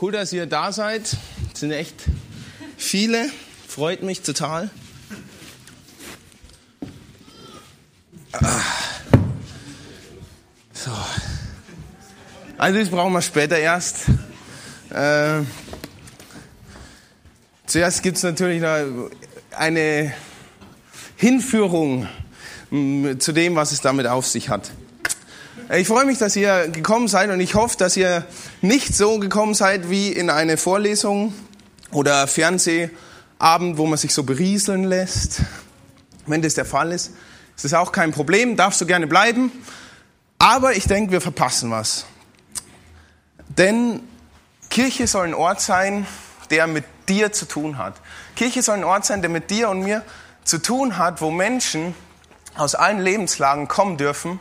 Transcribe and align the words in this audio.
Cool, 0.00 0.12
dass 0.12 0.32
ihr 0.32 0.46
da 0.46 0.70
seid. 0.70 1.16
Es 1.52 1.58
sind 1.58 1.72
echt 1.72 2.04
viele. 2.76 3.28
Freut 3.66 4.04
mich 4.04 4.22
total. 4.22 4.70
Ah. 8.32 8.60
So. 10.72 10.92
Also 12.58 12.78
das 12.78 12.90
brauchen 12.90 13.12
wir 13.12 13.22
später 13.22 13.58
erst. 13.58 14.04
Äh, 14.90 15.40
zuerst 17.66 18.04
gibt 18.04 18.18
es 18.18 18.22
natürlich 18.22 18.62
eine 19.50 20.14
Hinführung 21.16 22.06
mm, 22.70 23.18
zu 23.18 23.32
dem, 23.32 23.56
was 23.56 23.72
es 23.72 23.80
damit 23.80 24.06
auf 24.06 24.28
sich 24.28 24.48
hat. 24.48 24.70
Ich 25.70 25.86
freue 25.86 26.06
mich, 26.06 26.16
dass 26.16 26.34
ihr 26.34 26.68
gekommen 26.68 27.08
seid 27.08 27.28
und 27.28 27.40
ich 27.40 27.54
hoffe, 27.54 27.76
dass 27.76 27.94
ihr 27.94 28.24
nicht 28.62 28.96
so 28.96 29.18
gekommen 29.18 29.52
seid 29.52 29.90
wie 29.90 30.10
in 30.10 30.30
eine 30.30 30.56
Vorlesung 30.56 31.34
oder 31.90 32.26
Fernsehabend, 32.26 33.76
wo 33.76 33.84
man 33.84 33.98
sich 33.98 34.14
so 34.14 34.22
berieseln 34.22 34.84
lässt. 34.84 35.42
Wenn 36.24 36.40
das 36.40 36.54
der 36.54 36.64
Fall 36.64 36.90
ist, 36.90 37.12
ist 37.54 37.66
das 37.66 37.74
auch 37.74 37.92
kein 37.92 38.12
Problem, 38.12 38.56
darfst 38.56 38.80
du 38.80 38.86
gerne 38.86 39.06
bleiben. 39.06 39.52
Aber 40.38 40.74
ich 40.74 40.86
denke, 40.86 41.12
wir 41.12 41.20
verpassen 41.20 41.70
was. 41.70 42.06
Denn 43.50 44.00
Kirche 44.70 45.06
soll 45.06 45.26
ein 45.26 45.34
Ort 45.34 45.60
sein, 45.60 46.06
der 46.48 46.66
mit 46.66 46.84
dir 47.10 47.30
zu 47.30 47.44
tun 47.44 47.76
hat. 47.76 48.00
Kirche 48.36 48.62
soll 48.62 48.76
ein 48.76 48.84
Ort 48.84 49.04
sein, 49.04 49.20
der 49.20 49.28
mit 49.28 49.50
dir 49.50 49.68
und 49.68 49.82
mir 49.82 50.02
zu 50.44 50.62
tun 50.62 50.96
hat, 50.96 51.20
wo 51.20 51.30
Menschen 51.30 51.94
aus 52.56 52.74
allen 52.74 53.00
Lebenslagen 53.00 53.68
kommen 53.68 53.98
dürfen 53.98 54.40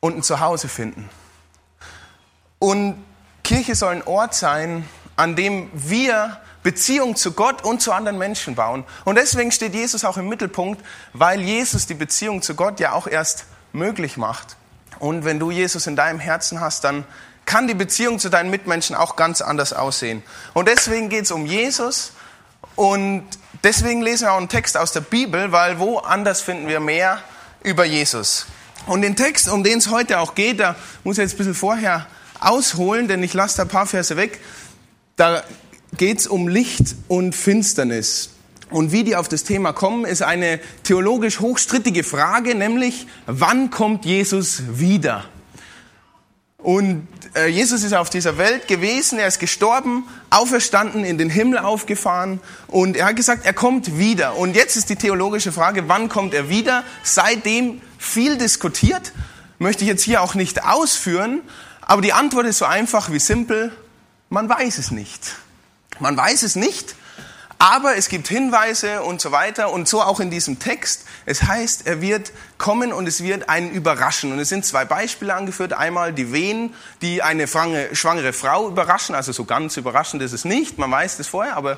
und 0.00 0.16
ein 0.16 0.22
Zuhause 0.22 0.68
finden. 0.68 1.08
Und 2.58 3.04
Kirche 3.44 3.74
soll 3.74 3.94
ein 3.94 4.06
Ort 4.06 4.34
sein, 4.34 4.88
an 5.16 5.36
dem 5.36 5.70
wir 5.74 6.40
Beziehung 6.62 7.16
zu 7.16 7.32
Gott 7.32 7.64
und 7.64 7.80
zu 7.80 7.92
anderen 7.92 8.18
Menschen 8.18 8.54
bauen. 8.54 8.84
Und 9.04 9.16
deswegen 9.16 9.50
steht 9.52 9.74
Jesus 9.74 10.04
auch 10.04 10.16
im 10.16 10.28
Mittelpunkt, 10.28 10.84
weil 11.12 11.40
Jesus 11.40 11.86
die 11.86 11.94
Beziehung 11.94 12.42
zu 12.42 12.54
Gott 12.54 12.80
ja 12.80 12.92
auch 12.92 13.06
erst 13.06 13.44
möglich 13.72 14.16
macht. 14.16 14.56
Und 14.98 15.24
wenn 15.24 15.38
du 15.38 15.50
Jesus 15.50 15.86
in 15.86 15.96
deinem 15.96 16.20
Herzen 16.20 16.60
hast, 16.60 16.84
dann 16.84 17.04
kann 17.46 17.66
die 17.66 17.74
Beziehung 17.74 18.18
zu 18.18 18.28
deinen 18.28 18.50
Mitmenschen 18.50 18.94
auch 18.94 19.16
ganz 19.16 19.40
anders 19.40 19.72
aussehen. 19.72 20.22
Und 20.52 20.68
deswegen 20.68 21.08
geht 21.08 21.24
es 21.24 21.30
um 21.30 21.46
Jesus 21.46 22.12
und 22.76 23.26
deswegen 23.64 24.02
lesen 24.02 24.26
wir 24.26 24.32
auch 24.32 24.38
einen 24.38 24.48
Text 24.48 24.76
aus 24.76 24.92
der 24.92 25.00
Bibel, 25.00 25.50
weil 25.50 25.78
woanders 25.78 26.42
finden 26.42 26.68
wir 26.68 26.80
mehr 26.80 27.18
über 27.62 27.84
Jesus. 27.84 28.46
Und 28.86 29.02
den 29.02 29.16
Text, 29.16 29.48
um 29.48 29.62
den 29.62 29.78
es 29.78 29.90
heute 29.90 30.20
auch 30.20 30.34
geht, 30.34 30.60
da 30.60 30.76
muss 31.04 31.18
ich 31.18 31.22
jetzt 31.22 31.34
ein 31.34 31.38
bisschen 31.38 31.54
vorher 31.54 32.06
ausholen, 32.40 33.08
denn 33.08 33.22
ich 33.22 33.34
lasse 33.34 33.58
da 33.58 33.62
ein 33.62 33.68
paar 33.68 33.86
Verse 33.86 34.16
weg. 34.16 34.40
Da 35.16 35.42
geht 35.96 36.20
es 36.20 36.26
um 36.26 36.48
Licht 36.48 36.96
und 37.08 37.34
Finsternis. 37.34 38.30
Und 38.70 38.92
wie 38.92 39.04
die 39.04 39.16
auf 39.16 39.28
das 39.28 39.44
Thema 39.44 39.72
kommen, 39.72 40.04
ist 40.04 40.22
eine 40.22 40.60
theologisch 40.84 41.40
hochstrittige 41.40 42.04
Frage, 42.04 42.54
nämlich 42.54 43.06
wann 43.26 43.70
kommt 43.70 44.04
Jesus 44.04 44.62
wieder? 44.74 45.24
Und 46.58 47.08
äh, 47.34 47.46
Jesus 47.46 47.82
ist 47.82 47.94
auf 47.94 48.10
dieser 48.10 48.36
Welt 48.38 48.68
gewesen, 48.68 49.18
er 49.18 49.26
ist 49.26 49.40
gestorben, 49.40 50.04
auferstanden, 50.28 51.04
in 51.04 51.16
den 51.16 51.30
Himmel 51.30 51.58
aufgefahren 51.58 52.38
und 52.68 52.96
er 52.96 53.06
hat 53.06 53.16
gesagt, 53.16 53.46
er 53.46 53.54
kommt 53.54 53.98
wieder. 53.98 54.36
Und 54.36 54.54
jetzt 54.54 54.76
ist 54.76 54.90
die 54.90 54.96
theologische 54.96 55.52
Frage, 55.52 55.88
wann 55.88 56.08
kommt 56.08 56.34
er 56.34 56.48
wieder? 56.48 56.84
Seitdem 57.02 57.80
viel 58.00 58.38
diskutiert, 58.38 59.12
möchte 59.58 59.84
ich 59.84 59.88
jetzt 59.88 60.02
hier 60.02 60.22
auch 60.22 60.34
nicht 60.34 60.64
ausführen, 60.64 61.42
aber 61.82 62.00
die 62.02 62.14
Antwort 62.14 62.46
ist 62.46 62.58
so 62.58 62.64
einfach 62.64 63.12
wie 63.12 63.18
simpel, 63.18 63.72
man 64.30 64.48
weiß 64.48 64.78
es 64.78 64.90
nicht. 64.90 65.36
Man 65.98 66.16
weiß 66.16 66.42
es 66.44 66.56
nicht, 66.56 66.94
aber 67.58 67.96
es 67.96 68.08
gibt 68.08 68.26
Hinweise 68.26 69.02
und 69.02 69.20
so 69.20 69.32
weiter 69.32 69.70
und 69.70 69.86
so 69.86 70.00
auch 70.00 70.18
in 70.18 70.30
diesem 70.30 70.58
Text. 70.60 71.04
Es 71.26 71.42
heißt, 71.42 71.86
er 71.86 72.00
wird 72.00 72.32
kommen 72.56 72.90
und 72.94 73.06
es 73.06 73.22
wird 73.22 73.50
einen 73.50 73.70
überraschen. 73.70 74.32
Und 74.32 74.38
es 74.38 74.48
sind 74.48 74.64
zwei 74.64 74.86
Beispiele 74.86 75.34
angeführt. 75.34 75.74
Einmal 75.74 76.14
die 76.14 76.32
Wehen, 76.32 76.72
die 77.02 77.22
eine 77.22 77.46
schwangere 77.46 78.32
Frau 78.32 78.66
überraschen. 78.68 79.14
Also 79.14 79.32
so 79.32 79.44
ganz 79.44 79.76
überraschend 79.76 80.22
ist 80.22 80.32
es 80.32 80.46
nicht. 80.46 80.78
Man 80.78 80.90
weiß 80.90 81.18
das 81.18 81.26
vorher, 81.26 81.56
aber 81.56 81.76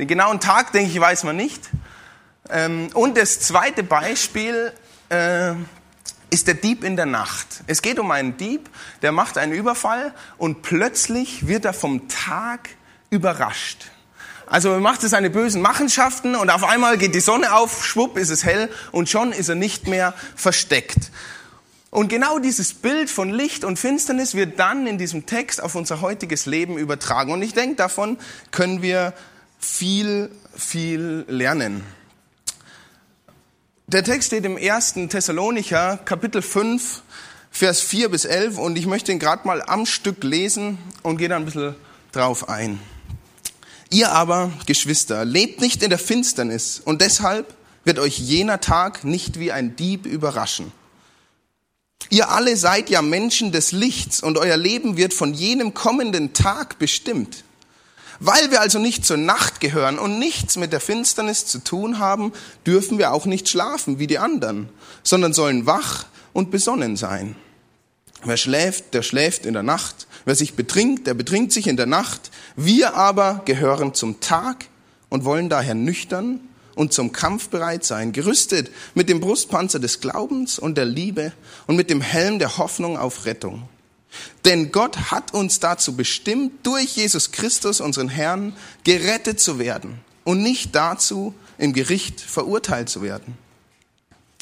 den 0.00 0.08
genauen 0.08 0.40
Tag, 0.40 0.72
denke 0.72 0.90
ich, 0.90 1.00
weiß 1.00 1.22
man 1.22 1.36
nicht. 1.36 1.68
Ähm, 2.48 2.88
und 2.94 3.16
das 3.16 3.38
zweite 3.38 3.84
Beispiel 3.84 4.72
äh, 5.10 5.52
ist 6.30 6.46
der 6.46 6.54
Dieb 6.54 6.84
in 6.84 6.96
der 6.96 7.06
Nacht. 7.06 7.62
Es 7.66 7.82
geht 7.82 7.98
um 7.98 8.10
einen 8.10 8.36
Dieb, 8.36 8.70
der 9.02 9.12
macht 9.12 9.36
einen 9.36 9.52
Überfall 9.52 10.14
und 10.38 10.62
plötzlich 10.62 11.46
wird 11.46 11.64
er 11.64 11.72
vom 11.72 12.08
Tag 12.08 12.70
überrascht. 13.10 13.90
Also 14.46 14.72
er 14.72 14.80
macht 14.80 15.02
seine 15.02 15.30
bösen 15.30 15.62
Machenschaften 15.62 16.34
und 16.34 16.50
auf 16.50 16.64
einmal 16.64 16.98
geht 16.98 17.14
die 17.14 17.20
Sonne 17.20 17.54
auf, 17.54 17.84
schwupp 17.84 18.16
ist 18.16 18.30
es 18.30 18.44
hell 18.44 18.68
und 18.90 19.08
schon 19.08 19.32
ist 19.32 19.48
er 19.48 19.54
nicht 19.54 19.86
mehr 19.86 20.14
versteckt. 20.34 21.10
Und 21.90 22.08
genau 22.08 22.38
dieses 22.38 22.74
Bild 22.74 23.10
von 23.10 23.30
Licht 23.30 23.64
und 23.64 23.78
Finsternis 23.78 24.34
wird 24.34 24.58
dann 24.60 24.86
in 24.86 24.98
diesem 24.98 25.26
Text 25.26 25.60
auf 25.62 25.74
unser 25.74 26.00
heutiges 26.00 26.46
Leben 26.46 26.78
übertragen. 26.78 27.32
Und 27.32 27.42
ich 27.42 27.52
denke, 27.52 27.76
davon 27.76 28.16
können 28.52 28.80
wir 28.80 29.12
viel, 29.58 30.30
viel 30.56 31.24
lernen. 31.28 31.84
Der 33.92 34.04
Text 34.04 34.28
steht 34.28 34.44
im 34.44 34.56
ersten 34.56 35.08
Thessalonicher, 35.08 35.96
Kapitel 36.04 36.42
5, 36.42 37.02
Vers 37.50 37.80
4 37.80 38.08
bis 38.08 38.24
11 38.24 38.56
und 38.56 38.78
ich 38.78 38.86
möchte 38.86 39.10
ihn 39.10 39.18
gerade 39.18 39.44
mal 39.48 39.62
am 39.62 39.84
Stück 39.84 40.22
lesen 40.22 40.78
und 41.02 41.16
gehe 41.16 41.28
da 41.28 41.34
ein 41.34 41.44
bisschen 41.44 41.74
drauf 42.12 42.48
ein. 42.48 42.78
Ihr 43.90 44.12
aber, 44.12 44.52
Geschwister, 44.66 45.24
lebt 45.24 45.60
nicht 45.60 45.82
in 45.82 45.90
der 45.90 45.98
Finsternis 45.98 46.80
und 46.84 47.00
deshalb 47.00 47.52
wird 47.82 47.98
euch 47.98 48.16
jener 48.16 48.60
Tag 48.60 49.02
nicht 49.02 49.40
wie 49.40 49.50
ein 49.50 49.74
Dieb 49.74 50.06
überraschen. 50.06 50.70
Ihr 52.10 52.30
alle 52.30 52.56
seid 52.56 52.90
ja 52.90 53.02
Menschen 53.02 53.50
des 53.50 53.72
Lichts 53.72 54.22
und 54.22 54.38
euer 54.38 54.56
Leben 54.56 54.98
wird 54.98 55.14
von 55.14 55.34
jenem 55.34 55.74
kommenden 55.74 56.32
Tag 56.32 56.78
bestimmt. 56.78 57.42
Weil 58.20 58.50
wir 58.50 58.60
also 58.60 58.78
nicht 58.78 59.06
zur 59.06 59.16
Nacht 59.16 59.60
gehören 59.60 59.98
und 59.98 60.18
nichts 60.18 60.56
mit 60.56 60.74
der 60.74 60.80
Finsternis 60.80 61.46
zu 61.46 61.58
tun 61.58 61.98
haben, 61.98 62.32
dürfen 62.66 62.98
wir 62.98 63.12
auch 63.12 63.24
nicht 63.24 63.48
schlafen 63.48 63.98
wie 63.98 64.06
die 64.06 64.18
anderen, 64.18 64.68
sondern 65.02 65.32
sollen 65.32 65.64
wach 65.64 66.04
und 66.34 66.50
besonnen 66.50 66.96
sein. 66.96 67.34
Wer 68.22 68.36
schläft, 68.36 68.92
der 68.92 69.02
schläft 69.02 69.46
in 69.46 69.54
der 69.54 69.62
Nacht. 69.62 70.06
Wer 70.26 70.34
sich 70.34 70.54
betrinkt, 70.54 71.06
der 71.06 71.14
betrinkt 71.14 71.52
sich 71.52 71.66
in 71.66 71.78
der 71.78 71.86
Nacht. 71.86 72.30
Wir 72.56 72.94
aber 72.94 73.40
gehören 73.46 73.94
zum 73.94 74.20
Tag 74.20 74.66
und 75.08 75.24
wollen 75.24 75.48
daher 75.48 75.74
nüchtern 75.74 76.40
und 76.74 76.92
zum 76.92 77.12
Kampf 77.12 77.48
bereit 77.48 77.84
sein, 77.84 78.12
gerüstet 78.12 78.70
mit 78.94 79.08
dem 79.08 79.20
Brustpanzer 79.20 79.78
des 79.78 80.00
Glaubens 80.00 80.58
und 80.58 80.76
der 80.76 80.84
Liebe 80.84 81.32
und 81.66 81.76
mit 81.76 81.88
dem 81.88 82.02
Helm 82.02 82.38
der 82.38 82.58
Hoffnung 82.58 82.98
auf 82.98 83.24
Rettung. 83.24 83.66
Denn 84.44 84.72
Gott 84.72 85.10
hat 85.10 85.34
uns 85.34 85.60
dazu 85.60 85.96
bestimmt, 85.96 86.66
durch 86.66 86.96
Jesus 86.96 87.32
Christus, 87.32 87.80
unseren 87.80 88.08
Herrn, 88.08 88.56
gerettet 88.84 89.40
zu 89.40 89.58
werden 89.58 90.00
und 90.24 90.42
nicht 90.42 90.74
dazu, 90.74 91.34
im 91.58 91.72
Gericht 91.72 92.20
verurteilt 92.20 92.88
zu 92.88 93.02
werden. 93.02 93.36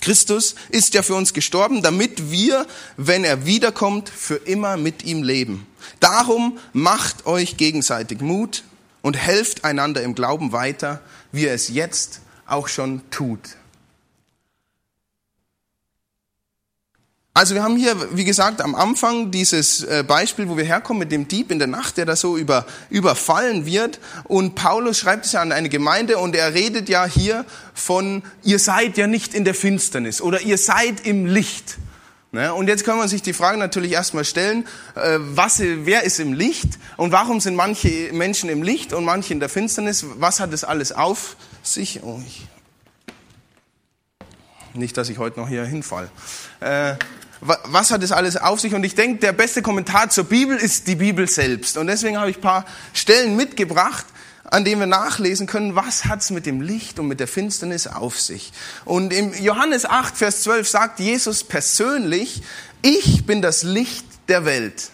Christus 0.00 0.54
ist 0.68 0.94
ja 0.94 1.02
für 1.02 1.14
uns 1.14 1.34
gestorben, 1.34 1.82
damit 1.82 2.30
wir, 2.30 2.66
wenn 2.96 3.24
er 3.24 3.46
wiederkommt, 3.46 4.08
für 4.08 4.36
immer 4.36 4.76
mit 4.76 5.04
ihm 5.04 5.22
leben. 5.22 5.66
Darum 6.00 6.58
macht 6.72 7.26
euch 7.26 7.56
gegenseitig 7.56 8.20
Mut 8.20 8.62
und 9.02 9.16
helft 9.16 9.64
einander 9.64 10.02
im 10.02 10.14
Glauben 10.14 10.52
weiter, 10.52 11.00
wie 11.32 11.46
er 11.46 11.54
es 11.54 11.68
jetzt 11.68 12.20
auch 12.46 12.68
schon 12.68 13.02
tut. 13.10 13.40
Also 17.38 17.54
wir 17.54 17.62
haben 17.62 17.76
hier, 17.76 17.94
wie 18.16 18.24
gesagt, 18.24 18.60
am 18.60 18.74
Anfang 18.74 19.30
dieses 19.30 19.84
äh, 19.84 20.02
Beispiel, 20.02 20.48
wo 20.48 20.56
wir 20.56 20.64
herkommen 20.64 20.98
mit 20.98 21.12
dem 21.12 21.28
Dieb 21.28 21.52
in 21.52 21.60
der 21.60 21.68
Nacht, 21.68 21.96
der 21.96 22.04
da 22.04 22.16
so 22.16 22.36
über, 22.36 22.66
überfallen 22.90 23.64
wird. 23.64 24.00
Und 24.24 24.56
Paulus 24.56 24.98
schreibt 24.98 25.24
es 25.24 25.30
ja 25.30 25.40
an 25.40 25.52
eine 25.52 25.68
Gemeinde 25.68 26.18
und 26.18 26.34
er 26.34 26.52
redet 26.52 26.88
ja 26.88 27.04
hier 27.04 27.44
von, 27.74 28.24
ihr 28.42 28.58
seid 28.58 28.96
ja 28.96 29.06
nicht 29.06 29.34
in 29.34 29.44
der 29.44 29.54
Finsternis 29.54 30.20
oder 30.20 30.40
ihr 30.40 30.58
seid 30.58 31.06
im 31.06 31.26
Licht. 31.26 31.78
Ne? 32.32 32.52
Und 32.52 32.66
jetzt 32.66 32.84
kann 32.84 32.98
man 32.98 33.06
sich 33.06 33.22
die 33.22 33.32
Frage 33.32 33.56
natürlich 33.56 33.92
erstmal 33.92 34.24
stellen, 34.24 34.66
äh, 34.96 35.18
was, 35.20 35.60
wer 35.60 36.02
ist 36.02 36.18
im 36.18 36.32
Licht 36.32 36.80
und 36.96 37.12
warum 37.12 37.38
sind 37.38 37.54
manche 37.54 38.10
Menschen 38.12 38.50
im 38.50 38.64
Licht 38.64 38.92
und 38.92 39.04
manche 39.04 39.32
in 39.32 39.38
der 39.38 39.48
Finsternis? 39.48 40.04
Was 40.16 40.40
hat 40.40 40.52
das 40.52 40.64
alles 40.64 40.90
auf 40.90 41.36
sich? 41.62 42.02
Oh, 42.02 42.20
ich, 42.26 42.48
nicht, 44.74 44.96
dass 44.96 45.08
ich 45.08 45.18
heute 45.18 45.38
noch 45.38 45.48
hier 45.48 45.64
hinfall. 45.64 46.10
Äh, 46.58 46.96
was 47.40 47.90
hat 47.90 48.02
das 48.02 48.12
alles 48.12 48.36
auf 48.36 48.60
sich? 48.60 48.74
Und 48.74 48.84
ich 48.84 48.94
denke, 48.94 49.20
der 49.20 49.32
beste 49.32 49.62
Kommentar 49.62 50.10
zur 50.10 50.24
Bibel 50.24 50.56
ist 50.56 50.86
die 50.86 50.96
Bibel 50.96 51.28
selbst. 51.28 51.76
Und 51.76 51.86
deswegen 51.86 52.18
habe 52.18 52.30
ich 52.30 52.38
ein 52.38 52.42
paar 52.42 52.64
Stellen 52.92 53.36
mitgebracht, 53.36 54.06
an 54.44 54.64
denen 54.64 54.80
wir 54.80 54.86
nachlesen 54.86 55.46
können, 55.46 55.74
was 55.74 56.06
hat's 56.06 56.30
mit 56.30 56.46
dem 56.46 56.60
Licht 56.60 56.98
und 56.98 57.06
mit 57.06 57.20
der 57.20 57.28
Finsternis 57.28 57.86
auf 57.86 58.18
sich. 58.18 58.52
Und 58.84 59.12
im 59.12 59.34
Johannes 59.34 59.84
8, 59.84 60.16
Vers 60.16 60.42
12 60.42 60.68
sagt 60.68 61.00
Jesus 61.00 61.44
persönlich, 61.44 62.42
ich 62.82 63.26
bin 63.26 63.42
das 63.42 63.62
Licht 63.62 64.06
der 64.28 64.44
Welt. 64.44 64.90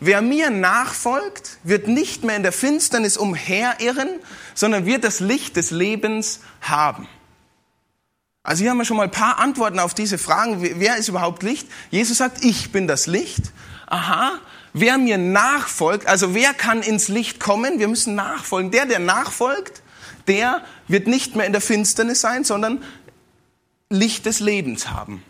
wer 0.00 0.20
mir 0.20 0.50
nachfolgt, 0.50 1.58
wird 1.62 1.88
nicht 1.88 2.22
mehr 2.22 2.36
in 2.36 2.42
der 2.42 2.52
Finsternis 2.52 3.16
umherirren, 3.16 4.08
sondern 4.54 4.84
wird 4.84 5.04
das 5.04 5.20
Licht 5.20 5.56
des 5.56 5.70
Lebens 5.70 6.40
haben. 6.60 7.08
Also 8.46 8.60
hier 8.60 8.70
haben 8.70 8.78
wir 8.78 8.84
schon 8.84 8.96
mal 8.96 9.02
ein 9.02 9.10
paar 9.10 9.40
Antworten 9.40 9.80
auf 9.80 9.92
diese 9.92 10.18
Fragen. 10.18 10.62
Wer 10.62 10.98
ist 10.98 11.08
überhaupt 11.08 11.42
Licht? 11.42 11.66
Jesus 11.90 12.18
sagt, 12.18 12.44
ich 12.44 12.70
bin 12.70 12.86
das 12.86 13.08
Licht. 13.08 13.42
Aha. 13.88 14.38
Wer 14.72 14.98
mir 14.98 15.18
nachfolgt, 15.18 16.06
also 16.06 16.32
wer 16.32 16.54
kann 16.54 16.82
ins 16.82 17.08
Licht 17.08 17.40
kommen? 17.40 17.80
Wir 17.80 17.88
müssen 17.88 18.14
nachfolgen. 18.14 18.70
Der, 18.70 18.86
der 18.86 19.00
nachfolgt, 19.00 19.82
der 20.28 20.62
wird 20.86 21.08
nicht 21.08 21.34
mehr 21.34 21.44
in 21.44 21.50
der 21.50 21.60
Finsternis 21.60 22.20
sein, 22.20 22.44
sondern 22.44 22.84
Licht 23.90 24.26
des 24.26 24.38
Lebens 24.38 24.90
haben. 24.90 25.24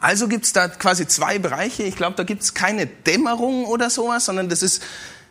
Also 0.00 0.26
gibt's 0.26 0.52
da 0.52 0.66
quasi 0.66 1.06
zwei 1.06 1.38
Bereiche. 1.38 1.84
Ich 1.84 1.94
glaube, 1.94 2.16
da 2.16 2.24
gibt's 2.24 2.54
keine 2.54 2.86
Dämmerung 2.86 3.66
oder 3.66 3.88
sowas, 3.88 4.24
sondern 4.24 4.48
das 4.48 4.64
ist 4.64 4.82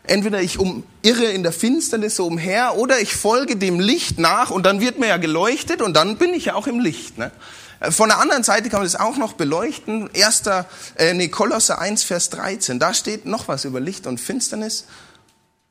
entweder 0.04 0.40
ich 0.40 0.58
um, 0.58 0.84
irre 1.02 1.26
in 1.26 1.42
der 1.42 1.52
Finsternis 1.52 2.16
so 2.16 2.26
umher 2.26 2.76
oder 2.76 3.00
ich 3.00 3.14
folge 3.14 3.56
dem 3.56 3.80
Licht 3.80 4.18
nach 4.18 4.50
und 4.50 4.64
dann 4.64 4.80
wird 4.80 4.98
mir 4.98 5.08
ja 5.08 5.16
geleuchtet 5.16 5.82
und 5.82 5.94
dann 5.94 6.16
bin 6.16 6.34
ich 6.34 6.46
ja 6.46 6.54
auch 6.54 6.66
im 6.66 6.80
Licht. 6.80 7.18
Ne? 7.18 7.30
Äh, 7.80 7.90
von 7.90 8.08
der 8.08 8.18
anderen 8.18 8.42
Seite 8.42 8.68
kann 8.68 8.80
man 8.80 8.86
das 8.86 8.96
auch 8.96 9.16
noch 9.16 9.34
beleuchten. 9.34 10.10
Erster, 10.12 10.66
äh, 10.96 11.14
nee, 11.14 11.28
Kolosser 11.28 11.78
1, 11.78 12.04
Vers 12.04 12.30
13. 12.30 12.78
Da 12.78 12.94
steht 12.94 13.26
noch 13.26 13.48
was 13.48 13.64
über 13.64 13.80
Licht 13.80 14.06
und 14.06 14.20
Finsternis. 14.20 14.86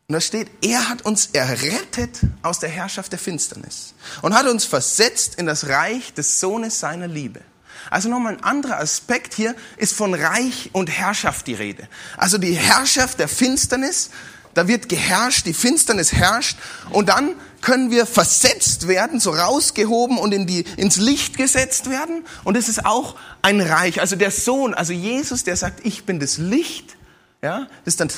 Und 0.07 0.13
da 0.13 0.21
steht, 0.21 0.49
er 0.61 0.87
hat 0.87 1.01
uns 1.03 1.27
errettet 1.33 2.19
aus 2.41 2.59
der 2.59 2.69
Herrschaft 2.69 3.11
der 3.11 3.19
Finsternis 3.19 3.93
und 4.21 4.33
hat 4.33 4.47
uns 4.47 4.63
versetzt 4.63 5.35
in 5.35 5.45
das 5.45 5.67
Reich 5.67 6.13
des 6.13 6.39
Sohnes 6.39 6.79
seiner 6.79 7.07
Liebe. 7.07 7.41
Also 7.89 8.09
nochmal 8.09 8.33
ein 8.33 8.43
anderer 8.43 8.79
Aspekt 8.79 9.33
hier 9.33 9.55
ist 9.77 9.93
von 9.93 10.13
Reich 10.13 10.69
und 10.73 10.89
Herrschaft 10.89 11.47
die 11.47 11.53
Rede. 11.53 11.87
Also 12.17 12.37
die 12.37 12.53
Herrschaft 12.53 13.19
der 13.19 13.27
Finsternis, 13.27 14.09
da 14.53 14.67
wird 14.67 14.89
geherrscht, 14.89 15.45
die 15.45 15.53
Finsternis 15.53 16.13
herrscht 16.13 16.57
und 16.89 17.09
dann 17.09 17.35
können 17.61 17.91
wir 17.91 18.05
versetzt 18.05 18.87
werden, 18.87 19.19
so 19.19 19.31
rausgehoben 19.31 20.17
und 20.17 20.33
in 20.33 20.47
die, 20.47 20.61
ins 20.77 20.97
Licht 20.97 21.37
gesetzt 21.37 21.89
werden. 21.89 22.25
Und 22.43 22.55
es 22.55 22.69
ist 22.69 22.85
auch 22.85 23.15
ein 23.41 23.61
Reich. 23.61 23.99
Also 23.99 24.15
der 24.15 24.31
Sohn, 24.31 24.73
also 24.73 24.93
Jesus, 24.93 25.43
der 25.43 25.55
sagt, 25.55 25.85
ich 25.85 26.05
bin 26.05 26.19
das 26.19 26.37
Licht, 26.37 26.95
ja, 27.41 27.67
ist 27.85 27.99
dann 27.99 28.11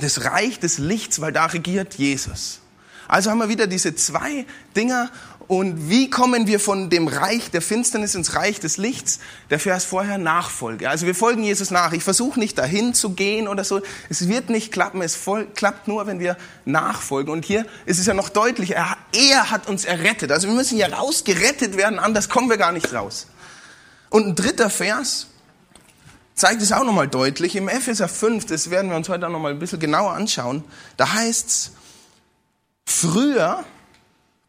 das 0.00 0.24
Reich 0.24 0.60
des 0.60 0.78
Lichts, 0.78 1.20
weil 1.20 1.32
da 1.32 1.46
regiert 1.46 1.94
Jesus. 1.94 2.60
Also 3.08 3.30
haben 3.30 3.38
wir 3.38 3.48
wieder 3.48 3.66
diese 3.66 3.94
zwei 3.94 4.46
Dinger 4.74 5.10
und 5.48 5.88
wie 5.88 6.10
kommen 6.10 6.46
wir 6.46 6.60
von 6.60 6.90
dem 6.90 7.08
Reich 7.08 7.50
der 7.50 7.62
Finsternis 7.62 8.14
ins 8.14 8.34
Reich 8.34 8.60
des 8.60 8.76
Lichts? 8.76 9.18
Der 9.50 9.58
Vers 9.58 9.84
vorher 9.84 10.18
Nachfolge. 10.18 10.88
Also 10.88 11.06
wir 11.06 11.14
folgen 11.14 11.42
Jesus 11.42 11.70
nach. 11.70 11.92
Ich 11.92 12.04
versuche 12.04 12.38
nicht 12.38 12.58
dahin 12.58 12.94
zu 12.94 13.10
gehen 13.10 13.48
oder 13.48 13.64
so. 13.64 13.80
Es 14.08 14.28
wird 14.28 14.50
nicht 14.50 14.72
klappen. 14.72 15.02
Es 15.02 15.16
voll, 15.16 15.46
klappt 15.54 15.88
nur, 15.88 16.06
wenn 16.06 16.20
wir 16.20 16.36
nachfolgen. 16.64 17.32
Und 17.32 17.44
hier 17.44 17.66
ist 17.86 17.98
es 17.98 18.06
ja 18.06 18.14
noch 18.14 18.28
deutlich. 18.28 18.72
Er, 18.72 18.96
er 19.14 19.50
hat 19.50 19.68
uns 19.68 19.84
errettet. 19.84 20.30
Also 20.30 20.48
wir 20.48 20.54
müssen 20.54 20.76
hier 20.76 20.92
rausgerettet 20.92 21.76
werden. 21.76 21.98
Anders 21.98 22.28
kommen 22.28 22.48
wir 22.48 22.56
gar 22.56 22.72
nicht 22.72 22.92
raus. 22.92 23.26
Und 24.10 24.26
ein 24.26 24.34
dritter 24.34 24.70
Vers 24.70 25.28
zeigt 26.34 26.62
es 26.62 26.72
auch 26.72 26.84
nochmal 26.84 27.08
deutlich. 27.08 27.56
Im 27.56 27.68
Epheser 27.68 28.08
5, 28.08 28.46
das 28.46 28.70
werden 28.70 28.90
wir 28.90 28.96
uns 28.96 29.08
heute 29.08 29.26
auch 29.26 29.30
nochmal 29.30 29.52
ein 29.52 29.58
bisschen 29.58 29.80
genauer 29.80 30.12
anschauen. 30.12 30.64
Da 30.96 31.12
heißt's, 31.14 31.72
früher 32.84 33.64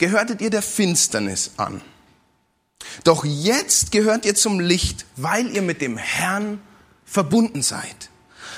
gehörtet 0.03 0.41
ihr 0.41 0.49
der 0.49 0.61
Finsternis 0.61 1.51
an. 1.55 1.81
Doch 3.05 3.23
jetzt 3.23 3.93
gehört 3.93 4.25
ihr 4.25 4.35
zum 4.35 4.59
Licht, 4.59 5.05
weil 5.15 5.49
ihr 5.49 5.61
mit 5.61 5.79
dem 5.79 5.95
Herrn 5.95 6.59
verbunden 7.05 7.61
seid. 7.61 8.09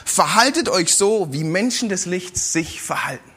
Verhaltet 0.05 0.69
euch 0.69 0.95
so, 0.95 1.31
wie 1.33 1.43
Menschen 1.43 1.87
des 1.87 2.07
Lichts 2.07 2.51
sich 2.51 2.81
verhalten. 2.81 3.29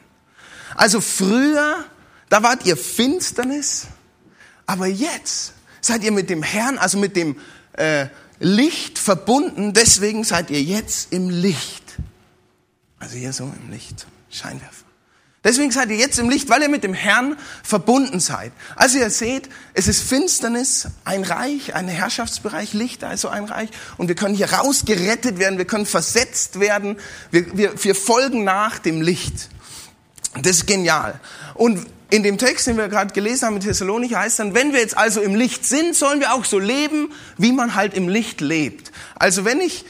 Also 0.73 1.01
früher, 1.01 1.85
da 2.29 2.41
wart 2.41 2.65
ihr 2.65 2.77
Finsternis, 2.77 3.85
aber 4.65 4.87
jetzt 4.87 5.53
seid 5.79 6.03
ihr 6.03 6.11
mit 6.11 6.31
dem 6.31 6.41
Herrn, 6.41 6.79
also 6.79 6.97
mit 6.97 7.15
dem 7.15 7.39
äh, 7.73 8.07
Licht 8.39 8.97
verbunden, 8.97 9.73
deswegen 9.73 10.23
seid 10.23 10.49
ihr 10.49 10.63
jetzt 10.63 11.13
im 11.13 11.29
Licht. 11.29 11.83
Also 12.97 13.17
hier 13.17 13.33
so 13.33 13.43
im 13.43 13.69
Licht, 13.69 14.07
Scheinwerfer. 14.31 14.88
Deswegen 15.49 15.71
seid 15.71 15.89
ihr 15.89 15.95
jetzt 15.95 16.19
im 16.19 16.29
Licht, 16.29 16.47
weil 16.49 16.61
ihr 16.61 16.69
mit 16.69 16.83
dem 16.83 16.93
Herrn 16.93 17.35
verbunden 17.63 18.19
seid. 18.19 18.51
Also 18.75 18.99
ihr 18.99 19.09
seht, 19.09 19.49
es 19.73 19.87
ist 19.87 19.99
Finsternis, 19.99 20.89
ein 21.05 21.23
Reich, 21.23 21.73
ein 21.73 21.87
Herrschaftsbereich, 21.87 22.73
Licht, 22.73 23.03
also 23.03 23.29
ein 23.29 23.45
Reich. 23.45 23.69
Und 23.97 24.09
wir 24.09 24.15
können 24.15 24.35
hier 24.35 24.53
rausgerettet 24.53 25.39
werden, 25.39 25.57
wir 25.57 25.65
können 25.65 25.87
versetzt 25.87 26.59
werden, 26.59 26.97
wir, 27.31 27.57
wir, 27.57 27.83
wir 27.83 27.95
folgen 27.95 28.43
nach 28.43 28.77
dem 28.77 29.01
Licht. 29.01 29.49
Das 30.39 30.57
ist 30.57 30.67
genial. 30.67 31.19
Und 31.55 31.83
in 32.11 32.21
dem 32.21 32.37
Text, 32.37 32.67
den 32.67 32.77
wir 32.77 32.87
gerade 32.87 33.11
gelesen 33.11 33.47
haben 33.47 33.55
mit 33.55 33.63
Thessalonich, 33.63 34.13
heißt 34.13 34.37
dann, 34.37 34.53
wenn 34.53 34.71
wir 34.71 34.81
jetzt 34.81 34.99
also 34.99 35.19
im 35.19 35.33
Licht 35.33 35.65
sind, 35.65 35.95
sollen 35.95 36.19
wir 36.19 36.31
auch 36.35 36.45
so 36.45 36.59
leben, 36.59 37.11
wie 37.39 37.53
man 37.53 37.73
halt 37.73 37.95
im 37.95 38.07
Licht 38.07 38.39
lebt. 38.39 38.91
Also 39.15 39.45
wenn 39.45 39.61
ich, 39.61 39.83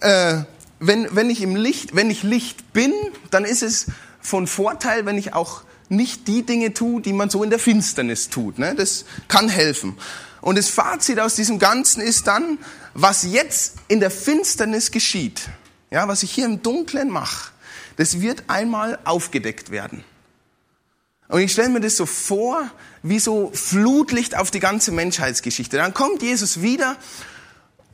äh, 0.00 0.38
wenn, 0.80 1.14
wenn 1.14 1.30
ich 1.30 1.40
im 1.40 1.54
Licht, 1.54 1.94
wenn 1.94 2.10
ich 2.10 2.24
Licht 2.24 2.72
bin, 2.72 2.92
dann 3.30 3.44
ist 3.44 3.62
es 3.62 3.86
von 4.22 4.46
Vorteil, 4.46 5.04
wenn 5.04 5.18
ich 5.18 5.34
auch 5.34 5.62
nicht 5.88 6.26
die 6.26 6.42
Dinge 6.42 6.72
tue, 6.72 7.02
die 7.02 7.12
man 7.12 7.28
so 7.28 7.42
in 7.42 7.50
der 7.50 7.58
Finsternis 7.58 8.30
tut. 8.30 8.58
Ne? 8.58 8.74
Das 8.74 9.04
kann 9.28 9.48
helfen. 9.48 9.98
Und 10.40 10.56
das 10.56 10.68
Fazit 10.68 11.20
aus 11.20 11.34
diesem 11.34 11.58
Ganzen 11.58 12.00
ist 12.00 12.26
dann, 12.26 12.58
was 12.94 13.24
jetzt 13.24 13.74
in 13.88 14.00
der 14.00 14.10
Finsternis 14.10 14.90
geschieht, 14.90 15.42
ja, 15.90 16.08
was 16.08 16.22
ich 16.22 16.32
hier 16.32 16.46
im 16.46 16.62
Dunklen 16.62 17.10
mache, 17.10 17.52
das 17.96 18.20
wird 18.20 18.44
einmal 18.48 18.98
aufgedeckt 19.04 19.70
werden. 19.70 20.02
Und 21.28 21.40
ich 21.40 21.52
stelle 21.52 21.68
mir 21.68 21.80
das 21.80 21.96
so 21.96 22.06
vor, 22.06 22.70
wie 23.02 23.18
so 23.18 23.50
Flutlicht 23.54 24.36
auf 24.36 24.50
die 24.50 24.60
ganze 24.60 24.92
Menschheitsgeschichte. 24.92 25.76
Dann 25.76 25.94
kommt 25.94 26.22
Jesus 26.22 26.60
wieder 26.60 26.96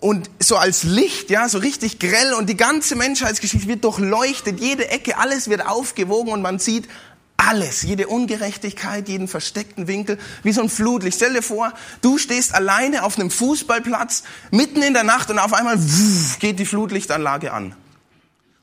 und 0.00 0.30
so 0.38 0.56
als 0.56 0.84
Licht, 0.84 1.30
ja, 1.30 1.48
so 1.48 1.58
richtig 1.58 1.98
grell 1.98 2.34
und 2.34 2.48
die 2.48 2.56
ganze 2.56 2.94
Menschheitsgeschichte 2.94 3.66
wird 3.66 3.84
durchleuchtet, 3.84 4.60
jede 4.60 4.88
Ecke, 4.88 5.18
alles 5.18 5.48
wird 5.48 5.66
aufgewogen 5.66 6.32
und 6.32 6.40
man 6.40 6.58
sieht 6.58 6.88
alles, 7.36 7.82
jede 7.82 8.08
Ungerechtigkeit, 8.08 9.08
jeden 9.08 9.28
versteckten 9.28 9.86
Winkel, 9.86 10.18
wie 10.42 10.52
so 10.52 10.60
ein 10.60 10.68
Flutlicht. 10.68 11.16
Stell 11.16 11.32
dir 11.32 11.42
vor, 11.42 11.72
du 12.00 12.18
stehst 12.18 12.54
alleine 12.54 13.04
auf 13.04 13.18
einem 13.18 13.30
Fußballplatz 13.30 14.24
mitten 14.50 14.82
in 14.82 14.92
der 14.92 15.04
Nacht 15.04 15.30
und 15.30 15.38
auf 15.38 15.52
einmal 15.52 15.78
wuff, 15.80 16.38
geht 16.40 16.58
die 16.58 16.66
Flutlichtanlage 16.66 17.52
an. 17.52 17.74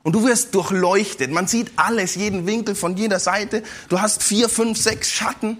Und 0.02 0.12
du 0.12 0.24
wirst 0.24 0.54
durchleuchtet. 0.54 1.32
Man 1.32 1.48
sieht 1.48 1.72
alles, 1.74 2.14
jeden 2.14 2.46
Winkel 2.46 2.76
von 2.76 2.96
jeder 2.96 3.18
Seite. 3.18 3.64
Du 3.88 4.00
hast 4.00 4.22
vier, 4.22 4.48
fünf, 4.48 4.80
sechs 4.80 5.10
Schatten 5.10 5.58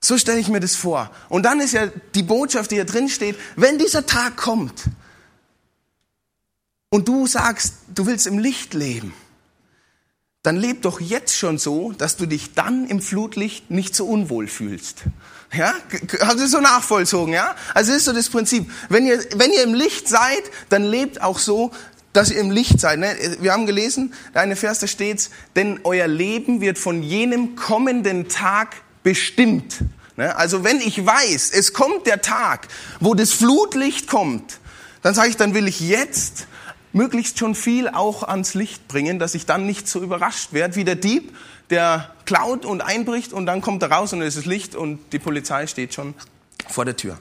so 0.00 0.16
stelle 0.16 0.38
ich 0.38 0.48
mir 0.48 0.60
das 0.60 0.76
vor. 0.76 1.10
Und 1.28 1.42
dann 1.42 1.60
ist 1.60 1.72
ja 1.72 1.86
die 2.14 2.22
Botschaft, 2.22 2.70
die 2.70 2.76
hier 2.76 2.84
drin 2.84 3.08
steht, 3.08 3.36
wenn 3.56 3.78
dieser 3.78 4.06
Tag 4.06 4.36
kommt 4.36 4.84
und 6.90 7.08
du 7.08 7.26
sagst, 7.26 7.74
du 7.94 8.06
willst 8.06 8.26
im 8.26 8.38
Licht 8.38 8.74
leben, 8.74 9.12
dann 10.42 10.56
leb 10.56 10.82
doch 10.82 11.00
jetzt 11.00 11.36
schon 11.36 11.58
so, 11.58 11.92
dass 11.92 12.16
du 12.16 12.26
dich 12.26 12.54
dann 12.54 12.86
im 12.86 13.02
Flutlicht 13.02 13.70
nicht 13.70 13.94
so 13.94 14.06
unwohl 14.06 14.46
fühlst. 14.46 15.02
Ja, 15.52 15.74
habt 16.20 16.38
ihr 16.38 16.46
so 16.46 16.60
nachvollzogen, 16.60 17.34
ja? 17.34 17.56
Also 17.74 17.92
ist 17.92 18.04
so 18.04 18.12
das 18.12 18.28
Prinzip. 18.28 18.70
Wenn 18.88 19.06
ihr, 19.06 19.18
wenn 19.34 19.50
ihr 19.50 19.62
im 19.62 19.74
Licht 19.74 20.08
seid, 20.08 20.42
dann 20.68 20.84
lebt 20.84 21.22
auch 21.22 21.38
so, 21.38 21.72
dass 22.12 22.30
ihr 22.30 22.38
im 22.38 22.50
Licht 22.50 22.80
seid. 22.80 22.98
Ne? 22.98 23.16
Wir 23.40 23.52
haben 23.52 23.66
gelesen, 23.66 24.14
da 24.32 24.40
eine 24.40 24.56
Vers, 24.56 24.78
da 24.78 24.86
steht, 24.86 25.30
denn 25.56 25.80
euer 25.84 26.06
Leben 26.06 26.60
wird 26.60 26.78
von 26.78 27.02
jenem 27.02 27.56
kommenden 27.56 28.28
Tag 28.28 28.76
bestimmt. 29.08 29.84
Ne? 30.18 30.36
Also 30.36 30.64
wenn 30.64 30.80
ich 30.80 31.06
weiß, 31.06 31.50
es 31.52 31.72
kommt 31.72 32.06
der 32.06 32.20
Tag, 32.20 32.68
wo 33.00 33.14
das 33.14 33.32
Flutlicht 33.32 34.06
kommt, 34.06 34.58
dann 35.00 35.14
sage 35.14 35.30
ich, 35.30 35.38
dann 35.38 35.54
will 35.54 35.66
ich 35.66 35.80
jetzt 35.80 36.46
möglichst 36.92 37.38
schon 37.38 37.54
viel 37.54 37.88
auch 37.88 38.22
ans 38.22 38.52
Licht 38.52 38.86
bringen, 38.86 39.18
dass 39.18 39.34
ich 39.34 39.46
dann 39.46 39.64
nicht 39.64 39.88
so 39.88 40.02
überrascht 40.02 40.52
werde 40.52 40.74
wie 40.74 40.84
der 40.84 40.96
Dieb, 40.96 41.34
der 41.70 42.14
klaut 42.26 42.66
und 42.66 42.82
einbricht 42.82 43.32
und 43.32 43.46
dann 43.46 43.62
kommt 43.62 43.82
er 43.82 43.90
raus 43.90 44.12
und 44.12 44.20
es 44.20 44.36
ist 44.36 44.44
Licht 44.44 44.74
und 44.74 44.98
die 45.14 45.18
Polizei 45.18 45.66
steht 45.66 45.94
schon 45.94 46.12
vor 46.68 46.84
der 46.84 46.96
Tür. 46.96 47.16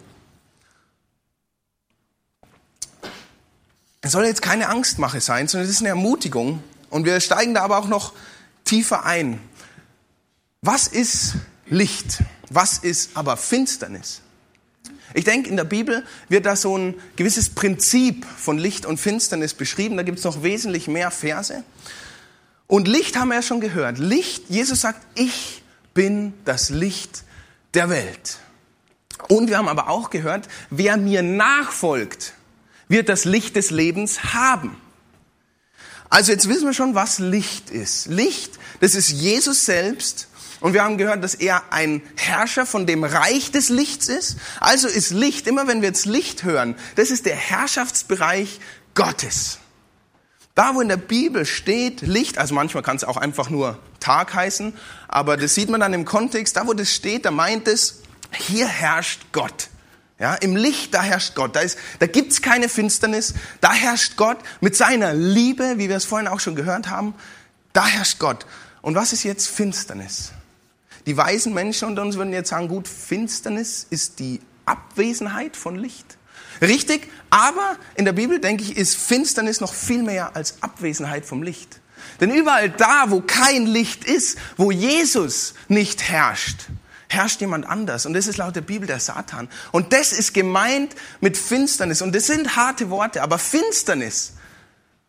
Es 4.01 4.11
soll 4.11 4.25
jetzt 4.25 4.41
keine 4.41 4.67
Angstmache 4.67 5.21
sein, 5.21 5.47
sondern 5.47 5.69
es 5.69 5.73
ist 5.73 5.79
eine 5.79 5.89
Ermutigung 5.89 6.61
und 6.89 7.05
wir 7.05 7.21
steigen 7.21 7.53
da 7.53 7.61
aber 7.61 7.77
auch 7.77 7.87
noch 7.87 8.11
tiefer 8.65 9.05
ein. 9.05 9.39
Was 10.61 10.87
ist 10.87 11.35
Licht. 11.69 12.23
Was 12.49 12.77
ist 12.77 13.11
aber 13.15 13.37
Finsternis? 13.37 14.21
Ich 15.13 15.23
denke, 15.23 15.49
in 15.49 15.57
der 15.57 15.63
Bibel 15.63 16.03
wird 16.29 16.45
da 16.45 16.55
so 16.55 16.77
ein 16.77 16.95
gewisses 17.15 17.49
Prinzip 17.49 18.25
von 18.25 18.57
Licht 18.57 18.85
und 18.85 18.99
Finsternis 18.99 19.53
beschrieben. 19.53 19.97
Da 19.97 20.03
gibt 20.03 20.19
es 20.19 20.25
noch 20.25 20.43
wesentlich 20.43 20.87
mehr 20.87 21.11
Verse. 21.11 21.63
Und 22.67 22.87
Licht 22.87 23.17
haben 23.17 23.29
wir 23.29 23.35
ja 23.35 23.41
schon 23.41 23.61
gehört. 23.61 23.97
Licht, 23.97 24.49
Jesus 24.49 24.81
sagt, 24.81 25.01
ich 25.15 25.63
bin 25.93 26.33
das 26.45 26.69
Licht 26.69 27.23
der 27.73 27.89
Welt. 27.89 28.37
Und 29.29 29.49
wir 29.49 29.57
haben 29.57 29.67
aber 29.67 29.89
auch 29.89 30.09
gehört, 30.09 30.47
wer 30.69 30.97
mir 30.97 31.23
nachfolgt, 31.23 32.33
wird 32.87 33.09
das 33.09 33.25
Licht 33.25 33.55
des 33.55 33.71
Lebens 33.71 34.33
haben. 34.33 34.75
Also 36.09 36.31
jetzt 36.31 36.47
wissen 36.47 36.65
wir 36.65 36.73
schon, 36.73 36.95
was 36.95 37.19
Licht 37.19 37.69
ist. 37.69 38.07
Licht, 38.07 38.59
das 38.79 38.95
ist 38.95 39.09
Jesus 39.09 39.65
selbst. 39.65 40.27
Und 40.59 40.73
wir 40.73 40.83
haben 40.83 40.97
gehört, 40.97 41.23
dass 41.23 41.35
er 41.35 41.61
ein 41.71 42.01
Herrscher 42.15 42.65
von 42.65 42.87
dem 42.87 43.03
Reich 43.03 43.51
des 43.51 43.69
Lichts 43.69 44.07
ist. 44.07 44.37
Also 44.59 44.87
ist 44.87 45.11
Licht, 45.11 45.47
immer 45.47 45.67
wenn 45.67 45.81
wir 45.81 45.89
jetzt 45.89 46.05
Licht 46.05 46.43
hören, 46.43 46.75
das 46.95 47.11
ist 47.11 47.25
der 47.25 47.35
Herrschaftsbereich 47.35 48.59
Gottes. 48.95 49.59
Da, 50.55 50.73
wo 50.73 50.81
in 50.81 50.89
der 50.89 50.97
Bibel 50.97 51.45
steht 51.45 52.01
Licht, 52.01 52.39
also 52.39 52.55
manchmal 52.55 52.81
kann 52.81 52.97
es 52.97 53.03
auch 53.03 53.17
einfach 53.17 53.51
nur 53.51 53.77
Tag 53.99 54.33
heißen, 54.33 54.73
aber 55.07 55.37
das 55.37 55.53
sieht 55.53 55.69
man 55.69 55.79
dann 55.79 55.93
im 55.93 56.03
Kontext, 56.03 56.57
da 56.57 56.65
wo 56.65 56.73
das 56.73 56.91
steht, 56.91 57.25
da 57.25 57.31
meint 57.31 57.67
es, 57.67 58.01
hier 58.31 58.67
herrscht 58.67 59.21
Gott. 59.31 59.69
Ja, 60.19 60.33
im 60.33 60.55
Licht, 60.55 60.95
da 60.95 61.03
herrscht 61.03 61.35
Gott. 61.35 61.55
Da, 61.55 61.59
ist, 61.59 61.77
da 61.99 62.07
gibt's 62.07 62.41
keine 62.41 62.69
Finsternis. 62.69 63.35
Da 63.61 63.71
herrscht 63.71 64.17
Gott 64.17 64.39
mit 64.61 64.75
seiner 64.75 65.13
Liebe, 65.13 65.75
wie 65.77 65.89
wir 65.89 65.95
es 65.95 66.05
vorhin 66.05 66.27
auch 66.27 66.39
schon 66.39 66.55
gehört 66.55 66.89
haben. 66.89 67.13
Da 67.71 67.85
herrscht 67.85 68.17
Gott. 68.17 68.47
Und 68.81 68.95
was 68.95 69.13
ist 69.13 69.23
jetzt 69.23 69.47
Finsternis? 69.47 70.31
Die 71.07 71.15
weisen 71.15 71.53
Menschen 71.53 71.87
unter 71.87 72.01
uns 72.01 72.17
würden 72.17 72.33
jetzt 72.33 72.49
sagen, 72.49 72.67
gut, 72.67 72.87
Finsternis 72.87 73.87
ist 73.89 74.19
die 74.19 74.41
Abwesenheit 74.65 75.55
von 75.55 75.77
Licht. 75.77 76.17
Richtig, 76.59 77.09
aber 77.29 77.77
in 77.95 78.03
der 78.03 78.11
Bibel, 78.11 78.39
denke 78.39 78.63
ich, 78.63 78.75
ist 78.75 78.97
Finsternis 78.97 79.61
noch 79.61 79.73
viel 79.73 80.03
mehr 80.03 80.35
als 80.35 80.61
Abwesenheit 80.61 81.25
vom 81.25 81.43
Licht. 81.43 81.79
Denn 82.19 82.29
überall 82.29 82.69
da, 82.69 83.05
wo 83.07 83.21
kein 83.21 83.67
Licht 83.67 84.03
ist, 84.03 84.37
wo 84.57 84.69
Jesus 84.69 85.53
nicht 85.69 86.03
herrscht, 86.03 86.65
herrscht 87.07 87.39
jemand 87.39 87.65
anders. 87.67 88.05
Und 88.05 88.13
das 88.13 88.27
ist 88.27 88.35
laut 88.35 88.57
der 88.57 88.61
Bibel 88.61 88.85
der 88.85 88.99
Satan. 88.99 89.47
Und 89.71 89.93
das 89.93 90.11
ist 90.11 90.33
gemeint 90.33 90.93
mit 91.21 91.37
Finsternis. 91.37 92.01
Und 92.01 92.13
das 92.13 92.27
sind 92.27 92.57
harte 92.57 92.89
Worte, 92.89 93.23
aber 93.23 93.37
Finsternis, 93.37 94.33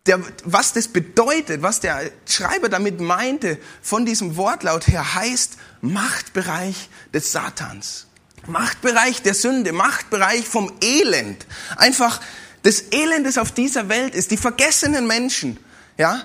der, 0.08 0.20
was 0.44 0.72
das 0.72 0.88
bedeutet, 0.88 1.62
was 1.62 1.80
der 1.80 2.10
Schreiber 2.26 2.68
damit 2.68 3.00
meinte, 3.00 3.58
von 3.82 4.06
diesem 4.06 4.36
Wortlaut 4.36 4.88
her, 4.88 5.14
heißt 5.14 5.58
Machtbereich 5.82 6.88
des 7.12 7.30
Satans. 7.30 8.06
Machtbereich 8.46 9.22
der 9.22 9.34
Sünde, 9.34 9.72
Machtbereich 9.72 10.46
vom 10.46 10.72
Elend. 10.82 11.46
Einfach 11.76 12.20
das 12.62 12.84
Elend, 12.90 13.26
das 13.26 13.38
auf 13.38 13.52
dieser 13.52 13.88
Welt 13.88 14.14
ist, 14.14 14.30
die 14.30 14.36
vergessenen 14.36 15.06
Menschen, 15.06 15.58
ja, 15.98 16.22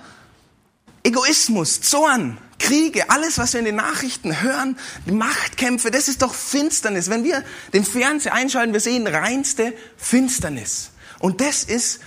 Egoismus, 1.04 1.82
Zorn, 1.82 2.38
Kriege, 2.60 3.10
alles, 3.10 3.38
was 3.38 3.54
wir 3.54 3.60
in 3.60 3.66
den 3.66 3.76
Nachrichten 3.76 4.42
hören, 4.42 4.78
Machtkämpfe, 5.06 5.92
das 5.92 6.08
ist 6.08 6.22
doch 6.22 6.34
Finsternis. 6.34 7.10
Wenn 7.10 7.26
wir 7.26 7.44
den 7.74 7.84
Fernseher 7.84 8.34
einschalten, 8.34 8.72
wir 8.72 8.80
sehen 8.80 9.06
reinste 9.06 9.74
Finsternis. 9.98 10.92
Und 11.20 11.42
das 11.42 11.64
ist 11.64 12.00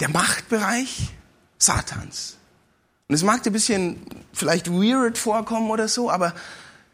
der 0.00 0.08
Machtbereich 0.08 1.10
Satans. 1.58 2.36
Und 3.08 3.14
es 3.14 3.22
mag 3.22 3.42
dir 3.42 3.50
ein 3.50 3.52
bisschen 3.52 4.00
vielleicht 4.32 4.70
weird 4.70 5.18
vorkommen 5.18 5.70
oder 5.70 5.88
so, 5.88 6.10
aber 6.10 6.34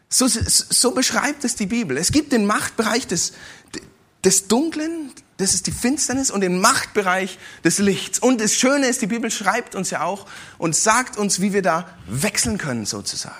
so, 0.09 0.27
so 0.27 0.91
beschreibt 0.91 1.43
es 1.43 1.55
die 1.55 1.65
Bibel. 1.65 1.97
Es 1.97 2.11
gibt 2.11 2.31
den 2.31 2.45
Machtbereich 2.45 3.07
des, 3.07 3.33
des 4.23 4.47
Dunklen, 4.47 5.11
das 5.37 5.53
ist 5.53 5.67
die 5.67 5.71
Finsternis 5.71 6.31
und 6.31 6.41
den 6.41 6.59
Machtbereich 6.59 7.37
des 7.63 7.77
Lichts. 7.77 8.19
Und 8.19 8.41
das 8.41 8.53
Schöne 8.53 8.87
ist, 8.87 9.01
die 9.01 9.07
Bibel 9.07 9.29
schreibt 9.29 9.75
uns 9.75 9.91
ja 9.91 10.03
auch 10.03 10.25
und 10.57 10.75
sagt 10.75 11.17
uns, 11.17 11.41
wie 11.41 11.53
wir 11.53 11.61
da 11.61 11.87
wechseln 12.07 12.57
können 12.57 12.85
sozusagen. 12.85 13.35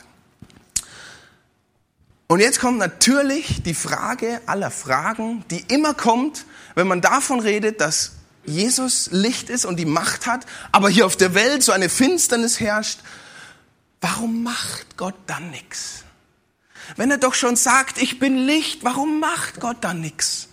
Und 2.27 2.41
jetzt 2.41 2.59
kommt 2.59 2.77
natürlich 2.77 3.63
die 3.63 3.73
Frage 3.73 4.41
aller 4.45 4.69
Fragen, 4.69 5.45
die 5.49 5.63
immer 5.69 5.93
kommt, 5.93 6.45
wenn 6.75 6.85
man 6.85 7.01
davon 7.01 7.39
redet, 7.39 7.79
dass 7.79 8.16
Jesus 8.47 9.09
Licht 9.11 9.49
ist 9.49 9.65
und 9.65 9.75
die 9.75 9.85
Macht 9.85 10.25
hat, 10.25 10.45
aber 10.71 10.89
hier 10.89 11.05
auf 11.05 11.17
der 11.17 11.33
Welt 11.33 11.63
so 11.63 11.73
eine 11.73 11.89
Finsternis 11.89 12.59
herrscht. 12.59 12.99
Warum 14.01 14.43
macht 14.43 14.97
Gott 14.97 15.15
dann 15.27 15.51
nichts? 15.51 16.03
Wenn 16.95 17.11
er 17.11 17.17
doch 17.17 17.33
schon 17.33 17.57
sagt, 17.57 18.01
ich 18.01 18.19
bin 18.19 18.37
Licht, 18.37 18.83
warum 18.83 19.19
macht 19.19 19.59
Gott 19.59 19.77
dann 19.81 19.99
nichts? 19.99 20.47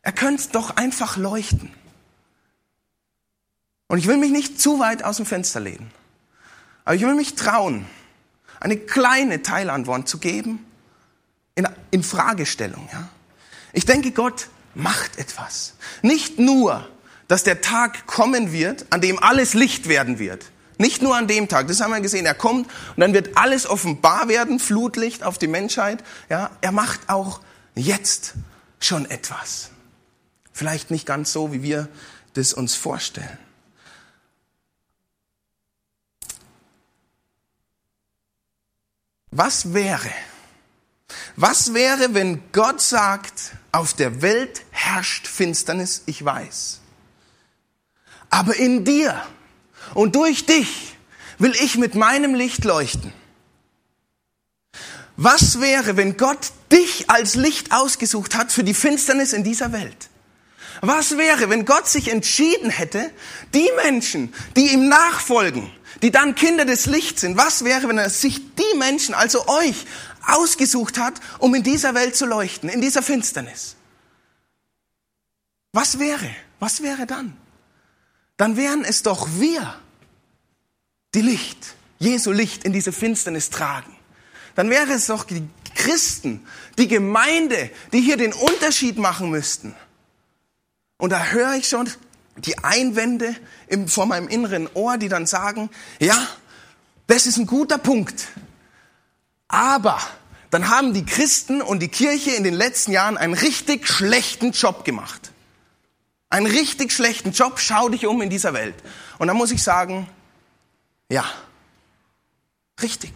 Er 0.00 0.12
könnte 0.12 0.48
doch 0.52 0.76
einfach 0.76 1.16
leuchten. 1.16 1.70
Und 3.88 3.98
ich 3.98 4.06
will 4.06 4.16
mich 4.16 4.30
nicht 4.30 4.60
zu 4.60 4.80
weit 4.80 5.04
aus 5.04 5.18
dem 5.18 5.26
Fenster 5.26 5.60
lehnen. 5.60 5.90
Aber 6.84 6.94
ich 6.94 7.02
will 7.02 7.14
mich 7.14 7.34
trauen, 7.34 7.86
eine 8.60 8.78
kleine 8.78 9.42
Teilantwort 9.42 10.08
zu 10.08 10.18
geben 10.18 10.64
in, 11.54 11.68
in 11.90 12.02
Fragestellung. 12.02 12.88
Ja? 12.92 13.08
Ich 13.72 13.84
denke, 13.84 14.10
Gott 14.12 14.48
macht 14.74 15.18
etwas. 15.18 15.74
Nicht 16.02 16.38
nur, 16.38 16.88
dass 17.28 17.44
der 17.44 17.60
Tag 17.60 18.06
kommen 18.06 18.52
wird, 18.52 18.86
an 18.90 19.00
dem 19.00 19.18
alles 19.18 19.54
Licht 19.54 19.88
werden 19.88 20.18
wird. 20.18 20.46
Nicht 20.76 21.02
nur 21.02 21.16
an 21.16 21.28
dem 21.28 21.48
Tag, 21.48 21.68
das 21.68 21.80
haben 21.80 21.92
wir 21.92 22.00
gesehen. 22.00 22.26
Er 22.26 22.34
kommt 22.34 22.66
und 22.66 23.00
dann 23.00 23.14
wird 23.14 23.36
alles 23.36 23.66
offenbar 23.66 24.28
werden, 24.28 24.58
Flutlicht 24.58 25.22
auf 25.22 25.38
die 25.38 25.46
Menschheit. 25.46 26.02
Ja, 26.28 26.50
er 26.60 26.72
macht 26.72 27.08
auch 27.08 27.40
jetzt 27.74 28.34
schon 28.80 29.08
etwas. 29.08 29.70
Vielleicht 30.52 30.90
nicht 30.90 31.06
ganz 31.06 31.32
so, 31.32 31.52
wie 31.52 31.62
wir 31.62 31.88
das 32.34 32.52
uns 32.52 32.74
vorstellen. 32.74 33.38
Was 39.30 39.74
wäre, 39.74 40.12
was 41.34 41.74
wäre, 41.74 42.14
wenn 42.14 42.40
Gott 42.52 42.80
sagt, 42.80 43.56
auf 43.72 43.92
der 43.94 44.22
Welt 44.22 44.62
herrscht 44.70 45.26
Finsternis, 45.26 46.02
ich 46.06 46.24
weiß. 46.24 46.80
Aber 48.34 48.56
in 48.56 48.84
dir 48.84 49.14
und 49.94 50.16
durch 50.16 50.44
dich 50.44 50.96
will 51.38 51.52
ich 51.62 51.78
mit 51.78 51.94
meinem 51.94 52.34
Licht 52.34 52.64
leuchten. 52.64 53.12
Was 55.16 55.60
wäre, 55.60 55.96
wenn 55.96 56.16
Gott 56.16 56.50
dich 56.72 57.08
als 57.08 57.36
Licht 57.36 57.70
ausgesucht 57.70 58.34
hat 58.34 58.50
für 58.50 58.64
die 58.64 58.74
Finsternis 58.74 59.34
in 59.34 59.44
dieser 59.44 59.70
Welt? 59.70 60.08
Was 60.80 61.16
wäre, 61.16 61.48
wenn 61.48 61.64
Gott 61.64 61.86
sich 61.86 62.08
entschieden 62.08 62.70
hätte, 62.70 63.08
die 63.54 63.70
Menschen, 63.84 64.34
die 64.56 64.72
ihm 64.72 64.88
nachfolgen, 64.88 65.70
die 66.02 66.10
dann 66.10 66.34
Kinder 66.34 66.64
des 66.64 66.86
Lichts 66.86 67.20
sind, 67.20 67.36
was 67.36 67.64
wäre, 67.64 67.86
wenn 67.86 67.98
er 67.98 68.10
sich 68.10 68.40
die 68.56 68.76
Menschen, 68.76 69.14
also 69.14 69.46
euch, 69.46 69.86
ausgesucht 70.26 70.98
hat, 70.98 71.20
um 71.38 71.54
in 71.54 71.62
dieser 71.62 71.94
Welt 71.94 72.16
zu 72.16 72.26
leuchten, 72.26 72.68
in 72.68 72.80
dieser 72.80 73.04
Finsternis? 73.04 73.76
Was 75.72 76.00
wäre? 76.00 76.30
Was 76.58 76.82
wäre 76.82 77.06
dann? 77.06 77.36
Dann 78.36 78.56
wären 78.56 78.84
es 78.84 79.02
doch 79.02 79.28
wir, 79.38 79.74
die 81.14 81.22
Licht, 81.22 81.74
Jesu 81.98 82.32
Licht 82.32 82.64
in 82.64 82.72
diese 82.72 82.92
Finsternis 82.92 83.50
tragen. 83.50 83.94
Dann 84.56 84.70
wäre 84.70 84.92
es 84.92 85.06
doch 85.06 85.24
die 85.24 85.46
Christen, 85.74 86.46
die 86.78 86.88
Gemeinde, 86.88 87.70
die 87.92 88.00
hier 88.00 88.16
den 88.16 88.32
Unterschied 88.32 88.98
machen 88.98 89.30
müssten. 89.30 89.74
Und 90.98 91.10
da 91.10 91.26
höre 91.26 91.54
ich 91.54 91.68
schon 91.68 91.88
die 92.36 92.58
Einwände 92.58 93.34
im, 93.68 93.88
vor 93.88 94.06
meinem 94.06 94.28
inneren 94.28 94.68
Ohr, 94.74 94.96
die 94.98 95.08
dann 95.08 95.26
sagen, 95.26 95.70
ja, 96.00 96.26
das 97.06 97.26
ist 97.26 97.36
ein 97.36 97.46
guter 97.46 97.78
Punkt. 97.78 98.28
Aber 99.48 100.00
dann 100.50 100.68
haben 100.68 100.94
die 100.94 101.04
Christen 101.04 101.62
und 101.62 101.80
die 101.80 101.88
Kirche 101.88 102.32
in 102.32 102.44
den 102.44 102.54
letzten 102.54 102.92
Jahren 102.92 103.16
einen 103.16 103.34
richtig 103.34 103.86
schlechten 103.88 104.52
Job 104.52 104.84
gemacht. 104.84 105.32
Einen 106.34 106.46
richtig 106.46 106.90
schlechten 106.90 107.30
Job, 107.30 107.60
schau 107.60 107.88
dich 107.88 108.08
um 108.08 108.20
in 108.20 108.28
dieser 108.28 108.54
Welt. 108.54 108.74
Und 109.18 109.28
dann 109.28 109.36
muss 109.36 109.52
ich 109.52 109.62
sagen, 109.62 110.08
ja, 111.08 111.24
richtig. 112.82 113.12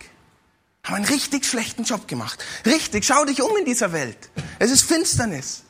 Haben 0.85 0.95
einen 0.95 1.05
richtig 1.05 1.45
schlechten 1.45 1.83
Job 1.83 2.07
gemacht. 2.07 2.39
Richtig, 2.65 3.05
schau 3.05 3.25
dich 3.25 3.43
um 3.43 3.57
in 3.57 3.65
dieser 3.65 3.91
Welt. 3.91 4.31
Es 4.61 4.71
ist 4.71 4.83
Finsternis. 4.83 5.65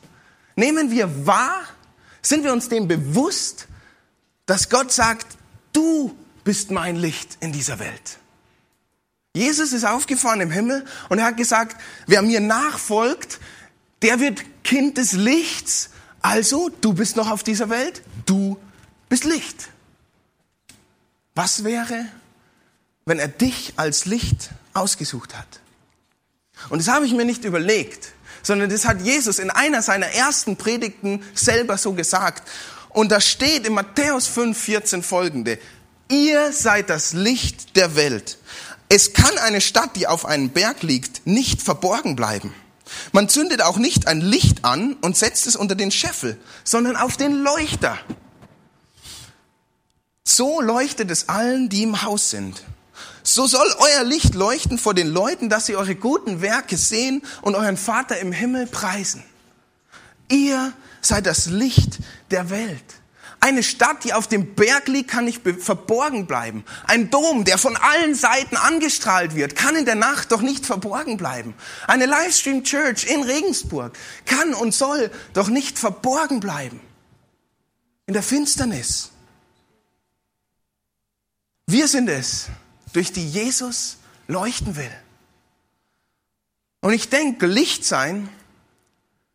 Nehmen 0.55 0.91
wir 0.91 1.25
wahr, 1.25 1.63
sind 2.21 2.43
wir 2.43 2.53
uns 2.53 2.69
dem 2.69 2.87
bewusst, 2.87 3.67
dass 4.45 4.69
Gott 4.69 4.91
sagt, 4.91 5.25
du 5.73 6.15
bist 6.43 6.69
mein 6.69 6.97
Licht 6.97 7.39
in 7.39 7.51
dieser 7.51 7.79
Welt. 7.79 8.19
Jesus 9.33 9.73
ist 9.73 9.85
aufgefahren 9.85 10.41
im 10.41 10.51
Himmel 10.51 10.85
und 11.09 11.17
er 11.17 11.25
hat 11.25 11.37
gesagt, 11.37 11.81
wer 12.05 12.21
mir 12.21 12.41
nachfolgt, 12.41 13.39
der 14.03 14.19
wird 14.19 14.39
Kind 14.63 14.99
des 14.99 15.13
Lichts. 15.13 15.89
Also, 16.21 16.69
du 16.81 16.93
bist 16.93 17.15
noch 17.15 17.29
auf 17.29 17.43
dieser 17.43 17.69
Welt, 17.69 18.01
du 18.25 18.57
bist 19.07 19.23
Licht. 19.23 19.69
Was 21.35 21.63
wäre, 21.63 22.05
wenn 23.05 23.19
er 23.19 23.29
dich 23.29 23.73
als 23.77 24.05
Licht 24.05 24.49
ausgesucht 24.73 25.37
hat? 25.37 25.61
Und 26.69 26.79
das 26.79 26.89
habe 26.93 27.05
ich 27.05 27.13
mir 27.13 27.25
nicht 27.25 27.45
überlegt, 27.45 28.09
sondern 28.43 28.69
das 28.69 28.85
hat 28.85 29.01
Jesus 29.01 29.39
in 29.39 29.49
einer 29.49 29.81
seiner 29.81 30.07
ersten 30.07 30.57
Predigten 30.57 31.23
selber 31.33 31.77
so 31.77 31.93
gesagt. 31.93 32.47
Und 32.89 33.11
da 33.11 33.21
steht 33.21 33.65
in 33.65 33.73
Matthäus 33.73 34.27
5, 34.27 34.57
14 34.57 35.03
folgende, 35.03 35.59
ihr 36.09 36.51
seid 36.51 36.89
das 36.89 37.13
Licht 37.13 37.75
der 37.75 37.95
Welt. 37.95 38.37
Es 38.89 39.13
kann 39.13 39.37
eine 39.37 39.61
Stadt, 39.61 39.95
die 39.95 40.07
auf 40.07 40.25
einem 40.25 40.49
Berg 40.49 40.81
liegt, 40.81 41.25
nicht 41.25 41.61
verborgen 41.61 42.15
bleiben. 42.15 42.53
Man 43.11 43.29
zündet 43.29 43.61
auch 43.61 43.77
nicht 43.77 44.07
ein 44.07 44.21
Licht 44.21 44.65
an 44.65 44.93
und 45.01 45.17
setzt 45.17 45.47
es 45.47 45.55
unter 45.55 45.75
den 45.75 45.91
Scheffel, 45.91 46.37
sondern 46.63 46.95
auf 46.95 47.17
den 47.17 47.43
Leuchter. 47.43 47.97
so 50.23 50.61
leuchtet 50.61 51.09
es 51.11 51.27
allen, 51.27 51.69
die 51.69 51.83
im 51.83 52.03
Haus 52.03 52.29
sind. 52.29 52.63
So 53.23 53.47
soll 53.47 53.67
euer 53.79 54.03
Licht 54.03 54.35
leuchten 54.35 54.77
vor 54.77 54.93
den 54.93 55.07
Leuten, 55.07 55.49
dass 55.49 55.65
sie 55.65 55.75
eure 55.75 55.95
guten 55.95 56.41
Werke 56.41 56.77
sehen 56.77 57.21
und 57.41 57.55
euren 57.55 57.77
Vater 57.77 58.19
im 58.19 58.31
Himmel 58.31 58.67
preisen. 58.67 59.23
Ihr 60.29 60.73
seid 61.01 61.25
das 61.25 61.47
Licht 61.47 61.99
der 62.31 62.49
Welt. 62.49 62.98
Eine 63.41 63.63
Stadt, 63.63 64.03
die 64.03 64.13
auf 64.13 64.27
dem 64.27 64.53
Berg 64.53 64.87
liegt, 64.87 65.11
kann 65.11 65.23
nicht 65.23 65.41
verborgen 65.61 66.27
bleiben. 66.27 66.65
Ein 66.85 67.09
Dom, 67.09 67.45
der 67.45 67.57
von 67.57 67.77
allen 67.77 68.13
Seiten 68.13 68.57
angestrahlt 68.57 69.33
wird, 69.33 69.55
kann 69.55 69.77
in 69.77 69.85
der 69.85 69.95
Nacht 69.95 70.33
doch 70.33 70.41
nicht 70.41 70.65
verborgen 70.65 71.15
bleiben. 71.15 71.53
Eine 71.87 72.05
Livestream 72.05 72.63
Church 72.65 73.05
in 73.05 73.23
Regensburg 73.23 73.97
kann 74.25 74.53
und 74.53 74.73
soll 74.73 75.09
doch 75.33 75.47
nicht 75.47 75.79
verborgen 75.79 76.41
bleiben. 76.41 76.81
In 78.07 78.13
der 78.13 78.23
Finsternis. 78.23 79.11
Wir 81.65 81.87
sind 81.87 82.09
es, 82.09 82.47
durch 82.91 83.13
die 83.13 83.25
Jesus 83.25 83.97
leuchten 84.27 84.75
will. 84.75 84.91
Und 86.81 86.93
ich 86.93 87.09
denke, 87.09 87.45
Licht 87.45 87.85
sein 87.85 88.27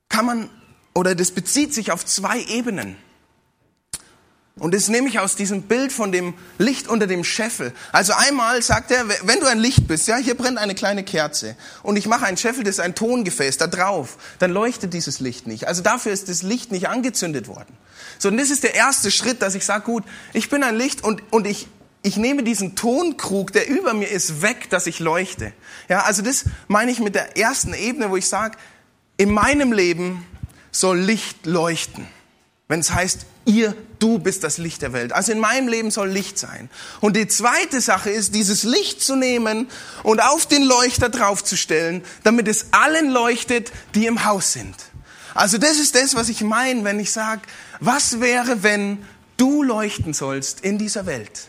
kann 0.08 0.26
man, 0.26 0.50
oder 0.94 1.14
das 1.14 1.30
bezieht 1.30 1.72
sich 1.72 1.90
auf 1.90 2.04
zwei 2.04 2.40
Ebenen. 2.42 2.96
Und 4.56 4.72
das 4.72 4.88
nehme 4.88 5.08
ich 5.08 5.18
aus 5.18 5.34
diesem 5.34 5.62
Bild 5.62 5.90
von 5.90 6.12
dem 6.12 6.32
Licht 6.58 6.86
unter 6.86 7.08
dem 7.08 7.24
Scheffel. 7.24 7.72
Also 7.90 8.12
einmal 8.12 8.62
sagt 8.62 8.92
er, 8.92 9.08
wenn 9.24 9.40
du 9.40 9.46
ein 9.46 9.58
Licht 9.58 9.88
bist, 9.88 10.06
ja, 10.06 10.16
hier 10.16 10.36
brennt 10.36 10.58
eine 10.58 10.76
kleine 10.76 11.02
Kerze 11.02 11.56
und 11.82 11.96
ich 11.96 12.06
mache 12.06 12.24
ein 12.26 12.36
Scheffel, 12.36 12.62
das 12.62 12.76
ist 12.76 12.80
ein 12.80 12.94
Tongefäß, 12.94 13.56
da 13.56 13.66
drauf, 13.66 14.16
dann 14.38 14.52
leuchtet 14.52 14.94
dieses 14.94 15.18
Licht 15.18 15.48
nicht. 15.48 15.66
Also 15.66 15.82
dafür 15.82 16.12
ist 16.12 16.28
das 16.28 16.42
Licht 16.42 16.70
nicht 16.70 16.88
angezündet 16.88 17.48
worden. 17.48 17.76
So, 18.20 18.28
und 18.28 18.36
das 18.36 18.50
ist 18.50 18.62
der 18.62 18.76
erste 18.76 19.10
Schritt, 19.10 19.42
dass 19.42 19.56
ich 19.56 19.64
sage, 19.64 19.82
gut, 19.84 20.04
ich 20.32 20.48
bin 20.50 20.62
ein 20.62 20.76
Licht 20.76 21.02
und, 21.02 21.20
und 21.32 21.48
ich, 21.48 21.66
ich 22.02 22.16
nehme 22.16 22.44
diesen 22.44 22.76
Tonkrug, 22.76 23.52
der 23.52 23.68
über 23.68 23.92
mir 23.92 24.08
ist, 24.08 24.40
weg, 24.40 24.70
dass 24.70 24.86
ich 24.86 25.00
leuchte. 25.00 25.52
Ja, 25.88 26.02
also 26.02 26.22
das 26.22 26.44
meine 26.68 26.92
ich 26.92 27.00
mit 27.00 27.16
der 27.16 27.36
ersten 27.36 27.74
Ebene, 27.74 28.08
wo 28.08 28.16
ich 28.16 28.28
sage, 28.28 28.56
in 29.16 29.32
meinem 29.32 29.72
Leben 29.72 30.24
soll 30.70 31.00
Licht 31.00 31.44
leuchten. 31.44 32.06
Wenn 32.68 32.80
es 32.80 32.92
heißt, 32.92 33.26
ihr, 33.46 33.74
du 34.04 34.18
bist 34.18 34.44
das 34.44 34.58
Licht 34.58 34.82
der 34.82 34.92
Welt. 34.92 35.14
Also 35.14 35.32
in 35.32 35.40
meinem 35.40 35.66
Leben 35.66 35.90
soll 35.90 36.10
Licht 36.10 36.38
sein. 36.38 36.68
Und 37.00 37.16
die 37.16 37.26
zweite 37.26 37.80
Sache 37.80 38.10
ist, 38.10 38.34
dieses 38.34 38.62
Licht 38.62 39.00
zu 39.00 39.16
nehmen 39.16 39.66
und 40.02 40.22
auf 40.22 40.44
den 40.44 40.62
Leuchter 40.62 41.08
draufzustellen, 41.08 42.04
damit 42.22 42.46
es 42.46 42.66
allen 42.72 43.08
leuchtet, 43.08 43.72
die 43.94 44.04
im 44.04 44.26
Haus 44.26 44.52
sind. 44.52 44.76
Also 45.32 45.56
das 45.56 45.78
ist 45.78 45.94
das, 45.94 46.14
was 46.14 46.28
ich 46.28 46.42
meine, 46.42 46.84
wenn 46.84 47.00
ich 47.00 47.12
sage, 47.12 47.40
was 47.80 48.20
wäre, 48.20 48.62
wenn 48.62 49.02
du 49.38 49.62
leuchten 49.62 50.12
sollst 50.12 50.60
in 50.60 50.76
dieser 50.76 51.06
Welt? 51.06 51.48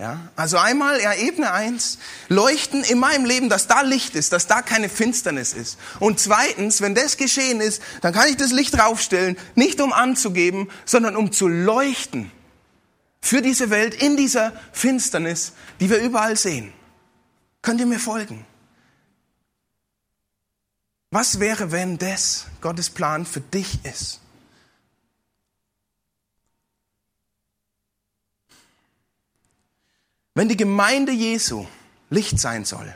Ja, 0.00 0.18
also 0.34 0.58
einmal, 0.58 1.00
ja, 1.00 1.14
Ebene 1.14 1.52
eins 1.52 1.98
leuchten 2.28 2.82
in 2.82 2.98
meinem 2.98 3.24
Leben, 3.24 3.48
dass 3.48 3.68
da 3.68 3.82
Licht 3.82 4.16
ist, 4.16 4.32
dass 4.32 4.48
da 4.48 4.60
keine 4.60 4.88
Finsternis 4.88 5.52
ist. 5.52 5.78
Und 6.00 6.18
zweitens, 6.18 6.80
wenn 6.80 6.96
das 6.96 7.16
geschehen 7.16 7.60
ist, 7.60 7.80
dann 8.00 8.12
kann 8.12 8.28
ich 8.28 8.36
das 8.36 8.50
Licht 8.50 8.74
draufstellen, 8.74 9.36
nicht 9.54 9.80
um 9.80 9.92
anzugeben, 9.92 10.68
sondern 10.84 11.14
um 11.14 11.30
zu 11.30 11.46
leuchten 11.46 12.32
für 13.20 13.40
diese 13.40 13.70
Welt 13.70 13.94
in 13.94 14.16
dieser 14.16 14.52
Finsternis, 14.72 15.52
die 15.78 15.88
wir 15.88 15.98
überall 15.98 16.36
sehen. 16.36 16.72
Könnt 17.62 17.80
ihr 17.80 17.86
mir 17.86 18.00
folgen? 18.00 18.44
Was 21.10 21.38
wäre, 21.38 21.70
wenn 21.70 21.98
das 21.98 22.46
Gottes 22.60 22.90
Plan 22.90 23.24
für 23.24 23.40
dich 23.40 23.84
ist? 23.84 24.20
Wenn 30.34 30.48
die 30.48 30.56
Gemeinde 30.56 31.12
Jesu 31.12 31.66
Licht 32.10 32.38
sein 32.38 32.64
soll, 32.64 32.94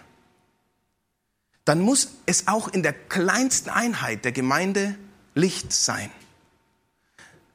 dann 1.64 1.80
muss 1.80 2.08
es 2.26 2.48
auch 2.48 2.68
in 2.68 2.82
der 2.82 2.92
kleinsten 2.92 3.70
Einheit 3.70 4.24
der 4.24 4.32
Gemeinde 4.32 4.98
Licht 5.34 5.72
sein. 5.72 6.10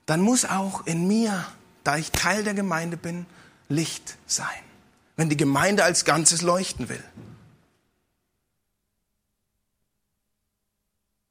Dann 0.06 0.22
muss 0.22 0.46
auch 0.46 0.86
in 0.86 1.08
mir, 1.08 1.46
da 1.84 1.98
ich 1.98 2.12
Teil 2.12 2.44
der 2.44 2.54
Gemeinde 2.54 2.98
bin, 2.98 3.26
Licht 3.70 4.18
sein. 4.26 4.48
Wenn 5.16 5.30
die 5.30 5.38
Gemeinde 5.38 5.84
als 5.84 6.06
Ganzes 6.06 6.42
leuchten 6.42 6.90
will. 6.90 7.04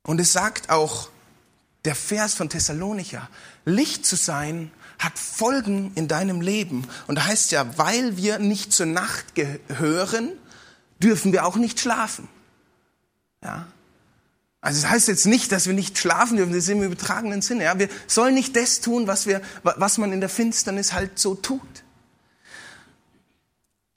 Und 0.02 0.20
es 0.20 0.32
sagt 0.32 0.70
auch 0.70 1.08
der 1.84 1.94
Vers 1.94 2.34
von 2.34 2.48
Thessalonicher, 2.48 3.28
Licht 3.64 4.04
zu 4.04 4.16
sein 4.16 4.70
hat 5.04 5.18
Folgen 5.18 5.92
in 5.94 6.08
deinem 6.08 6.40
Leben. 6.40 6.86
Und 7.06 7.16
da 7.16 7.26
heißt 7.26 7.52
ja, 7.52 7.78
weil 7.78 8.16
wir 8.16 8.38
nicht 8.38 8.72
zur 8.72 8.86
Nacht 8.86 9.34
gehören, 9.34 10.30
dürfen 11.02 11.32
wir 11.32 11.46
auch 11.46 11.56
nicht 11.56 11.80
schlafen. 11.80 12.28
Ja. 13.42 13.66
Also 14.60 14.76
es 14.76 14.82
das 14.82 14.90
heißt 14.92 15.08
jetzt 15.08 15.26
nicht, 15.26 15.50
dass 15.50 15.66
wir 15.66 15.74
nicht 15.74 15.98
schlafen 15.98 16.36
dürfen, 16.36 16.52
das 16.52 16.64
ist 16.64 16.68
im 16.68 16.82
übertragenen 16.82 17.42
Sinne. 17.42 17.64
Ja. 17.64 17.78
Wir 17.78 17.88
sollen 18.06 18.34
nicht 18.34 18.54
das 18.54 18.80
tun, 18.80 19.08
was, 19.08 19.26
wir, 19.26 19.42
was 19.62 19.98
man 19.98 20.12
in 20.12 20.20
der 20.20 20.28
Finsternis 20.28 20.92
halt 20.92 21.18
so 21.18 21.34
tut. 21.34 21.60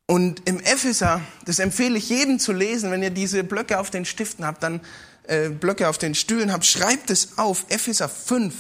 Und 0.08 0.48
im 0.48 0.60
Epheser, 0.60 1.22
das 1.46 1.60
empfehle 1.60 1.98
ich 1.98 2.10
jedem 2.10 2.40
zu 2.40 2.52
lesen, 2.52 2.92
wenn 2.92 3.02
ihr 3.02 3.10
diese 3.10 3.44
Blöcke 3.44 3.80
auf 3.80 3.90
den 3.90 4.06
Stiften 4.06 4.46
habt, 4.46 4.62
dann 4.62 4.82
äh, 5.24 5.50
Blöcke 5.50 5.88
auf 5.88 5.98
den 5.98 6.14
Stühlen 6.14 6.52
habt, 6.52 6.66
schreibt 6.66 7.10
es 7.10 7.38
auf, 7.38 7.66
Epheser 7.70 8.08
5, 8.10 8.54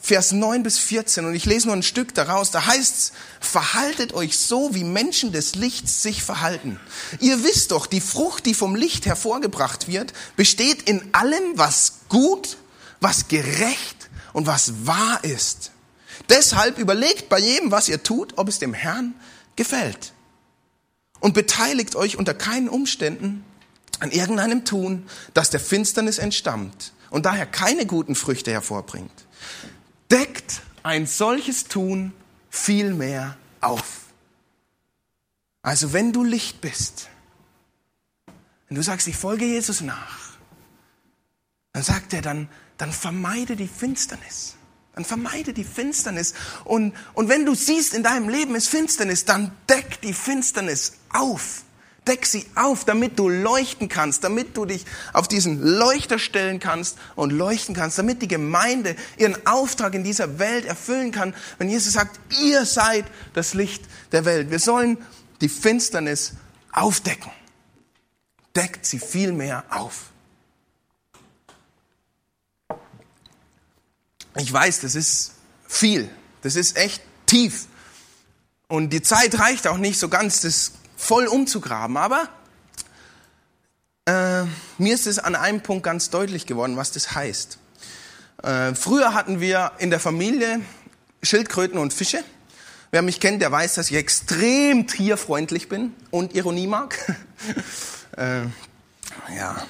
Vers 0.00 0.32
9 0.32 0.62
bis 0.62 0.78
14 0.78 1.24
und 1.24 1.34
ich 1.34 1.46
lese 1.46 1.68
nur 1.68 1.76
ein 1.76 1.82
Stück 1.82 2.14
daraus. 2.14 2.50
Da 2.50 2.66
heißt's, 2.66 3.12
verhaltet 3.40 4.12
euch 4.12 4.36
so, 4.36 4.74
wie 4.74 4.84
Menschen 4.84 5.32
des 5.32 5.54
Lichts 5.54 6.02
sich 6.02 6.22
verhalten. 6.22 6.78
Ihr 7.20 7.42
wisst 7.42 7.70
doch, 7.70 7.86
die 7.86 8.02
Frucht, 8.02 8.44
die 8.44 8.52
vom 8.52 8.76
Licht 8.76 9.06
hervorgebracht 9.06 9.88
wird, 9.88 10.12
besteht 10.36 10.82
in 10.82 11.14
allem, 11.14 11.42
was 11.54 12.00
gut, 12.10 12.58
was 13.00 13.28
gerecht 13.28 14.10
und 14.34 14.46
was 14.46 14.86
wahr 14.86 15.24
ist. 15.24 15.70
Deshalb 16.28 16.78
überlegt 16.78 17.30
bei 17.30 17.38
jedem, 17.38 17.70
was 17.70 17.88
ihr 17.88 18.02
tut, 18.02 18.34
ob 18.36 18.48
es 18.48 18.58
dem 18.58 18.74
Herrn 18.74 19.14
gefällt. 19.56 20.12
Und 21.20 21.32
beteiligt 21.32 21.96
euch 21.96 22.18
unter 22.18 22.34
keinen 22.34 22.68
Umständen 22.68 23.42
an 24.00 24.10
irgendeinem 24.10 24.66
Tun, 24.66 25.06
das 25.32 25.48
der 25.48 25.60
Finsternis 25.60 26.18
entstammt 26.18 26.92
und 27.08 27.24
daher 27.24 27.46
keine 27.46 27.86
guten 27.86 28.14
Früchte 28.14 28.50
hervorbringt 28.50 29.23
deckt 30.10 30.62
ein 30.82 31.06
solches 31.06 31.64
Tun 31.64 32.12
viel 32.50 32.94
mehr 32.94 33.36
auf. 33.60 34.00
Also 35.62 35.92
wenn 35.92 36.12
du 36.12 36.24
Licht 36.24 36.60
bist, 36.60 37.08
wenn 38.68 38.76
du 38.76 38.82
sagst, 38.82 39.08
ich 39.08 39.16
folge 39.16 39.44
Jesus 39.44 39.80
nach, 39.80 40.18
dann 41.72 41.82
sagt 41.82 42.12
er, 42.12 42.22
dann, 42.22 42.48
dann 42.76 42.92
vermeide 42.92 43.56
die 43.56 43.68
Finsternis. 43.68 44.56
Dann 44.94 45.04
vermeide 45.04 45.52
die 45.52 45.64
Finsternis. 45.64 46.34
Und, 46.64 46.94
und 47.14 47.28
wenn 47.28 47.44
du 47.44 47.54
siehst, 47.54 47.94
in 47.94 48.04
deinem 48.04 48.28
Leben 48.28 48.54
ist 48.54 48.68
Finsternis, 48.68 49.24
dann 49.24 49.50
deck 49.68 50.00
die 50.02 50.12
Finsternis 50.12 50.92
auf. 51.08 51.64
Deck 52.06 52.26
sie 52.26 52.46
auf, 52.54 52.84
damit 52.84 53.18
du 53.18 53.28
leuchten 53.28 53.88
kannst, 53.88 54.24
damit 54.24 54.56
du 54.56 54.66
dich 54.66 54.84
auf 55.12 55.26
diesen 55.26 55.62
Leuchter 55.62 56.18
stellen 56.18 56.60
kannst 56.60 56.98
und 57.16 57.30
leuchten 57.30 57.74
kannst, 57.74 57.98
damit 57.98 58.20
die 58.20 58.28
Gemeinde 58.28 58.94
ihren 59.16 59.46
Auftrag 59.46 59.94
in 59.94 60.04
dieser 60.04 60.38
Welt 60.38 60.66
erfüllen 60.66 61.12
kann, 61.12 61.34
wenn 61.58 61.70
Jesus 61.70 61.94
sagt, 61.94 62.20
ihr 62.42 62.66
seid 62.66 63.06
das 63.32 63.54
Licht 63.54 63.84
der 64.12 64.24
Welt. 64.24 64.50
Wir 64.50 64.58
sollen 64.58 64.98
die 65.40 65.48
Finsternis 65.48 66.34
aufdecken. 66.72 67.30
Deckt 68.54 68.84
sie 68.84 68.98
viel 68.98 69.32
mehr 69.32 69.64
auf. 69.70 70.10
Ich 74.36 74.52
weiß, 74.52 74.80
das 74.80 74.94
ist 74.94 75.32
viel. 75.66 76.08
Das 76.42 76.56
ist 76.56 76.76
echt 76.76 77.02
tief. 77.26 77.66
Und 78.68 78.90
die 78.90 79.02
Zeit 79.02 79.38
reicht 79.38 79.66
auch 79.66 79.78
nicht 79.78 79.98
so 79.98 80.08
ganz, 80.08 80.40
das 80.40 80.72
voll 80.96 81.26
umzugraben. 81.26 81.96
Aber 81.96 82.28
äh, 84.06 84.44
mir 84.78 84.94
ist 84.94 85.06
es 85.06 85.18
an 85.18 85.34
einem 85.34 85.62
Punkt 85.62 85.84
ganz 85.84 86.10
deutlich 86.10 86.46
geworden, 86.46 86.76
was 86.76 86.92
das 86.92 87.14
heißt. 87.14 87.58
Äh, 88.42 88.74
früher 88.74 89.14
hatten 89.14 89.40
wir 89.40 89.72
in 89.78 89.90
der 89.90 90.00
Familie 90.00 90.60
Schildkröten 91.22 91.78
und 91.78 91.92
Fische. 91.92 92.22
Wer 92.90 93.02
mich 93.02 93.18
kennt, 93.18 93.42
der 93.42 93.50
weiß, 93.50 93.74
dass 93.74 93.90
ich 93.90 93.96
extrem 93.96 94.86
tierfreundlich 94.86 95.68
bin 95.68 95.94
und 96.10 96.34
Ironie 96.34 96.66
mag. 96.66 96.96
äh, 98.16 98.42
ja, 99.34 99.66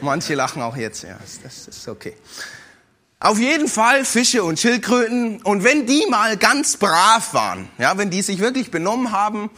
manche 0.00 0.34
lachen 0.34 0.60
auch 0.60 0.76
jetzt. 0.76 1.04
Ja, 1.04 1.18
das 1.42 1.68
ist 1.68 1.88
okay. 1.88 2.14
Auf 3.20 3.38
jeden 3.38 3.68
Fall 3.68 4.04
Fische 4.04 4.42
und 4.42 4.58
Schildkröten. 4.58 5.40
Und 5.42 5.62
wenn 5.62 5.86
die 5.86 6.04
mal 6.10 6.36
ganz 6.36 6.76
brav 6.76 7.32
waren, 7.34 7.68
ja, 7.78 7.96
wenn 7.96 8.10
die 8.10 8.20
sich 8.20 8.40
wirklich 8.40 8.72
benommen 8.72 9.12
haben, 9.12 9.48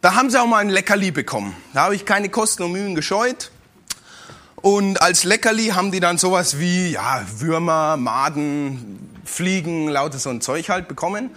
da 0.00 0.14
haben 0.14 0.30
sie 0.30 0.40
auch 0.40 0.46
mal 0.46 0.58
ein 0.58 0.68
Leckerli 0.68 1.10
bekommen. 1.10 1.56
Da 1.72 1.84
habe 1.84 1.94
ich 1.94 2.04
keine 2.04 2.28
Kosten 2.28 2.62
und 2.62 2.72
Mühen 2.72 2.94
gescheut. 2.94 3.50
Und 4.56 5.00
als 5.00 5.24
Leckerli 5.24 5.68
haben 5.68 5.92
die 5.92 6.00
dann 6.00 6.18
sowas 6.18 6.58
wie 6.58 6.90
ja, 6.90 7.24
Würmer, 7.38 7.96
Maden, 7.96 9.20
Fliegen, 9.24 9.88
lauter 9.88 10.18
so 10.18 10.30
ein 10.30 10.40
Zeug 10.40 10.68
halt 10.68 10.88
bekommen. 10.88 11.30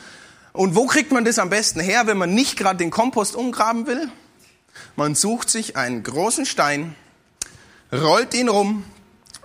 Und 0.54 0.76
wo 0.76 0.88
kriegt 0.88 1.12
man 1.12 1.26
das 1.26 1.39
am 1.39 1.50
besten 1.50 1.80
her, 1.80 2.08
wenn 2.08 2.17
man 2.17 2.34
nicht 2.34 2.58
gerade 2.58 2.78
den 2.78 2.91
Kompost 2.91 3.36
umgraben 3.36 3.88
will? 3.88 4.10
Man 4.95 5.15
sucht 5.15 5.50
sich 5.50 5.78
einen 5.78 6.04
großen 6.04 6.45
Stein, 6.45 6.95
rollt 7.91 8.34
ihn 8.34 8.50
rum 8.50 8.84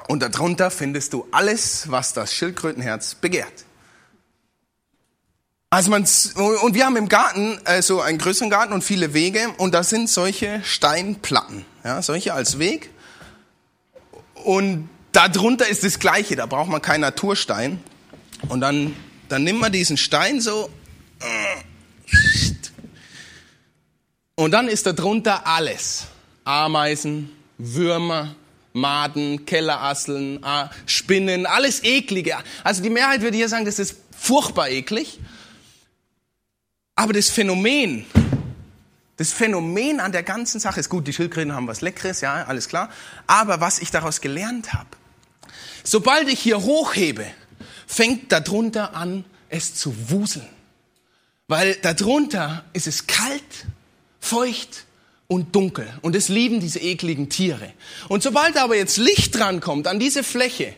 und 0.08 0.22
darunter 0.22 0.70
findest 0.70 1.12
du 1.12 1.26
alles, 1.30 1.90
was 1.90 2.12
das 2.12 2.32
Schildkrötenherz 2.32 3.14
begehrt. 3.16 3.64
Also 5.74 5.90
man, 5.90 6.02
und 6.02 6.74
wir 6.74 6.86
haben 6.86 6.94
im 6.94 7.08
Garten 7.08 7.58
so 7.80 8.00
einen 8.00 8.18
größeren 8.18 8.48
Garten 8.48 8.72
und 8.72 8.84
viele 8.84 9.12
Wege 9.12 9.48
und 9.58 9.74
da 9.74 9.82
sind 9.82 10.08
solche 10.08 10.62
Steinplatten, 10.62 11.64
ja, 11.82 12.00
solche 12.00 12.32
als 12.32 12.60
Weg. 12.60 12.90
Und 14.44 14.88
darunter 15.10 15.66
ist 15.66 15.82
das 15.82 15.98
Gleiche, 15.98 16.36
da 16.36 16.46
braucht 16.46 16.70
man 16.70 16.80
keinen 16.80 17.00
Naturstein. 17.00 17.82
Und 18.48 18.60
dann, 18.60 18.94
dann 19.28 19.42
nimmt 19.42 19.58
man 19.58 19.72
diesen 19.72 19.96
Stein 19.96 20.40
so 20.40 20.70
und 24.36 24.52
dann 24.52 24.68
ist 24.68 24.86
darunter 24.86 25.44
alles. 25.44 26.04
Ameisen, 26.44 27.32
Würmer, 27.58 28.36
Maden, 28.74 29.44
Kellerasseln, 29.44 30.38
Spinnen, 30.86 31.46
alles 31.46 31.82
eklige. 31.82 32.36
Also 32.62 32.80
die 32.80 32.90
Mehrheit 32.90 33.22
würde 33.22 33.36
hier 33.36 33.48
sagen, 33.48 33.64
das 33.64 33.80
ist 33.80 33.96
furchtbar 34.16 34.68
eklig. 34.68 35.18
Aber 36.96 37.12
das 37.12 37.30
Phänomen, 37.30 38.06
das 39.16 39.32
Phänomen 39.32 40.00
an 40.00 40.12
der 40.12 40.22
ganzen 40.22 40.60
Sache 40.60 40.80
ist 40.80 40.88
gut, 40.88 41.06
die 41.06 41.12
Schildkröten 41.12 41.52
haben 41.52 41.66
was 41.66 41.80
Leckeres, 41.80 42.20
ja, 42.20 42.44
alles 42.44 42.68
klar. 42.68 42.90
Aber 43.26 43.60
was 43.60 43.80
ich 43.80 43.90
daraus 43.90 44.20
gelernt 44.20 44.72
habe, 44.72 44.88
sobald 45.82 46.28
ich 46.28 46.40
hier 46.40 46.62
hochhebe, 46.62 47.26
fängt 47.86 48.30
darunter 48.30 48.94
an, 48.94 49.24
es 49.48 49.74
zu 49.74 50.10
wuseln. 50.10 50.48
Weil 51.48 51.74
darunter 51.76 52.64
ist 52.72 52.86
es 52.86 53.06
kalt, 53.06 53.66
feucht 54.20 54.84
und 55.26 55.54
dunkel. 55.54 55.86
Und 56.00 56.16
es 56.16 56.28
lieben 56.28 56.60
diese 56.60 56.78
ekligen 56.78 57.28
Tiere. 57.28 57.72
Und 58.08 58.22
sobald 58.22 58.56
aber 58.56 58.76
jetzt 58.76 58.96
Licht 58.96 59.36
drankommt 59.36 59.86
an 59.86 59.98
diese 59.98 60.22
Fläche, 60.22 60.74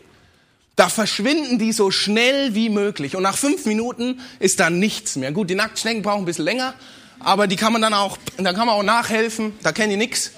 da 0.77 0.91
verschwinden 0.91 1.59
die 1.59 1.73
so 1.73 1.91
schnell 1.91 2.55
wie 2.55 2.69
möglich. 2.69 3.17
Und 3.17 3.23
nach 3.23 3.37
fünf 3.37 3.65
Minuten 3.65 4.21
ist 4.39 4.61
da 4.61 4.69
nichts 4.69 5.17
mehr. 5.17 5.33
Gut, 5.33 5.49
die 5.49 5.55
Nacktschnecken 5.55 6.03
brauchen 6.03 6.23
ein 6.23 6.27
bisschen 6.27 6.45
länger, 6.45 6.75
aber 7.19 7.47
die 7.47 7.57
kann 7.57 7.73
man 7.73 7.81
dann 7.81 7.95
auch, 7.95 8.19
da 8.37 8.53
kann 8.53 8.67
man 8.67 8.77
auch 8.77 8.83
nachhelfen, 8.83 9.55
da 9.63 9.73
kennen 9.73 9.91
die 9.91 9.97
nichts. 9.97 10.33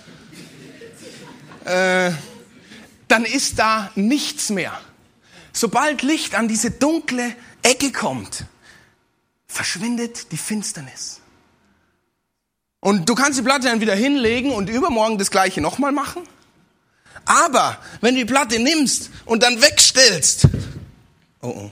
Äh, 1.64 2.12
dann 3.08 3.24
ist 3.24 3.58
da 3.58 3.90
nichts 3.96 4.50
mehr. 4.50 4.72
Sobald 5.52 6.02
Licht 6.02 6.36
an 6.36 6.46
diese 6.46 6.70
dunkle 6.70 7.34
Ecke 7.62 7.90
kommt, 7.90 8.44
verschwindet 9.48 10.30
die 10.30 10.36
Finsternis. 10.36 11.20
Und 12.80 13.08
du 13.08 13.16
kannst 13.16 13.40
die 13.40 13.42
Platte 13.42 13.66
dann 13.66 13.80
wieder 13.80 13.96
hinlegen 13.96 14.52
und 14.52 14.70
übermorgen 14.70 15.18
das 15.18 15.32
gleiche 15.32 15.60
nochmal 15.60 15.90
machen. 15.90 16.22
Aber 17.28 17.76
wenn 18.00 18.14
du 18.14 18.22
die 18.22 18.24
Platte 18.24 18.58
nimmst 18.58 19.10
und 19.26 19.42
dann 19.42 19.60
wegstellst, 19.60 20.48
oh 21.42 21.48
oh, 21.48 21.70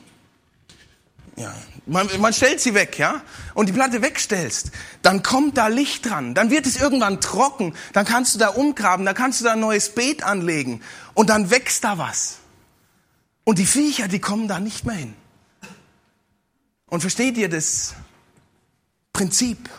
ja, 1.37 1.55
man, 1.87 2.09
man 2.21 2.35
stellt 2.35 2.61
sie 2.61 2.75
weg, 2.75 2.99
ja, 2.99 3.23
und 3.55 3.66
die 3.66 3.73
Platte 3.73 4.03
wegstellst, 4.03 4.71
dann 5.01 5.23
kommt 5.23 5.57
da 5.57 5.69
Licht 5.69 6.05
dran, 6.05 6.35
dann 6.35 6.51
wird 6.51 6.66
es 6.66 6.77
irgendwann 6.77 7.23
trocken, 7.23 7.75
dann 7.95 8.05
kannst 8.05 8.35
du 8.35 8.38
da 8.38 8.49
umgraben, 8.49 9.07
dann 9.07 9.14
kannst 9.14 9.40
du 9.40 9.45
da 9.47 9.53
ein 9.53 9.61
neues 9.61 9.95
Beet 9.95 10.23
anlegen 10.25 10.83
und 11.14 11.31
dann 11.31 11.51
wächst 11.51 11.85
da 11.85 11.97
was. 11.97 12.37
Und 13.45 13.59
die 13.59 13.66
Viecher, 13.66 14.09
die 14.09 14.19
kommen 14.19 14.49
da 14.49 14.61
nicht 14.61 14.85
mehr 14.85 14.97
hin. 14.97 15.14
Und 16.85 17.01
versteht 17.01 17.38
ihr 17.38 17.49
das 17.49 17.95
Prinzip, 19.14 19.71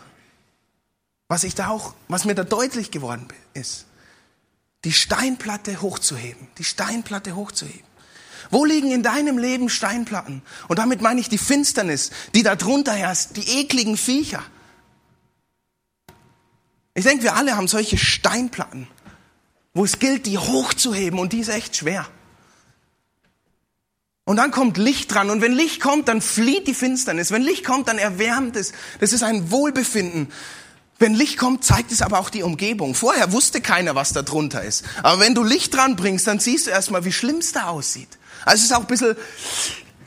was 1.27 1.43
ich 1.43 1.53
da 1.53 1.67
auch, 1.67 1.93
was 2.07 2.25
mir 2.25 2.33
da 2.33 2.43
deutlich 2.43 2.89
geworden 2.89 3.27
ist? 3.53 3.85
Die 4.87 4.93
Steinplatte 4.93 5.81
hochzuheben, 5.81 6.47
die 6.57 6.63
Steinplatte 6.63 7.35
hochzuheben. 7.35 7.83
Wo 8.51 8.63
liegen 8.63 8.89
in 8.89 9.03
deinem 9.03 9.37
Leben 9.37 9.67
Steinplatten? 9.67 10.41
Und 10.69 10.79
damit 10.79 11.01
meine 11.01 11.19
ich 11.19 11.27
die 11.27 11.37
Finsternis, 11.37 12.11
die 12.33 12.41
da 12.41 12.55
drunter 12.55 12.93
herrscht, 12.93 13.31
die 13.35 13.59
ekligen 13.59 13.97
Viecher. 13.97 14.41
Ich 16.93 17.03
denke, 17.03 17.23
wir 17.25 17.35
alle 17.35 17.57
haben 17.57 17.67
solche 17.67 17.97
Steinplatten, 17.97 18.87
wo 19.73 19.83
es 19.83 19.99
gilt, 19.99 20.25
die 20.25 20.37
hochzuheben 20.37 21.19
und 21.19 21.33
die 21.33 21.39
ist 21.39 21.49
echt 21.49 21.75
schwer. 21.75 22.07
Und 24.23 24.37
dann 24.37 24.51
kommt 24.51 24.77
Licht 24.77 25.13
dran 25.13 25.29
und 25.29 25.41
wenn 25.41 25.51
Licht 25.51 25.81
kommt, 25.81 26.07
dann 26.07 26.21
flieht 26.21 26.65
die 26.65 26.73
Finsternis. 26.73 27.31
Wenn 27.31 27.41
Licht 27.41 27.65
kommt, 27.65 27.89
dann 27.89 27.97
erwärmt 27.97 28.55
es. 28.55 28.71
Das 29.01 29.11
ist 29.11 29.23
ein 29.23 29.51
Wohlbefinden. 29.51 30.31
Wenn 30.99 31.13
Licht 31.13 31.37
kommt, 31.37 31.63
zeigt 31.63 31.91
es 31.91 32.01
aber 32.01 32.19
auch 32.19 32.29
die 32.29 32.43
Umgebung. 32.43 32.95
Vorher 32.95 33.31
wusste 33.31 33.61
keiner, 33.61 33.93
was 33.93 34.13
da 34.13 34.23
drunter 34.23 34.63
ist. 34.63 34.83
Aber 35.03 35.19
wenn 35.19 35.35
du 35.35 35.43
Licht 35.43 35.73
dran 35.73 35.95
bringst, 35.95 36.25
dann 36.25 36.39
siehst 36.39 36.67
du 36.67 36.71
erstmal, 36.71 37.05
wie 37.05 37.11
schlimm 37.11 37.37
es 37.37 37.51
da 37.51 37.65
aussieht. 37.67 38.17
Also 38.45 38.61
es 38.61 38.65
ist 38.65 38.75
auch 38.75 38.81
ein 38.81 38.87
bisschen 38.87 39.15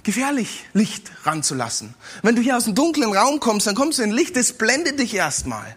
gefährlich, 0.03 0.64
Licht 0.72 1.11
ranzulassen. 1.24 1.94
Wenn 2.22 2.35
du 2.35 2.42
hier 2.42 2.57
aus 2.57 2.64
dem 2.64 2.74
dunklen 2.74 3.12
Raum 3.16 3.38
kommst, 3.38 3.66
dann 3.66 3.76
kommst 3.76 3.98
du 3.98 4.03
in 4.03 4.11
Licht, 4.11 4.37
das 4.37 4.55
blendet 4.55 4.98
dich 4.98 5.14
erstmal. 5.14 5.76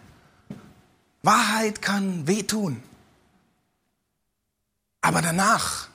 Wahrheit 1.22 1.80
kann 1.80 2.26
wehtun. 2.26 2.82
Aber 5.00 5.22
danach, 5.22 5.88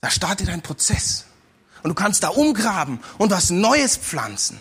da 0.00 0.10
startet 0.10 0.48
ein 0.48 0.62
Prozess. 0.62 1.24
Und 1.82 1.90
du 1.90 1.94
kannst 1.94 2.22
da 2.22 2.28
umgraben 2.28 3.00
und 3.18 3.30
was 3.30 3.50
Neues 3.50 3.96
pflanzen. 3.96 4.60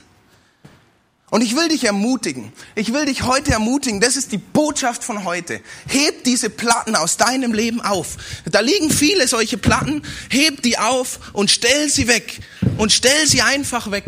Und 1.32 1.42
ich 1.42 1.56
will 1.56 1.68
dich 1.70 1.84
ermutigen. 1.84 2.54
Ich 2.76 2.94
will 2.94 3.06
dich 3.06 3.24
heute 3.24 3.52
ermutigen. 3.52 4.00
Das 4.00 4.16
ist 4.16 4.32
die 4.32 4.38
Botschaft 4.38 5.04
von 5.04 5.24
heute. 5.24 5.60
Heb 5.88 6.24
diese 6.24 6.50
Platten 6.50 6.96
aus 6.96 7.18
deinem 7.18 7.54
Leben 7.54 7.82
auf. 7.82 8.18
Da 8.46 8.60
liegen 8.60 8.92
viele 8.92 9.28
solche 9.28 9.58
Platten. 9.58 10.04
Heb 10.30 10.62
die 10.62 10.78
auf 10.78 11.20
und 11.34 11.50
stell 11.50 11.90
sie 11.90 12.08
weg. 12.08 12.42
Und 12.78 12.92
stell 12.92 13.26
sie 13.26 13.42
einfach 13.42 13.90
weg. 13.90 14.06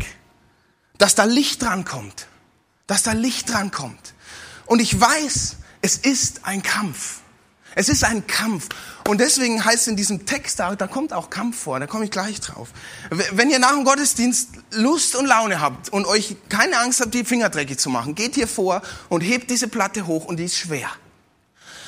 Dass 0.99 1.15
da 1.15 1.23
Licht 1.23 1.63
dran 1.63 1.86
kommt. 1.86 2.27
Dass 2.86 3.03
da 3.03 3.13
Licht 3.13 3.49
dran 3.49 3.71
kommt. 3.71 4.13
Und 4.67 4.80
ich 4.80 4.99
weiß, 4.99 5.58
es 5.82 5.97
ist 5.97 6.45
ein 6.45 6.62
Kampf. 6.62 7.21
Es 7.77 7.89
ist 7.89 8.03
ein 8.03 8.25
Kampf. 8.25 8.69
Und 9.07 9.21
deswegen 9.21 9.63
heißt 9.63 9.87
in 9.87 9.95
diesem 9.95 10.25
Text, 10.25 10.59
da, 10.59 10.75
da 10.75 10.87
kommt 10.87 11.13
auch 11.13 11.29
Kampf 11.29 11.61
vor, 11.61 11.79
da 11.79 11.85
komme 11.85 12.05
ich 12.05 12.11
gleich 12.11 12.41
drauf. 12.41 12.69
Wenn 13.33 13.51
ihr 13.51 13.59
nach 13.59 13.73
dem 13.73 13.83
Gottesdienst 13.83 14.49
Lust 14.71 15.15
und 15.15 15.27
Laune 15.27 15.61
habt 15.61 15.89
und 15.89 16.07
euch 16.07 16.37
keine 16.49 16.79
Angst 16.79 17.01
habt, 17.01 17.13
die 17.13 17.23
Finger 17.23 17.49
dreckig 17.49 17.77
zu 17.77 17.91
machen, 17.91 18.15
geht 18.15 18.33
hier 18.33 18.47
vor 18.47 18.81
und 19.09 19.21
hebt 19.21 19.51
diese 19.51 19.67
Platte 19.67 20.07
hoch 20.07 20.25
und 20.25 20.37
die 20.37 20.45
ist 20.45 20.57
schwer. 20.57 20.89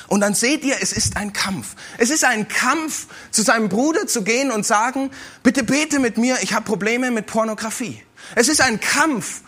Und 0.06 0.20
dann 0.20 0.34
seht 0.34 0.62
ihr, 0.62 0.76
es 0.80 0.92
ist 0.92 1.16
ein 1.16 1.32
Kampf. 1.32 1.74
Es 1.98 2.10
ist 2.10 2.24
ein 2.24 2.46
Kampf, 2.46 3.08
zu 3.32 3.42
seinem 3.42 3.68
Bruder 3.68 4.06
zu 4.06 4.22
gehen 4.22 4.52
und 4.52 4.64
sagen, 4.64 5.10
bitte 5.42 5.64
bete 5.64 5.98
mit 5.98 6.18
mir, 6.18 6.38
ich 6.40 6.52
habe 6.54 6.64
Probleme 6.64 7.10
mit 7.10 7.26
Pornografie. 7.26 8.00
Es 8.36 8.46
ist 8.46 8.60
ein 8.60 8.78
Kampf, 8.78 9.40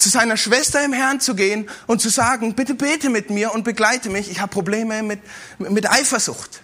zu 0.00 0.08
seiner 0.08 0.36
Schwester 0.36 0.82
im 0.84 0.92
Herrn 0.92 1.20
zu 1.20 1.34
gehen 1.34 1.68
und 1.86 2.00
zu 2.00 2.08
sagen, 2.08 2.54
bitte 2.54 2.74
bete 2.74 3.10
mit 3.10 3.30
mir 3.30 3.52
und 3.52 3.64
begleite 3.64 4.08
mich, 4.10 4.30
ich 4.30 4.40
habe 4.40 4.50
Probleme 4.50 5.02
mit, 5.02 5.20
mit 5.58 5.90
Eifersucht. 5.90 6.62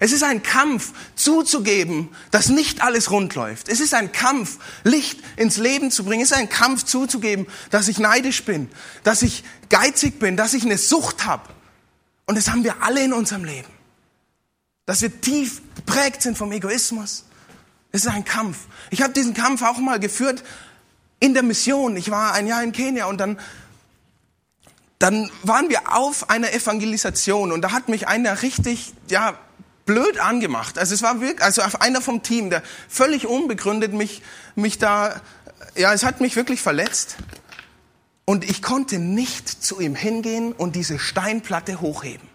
Es 0.00 0.10
ist 0.10 0.24
ein 0.24 0.42
Kampf, 0.42 0.92
zuzugeben, 1.14 2.08
dass 2.32 2.48
nicht 2.48 2.82
alles 2.82 3.12
rund 3.12 3.36
läuft. 3.36 3.68
Es 3.68 3.78
ist 3.78 3.94
ein 3.94 4.10
Kampf, 4.10 4.58
Licht 4.82 5.20
ins 5.36 5.56
Leben 5.56 5.92
zu 5.92 6.04
bringen. 6.04 6.22
Es 6.22 6.32
ist 6.32 6.36
ein 6.36 6.48
Kampf, 6.48 6.84
zuzugeben, 6.84 7.46
dass 7.70 7.86
ich 7.86 7.98
neidisch 7.98 8.44
bin, 8.44 8.68
dass 9.04 9.22
ich 9.22 9.44
geizig 9.70 10.18
bin, 10.18 10.36
dass 10.36 10.52
ich 10.52 10.64
eine 10.64 10.78
Sucht 10.78 11.24
habe. 11.24 11.48
Und 12.26 12.36
das 12.36 12.50
haben 12.50 12.64
wir 12.64 12.82
alle 12.82 13.04
in 13.04 13.12
unserem 13.12 13.44
Leben. 13.44 13.68
Dass 14.84 15.00
wir 15.00 15.20
tief 15.20 15.62
geprägt 15.76 16.22
sind 16.22 16.36
vom 16.36 16.50
Egoismus. 16.50 17.24
Es 17.92 18.04
ist 18.04 18.10
ein 18.10 18.24
Kampf. 18.24 18.58
Ich 18.90 19.00
habe 19.00 19.12
diesen 19.12 19.32
Kampf 19.32 19.62
auch 19.62 19.78
mal 19.78 20.00
geführt 20.00 20.42
in 21.20 21.34
der 21.34 21.42
Mission. 21.42 21.96
Ich 21.96 22.10
war 22.10 22.32
ein 22.32 22.46
Jahr 22.46 22.62
in 22.62 22.72
Kenia 22.72 23.06
und 23.06 23.18
dann, 23.18 23.38
dann 24.98 25.30
waren 25.42 25.68
wir 25.68 25.96
auf 25.96 26.30
einer 26.30 26.52
Evangelisation 26.52 27.52
und 27.52 27.62
da 27.62 27.72
hat 27.72 27.88
mich 27.88 28.08
einer 28.08 28.42
richtig, 28.42 28.92
ja, 29.08 29.38
blöd 29.86 30.18
angemacht. 30.18 30.78
Also 30.78 30.94
es 30.94 31.02
war 31.02 31.20
wirklich, 31.20 31.42
also 31.42 31.62
einer 31.80 32.00
vom 32.00 32.22
Team, 32.22 32.50
der 32.50 32.62
völlig 32.88 33.26
unbegründet 33.26 33.92
mich, 33.92 34.22
mich 34.54 34.78
da, 34.78 35.20
ja, 35.74 35.92
es 35.92 36.04
hat 36.04 36.20
mich 36.20 36.36
wirklich 36.36 36.60
verletzt. 36.60 37.16
Und 38.24 38.48
ich 38.48 38.62
konnte 38.62 38.98
nicht 38.98 39.48
zu 39.48 39.80
ihm 39.80 39.94
hingehen 39.94 40.52
und 40.52 40.76
diese 40.76 40.98
Steinplatte 40.98 41.80
hochheben. 41.80 42.33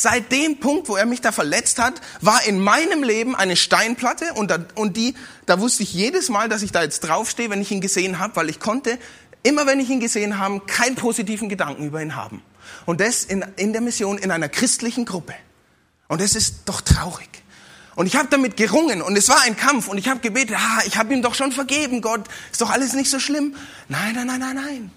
Seit 0.00 0.30
dem 0.30 0.60
Punkt, 0.60 0.88
wo 0.88 0.94
er 0.94 1.06
mich 1.06 1.22
da 1.22 1.32
verletzt 1.32 1.80
hat, 1.80 2.00
war 2.20 2.44
in 2.44 2.60
meinem 2.60 3.02
Leben 3.02 3.34
eine 3.34 3.56
Steinplatte 3.56 4.32
und, 4.34 4.48
da, 4.48 4.58
und 4.76 4.96
die, 4.96 5.16
da 5.44 5.58
wusste 5.58 5.82
ich 5.82 5.92
jedes 5.92 6.28
Mal, 6.28 6.48
dass 6.48 6.62
ich 6.62 6.70
da 6.70 6.84
jetzt 6.84 7.00
draufstehe, 7.00 7.50
wenn 7.50 7.60
ich 7.60 7.72
ihn 7.72 7.80
gesehen 7.80 8.20
habe, 8.20 8.36
weil 8.36 8.48
ich 8.48 8.60
konnte, 8.60 8.96
immer 9.42 9.66
wenn 9.66 9.80
ich 9.80 9.90
ihn 9.90 9.98
gesehen 9.98 10.38
habe, 10.38 10.60
keinen 10.60 10.94
positiven 10.94 11.48
Gedanken 11.48 11.84
über 11.84 12.00
ihn 12.00 12.14
haben. 12.14 12.42
Und 12.86 13.00
das 13.00 13.24
in, 13.24 13.44
in 13.56 13.72
der 13.72 13.80
Mission 13.80 14.18
in 14.18 14.30
einer 14.30 14.48
christlichen 14.48 15.04
Gruppe. 15.04 15.34
Und 16.06 16.20
das 16.20 16.36
ist 16.36 16.60
doch 16.66 16.80
traurig. 16.80 17.28
Und 17.96 18.06
ich 18.06 18.14
habe 18.14 18.28
damit 18.30 18.56
gerungen 18.56 19.02
und 19.02 19.18
es 19.18 19.28
war 19.28 19.42
ein 19.42 19.56
Kampf 19.56 19.88
und 19.88 19.98
ich 19.98 20.08
habe 20.08 20.20
gebetet, 20.20 20.56
ah, 20.56 20.82
ich 20.86 20.96
habe 20.96 21.12
ihm 21.12 21.22
doch 21.22 21.34
schon 21.34 21.50
vergeben, 21.50 22.02
Gott, 22.02 22.28
ist 22.52 22.60
doch 22.60 22.70
alles 22.70 22.92
nicht 22.92 23.10
so 23.10 23.18
schlimm. 23.18 23.56
Nein, 23.88 24.14
nein, 24.14 24.28
nein, 24.28 24.38
nein, 24.38 24.54
nein. 24.54 24.90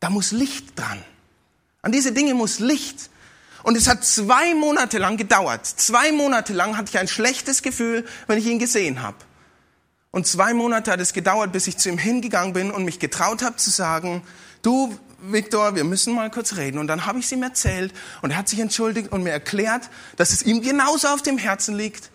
Da 0.00 0.08
muss 0.08 0.32
Licht 0.32 0.78
dran. 0.78 1.04
An 1.82 1.92
diese 1.92 2.12
Dinge 2.12 2.32
muss 2.32 2.60
Licht. 2.60 3.10
Und 3.66 3.76
es 3.76 3.88
hat 3.88 4.04
zwei 4.04 4.54
Monate 4.54 4.98
lang 4.98 5.16
gedauert. 5.16 5.66
Zwei 5.66 6.12
Monate 6.12 6.52
lang 6.52 6.76
hatte 6.76 6.90
ich 6.90 6.98
ein 7.00 7.08
schlechtes 7.08 7.62
Gefühl, 7.62 8.04
wenn 8.28 8.38
ich 8.38 8.46
ihn 8.46 8.60
gesehen 8.60 9.02
habe. 9.02 9.16
Und 10.12 10.24
zwei 10.28 10.54
Monate 10.54 10.92
hat 10.92 11.00
es 11.00 11.12
gedauert, 11.12 11.50
bis 11.50 11.66
ich 11.66 11.76
zu 11.76 11.88
ihm 11.88 11.98
hingegangen 11.98 12.52
bin 12.52 12.70
und 12.70 12.84
mich 12.84 13.00
getraut 13.00 13.42
habe 13.42 13.56
zu 13.56 13.70
sagen, 13.70 14.22
du, 14.62 14.96
Viktor, 15.20 15.74
wir 15.74 15.82
müssen 15.82 16.14
mal 16.14 16.30
kurz 16.30 16.54
reden. 16.54 16.78
Und 16.78 16.86
dann 16.86 17.06
habe 17.06 17.18
ich 17.18 17.24
es 17.24 17.32
ihm 17.32 17.42
erzählt 17.42 17.92
und 18.22 18.30
er 18.30 18.36
hat 18.36 18.48
sich 18.48 18.60
entschuldigt 18.60 19.10
und 19.10 19.24
mir 19.24 19.32
erklärt, 19.32 19.90
dass 20.14 20.30
es 20.30 20.44
ihm 20.44 20.62
genauso 20.62 21.08
auf 21.08 21.22
dem 21.22 21.36
Herzen 21.36 21.74
liegt. 21.74 22.12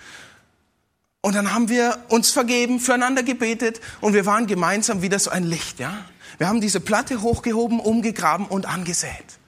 Und 1.20 1.36
dann 1.36 1.54
haben 1.54 1.68
wir 1.68 1.98
uns 2.08 2.32
vergeben, 2.32 2.80
füreinander 2.80 3.24
gebetet 3.24 3.82
und 4.00 4.14
wir 4.14 4.26
waren 4.26 4.48
gemeinsam 4.48 5.02
wieder 5.02 5.20
so 5.20 5.30
ein 5.30 5.44
Licht, 5.44 5.82
ja. 5.82 6.06
Wir 6.38 6.48
haben 6.48 6.62
diese 6.62 6.80
Platte 6.80 7.22
hochgehoben, 7.22 7.82
umgegraben 7.82 8.46
und 8.46 8.68
angesät. 8.68 9.41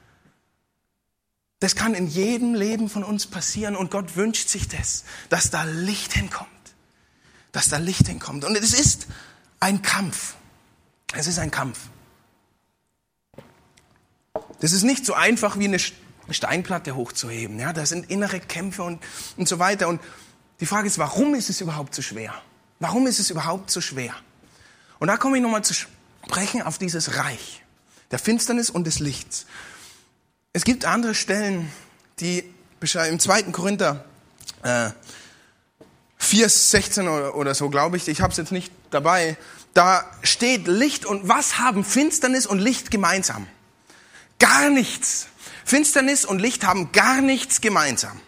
Das 1.63 1.77
kann 1.77 1.93
in 1.93 2.07
jedem 2.07 2.55
Leben 2.55 2.89
von 2.89 3.05
uns 3.05 3.25
passieren 3.25 3.77
und 3.77 3.89
Gott 3.89 4.17
wünscht 4.17 4.49
sich 4.49 4.67
das, 4.67 5.05
dass 5.29 5.49
da 5.49 5.63
Licht 5.63 6.11
hinkommt. 6.11 6.49
Dass 7.53 7.69
da 7.69 7.77
Licht 7.77 8.05
hinkommt. 8.05 8.43
Und 8.43 8.57
es 8.57 8.73
ist 8.73 9.07
ein 9.61 9.81
Kampf. 9.81 10.33
Es 11.15 11.25
ist 11.25 11.39
ein 11.39 11.51
Kampf. 11.51 11.79
Das 14.59 14.73
ist 14.73 14.83
nicht 14.83 15.05
so 15.05 15.13
einfach 15.13 15.57
wie 15.57 15.63
eine 15.63 15.79
Steinplatte 16.29 16.97
hochzuheben. 16.97 17.57
Ja, 17.57 17.71
da 17.71 17.85
sind 17.85 18.09
innere 18.09 18.41
Kämpfe 18.41 18.83
und, 18.83 19.01
und 19.37 19.47
so 19.47 19.57
weiter. 19.57 19.87
Und 19.87 20.01
die 20.59 20.65
Frage 20.65 20.87
ist, 20.87 20.97
warum 20.97 21.33
ist 21.33 21.49
es 21.49 21.61
überhaupt 21.61 21.95
so 21.95 22.01
schwer? 22.01 22.33
Warum 22.81 23.07
ist 23.07 23.19
es 23.19 23.29
überhaupt 23.29 23.71
so 23.71 23.79
schwer? 23.79 24.13
Und 24.99 25.07
da 25.07 25.15
komme 25.15 25.37
ich 25.37 25.41
nochmal 25.41 25.63
zu 25.63 25.73
sprechen 25.73 26.61
auf 26.61 26.77
dieses 26.77 27.15
Reich 27.15 27.63
der 28.11 28.19
Finsternis 28.19 28.69
und 28.69 28.85
des 28.85 28.99
Lichts. 28.99 29.45
Es 30.55 30.65
gibt 30.65 30.85
andere 30.85 31.15
Stellen, 31.15 31.71
die 32.19 32.43
im 32.79 33.19
2. 33.19 33.43
Korinther 33.51 34.05
äh, 34.61 34.91
4, 36.19 36.47
16 36.47 37.07
oder, 37.07 37.33
oder 37.33 37.55
so, 37.55 37.71
glaube 37.71 37.97
ich, 37.97 38.07
ich 38.07 38.21
habe 38.21 38.29
es 38.29 38.37
jetzt 38.37 38.51
nicht 38.51 38.71
dabei, 38.91 39.35
da 39.73 40.05
steht 40.21 40.67
Licht 40.67 41.07
und 41.07 41.27
was 41.27 41.57
haben 41.57 41.83
Finsternis 41.83 42.45
und 42.45 42.59
Licht 42.59 42.91
gemeinsam? 42.91 43.47
Gar 44.37 44.69
nichts. 44.69 45.25
Finsternis 45.65 46.23
und 46.23 46.37
Licht 46.37 46.65
haben 46.65 46.91
gar 46.91 47.21
nichts 47.21 47.59
gemeinsam. 47.59 48.21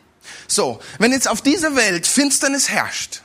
So, 0.48 0.80
wenn 0.98 1.12
jetzt 1.12 1.28
auf 1.28 1.44
dieser 1.44 1.76
Welt 1.76 2.08
Finsternis 2.08 2.70
herrscht 2.70 3.22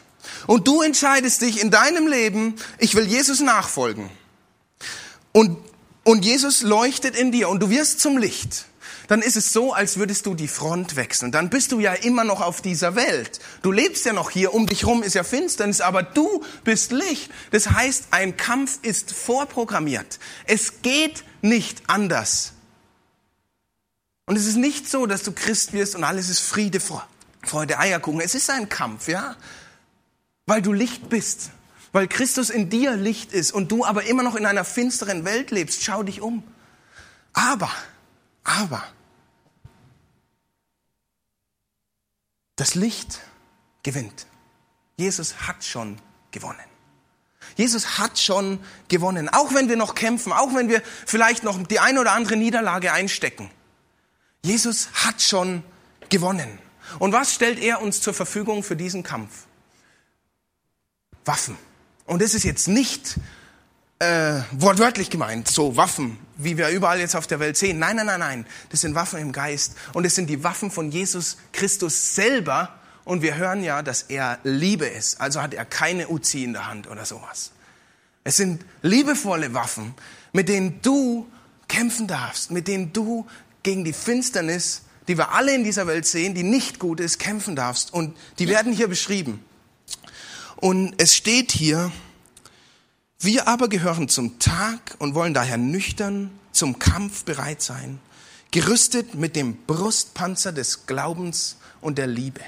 und 0.46 0.68
du 0.68 0.82
entscheidest 0.82 1.40
dich 1.40 1.62
in 1.62 1.70
deinem 1.70 2.06
Leben, 2.06 2.54
ich 2.76 2.94
will 2.94 3.06
Jesus 3.06 3.40
nachfolgen 3.40 4.10
und, 5.32 5.56
und 6.04 6.22
Jesus 6.22 6.60
leuchtet 6.60 7.16
in 7.16 7.32
dir 7.32 7.48
und 7.48 7.60
du 7.60 7.70
wirst 7.70 8.00
zum 8.00 8.18
Licht, 8.18 8.66
dann 9.10 9.22
ist 9.22 9.36
es 9.36 9.52
so, 9.52 9.72
als 9.72 9.96
würdest 9.96 10.26
du 10.26 10.36
die 10.36 10.46
Front 10.46 10.94
wechseln. 10.94 11.32
Dann 11.32 11.50
bist 11.50 11.72
du 11.72 11.80
ja 11.80 11.94
immer 11.94 12.22
noch 12.22 12.40
auf 12.40 12.62
dieser 12.62 12.94
Welt. 12.94 13.40
Du 13.60 13.72
lebst 13.72 14.04
ja 14.04 14.12
noch 14.12 14.30
hier, 14.30 14.54
um 14.54 14.68
dich 14.68 14.86
rum 14.86 15.02
ist 15.02 15.14
ja 15.14 15.24
Finsternis, 15.24 15.80
aber 15.80 16.04
du 16.04 16.44
bist 16.62 16.92
Licht. 16.92 17.28
Das 17.50 17.72
heißt, 17.72 18.04
ein 18.12 18.36
Kampf 18.36 18.78
ist 18.82 19.10
vorprogrammiert. 19.10 20.20
Es 20.46 20.82
geht 20.82 21.24
nicht 21.42 21.82
anders. 21.88 22.52
Und 24.26 24.36
es 24.36 24.46
ist 24.46 24.54
nicht 24.54 24.88
so, 24.88 25.06
dass 25.06 25.24
du 25.24 25.32
Christ 25.32 25.72
wirst 25.72 25.96
und 25.96 26.04
alles 26.04 26.28
ist 26.28 26.38
Friede, 26.38 26.80
Freude, 27.42 27.80
Eierkuchen. 27.80 28.20
Es 28.20 28.36
ist 28.36 28.48
ein 28.48 28.68
Kampf, 28.68 29.08
ja? 29.08 29.34
Weil 30.46 30.62
du 30.62 30.72
Licht 30.72 31.08
bist. 31.08 31.50
Weil 31.90 32.06
Christus 32.06 32.48
in 32.48 32.70
dir 32.70 32.94
Licht 32.94 33.32
ist 33.32 33.50
und 33.50 33.72
du 33.72 33.84
aber 33.84 34.04
immer 34.04 34.22
noch 34.22 34.36
in 34.36 34.46
einer 34.46 34.62
finsteren 34.62 35.24
Welt 35.24 35.50
lebst. 35.50 35.82
Schau 35.82 36.04
dich 36.04 36.20
um. 36.20 36.44
Aber, 37.32 37.72
aber, 38.44 38.84
das 42.60 42.74
Licht 42.74 43.20
gewinnt. 43.82 44.26
Jesus 44.96 45.48
hat 45.48 45.64
schon 45.64 45.96
gewonnen. 46.30 46.58
Jesus 47.56 47.98
hat 47.98 48.18
schon 48.18 48.60
gewonnen. 48.88 49.30
Auch 49.30 49.54
wenn 49.54 49.70
wir 49.70 49.76
noch 49.76 49.94
kämpfen, 49.94 50.30
auch 50.32 50.54
wenn 50.54 50.68
wir 50.68 50.82
vielleicht 51.06 51.42
noch 51.42 51.62
die 51.66 51.80
eine 51.80 52.02
oder 52.02 52.12
andere 52.12 52.36
Niederlage 52.36 52.92
einstecken. 52.92 53.50
Jesus 54.44 54.90
hat 54.92 55.22
schon 55.22 55.62
gewonnen. 56.10 56.58
Und 56.98 57.14
was 57.14 57.32
stellt 57.32 57.58
er 57.58 57.80
uns 57.80 58.02
zur 58.02 58.12
Verfügung 58.12 58.62
für 58.62 58.76
diesen 58.76 59.02
Kampf? 59.02 59.46
Waffen. 61.24 61.56
Und 62.04 62.20
das 62.20 62.34
ist 62.34 62.44
jetzt 62.44 62.68
nicht 62.68 63.18
äh, 64.00 64.40
wortwörtlich 64.52 65.10
gemeint, 65.10 65.46
so 65.46 65.76
Waffen, 65.76 66.18
wie 66.36 66.56
wir 66.56 66.70
überall 66.70 66.98
jetzt 66.98 67.14
auf 67.14 67.26
der 67.26 67.38
Welt 67.38 67.56
sehen. 67.56 67.78
Nein, 67.78 67.96
nein, 67.96 68.06
nein, 68.06 68.20
nein. 68.20 68.46
Das 68.70 68.80
sind 68.80 68.94
Waffen 68.94 69.20
im 69.20 69.30
Geist. 69.30 69.76
Und 69.92 70.04
es 70.06 70.14
sind 70.14 70.28
die 70.28 70.42
Waffen 70.42 70.70
von 70.70 70.90
Jesus 70.90 71.36
Christus 71.52 72.14
selber. 72.14 72.80
Und 73.04 73.22
wir 73.22 73.36
hören 73.36 73.62
ja, 73.62 73.82
dass 73.82 74.02
er 74.02 74.38
Liebe 74.42 74.86
ist. 74.86 75.20
Also 75.20 75.42
hat 75.42 75.52
er 75.52 75.66
keine 75.66 76.08
Uzi 76.08 76.44
in 76.44 76.54
der 76.54 76.66
Hand 76.66 76.88
oder 76.88 77.04
sowas. 77.04 77.52
Es 78.24 78.36
sind 78.36 78.64
liebevolle 78.82 79.52
Waffen, 79.52 79.94
mit 80.32 80.48
denen 80.48 80.80
du 80.80 81.26
kämpfen 81.68 82.06
darfst, 82.06 82.50
mit 82.50 82.68
denen 82.68 82.92
du 82.92 83.26
gegen 83.62 83.84
die 83.84 83.92
Finsternis, 83.92 84.82
die 85.08 85.18
wir 85.18 85.32
alle 85.32 85.54
in 85.54 85.62
dieser 85.62 85.86
Welt 85.86 86.06
sehen, 86.06 86.34
die 86.34 86.42
nicht 86.42 86.78
gut 86.78 87.00
ist, 87.00 87.18
kämpfen 87.18 87.54
darfst. 87.54 87.92
Und 87.92 88.16
die 88.38 88.48
werden 88.48 88.72
hier 88.72 88.88
beschrieben. 88.88 89.44
Und 90.56 90.94
es 90.98 91.14
steht 91.14 91.52
hier, 91.52 91.92
wir 93.20 93.48
aber 93.48 93.68
gehören 93.68 94.08
zum 94.08 94.38
Tag 94.38 94.96
und 94.98 95.14
wollen 95.14 95.34
daher 95.34 95.58
nüchtern 95.58 96.30
zum 96.52 96.78
Kampf 96.78 97.24
bereit 97.24 97.62
sein, 97.62 98.00
gerüstet 98.50 99.14
mit 99.14 99.36
dem 99.36 99.56
Brustpanzer 99.66 100.52
des 100.52 100.86
Glaubens 100.86 101.58
und 101.80 101.98
der 101.98 102.06
Liebe. 102.06 102.40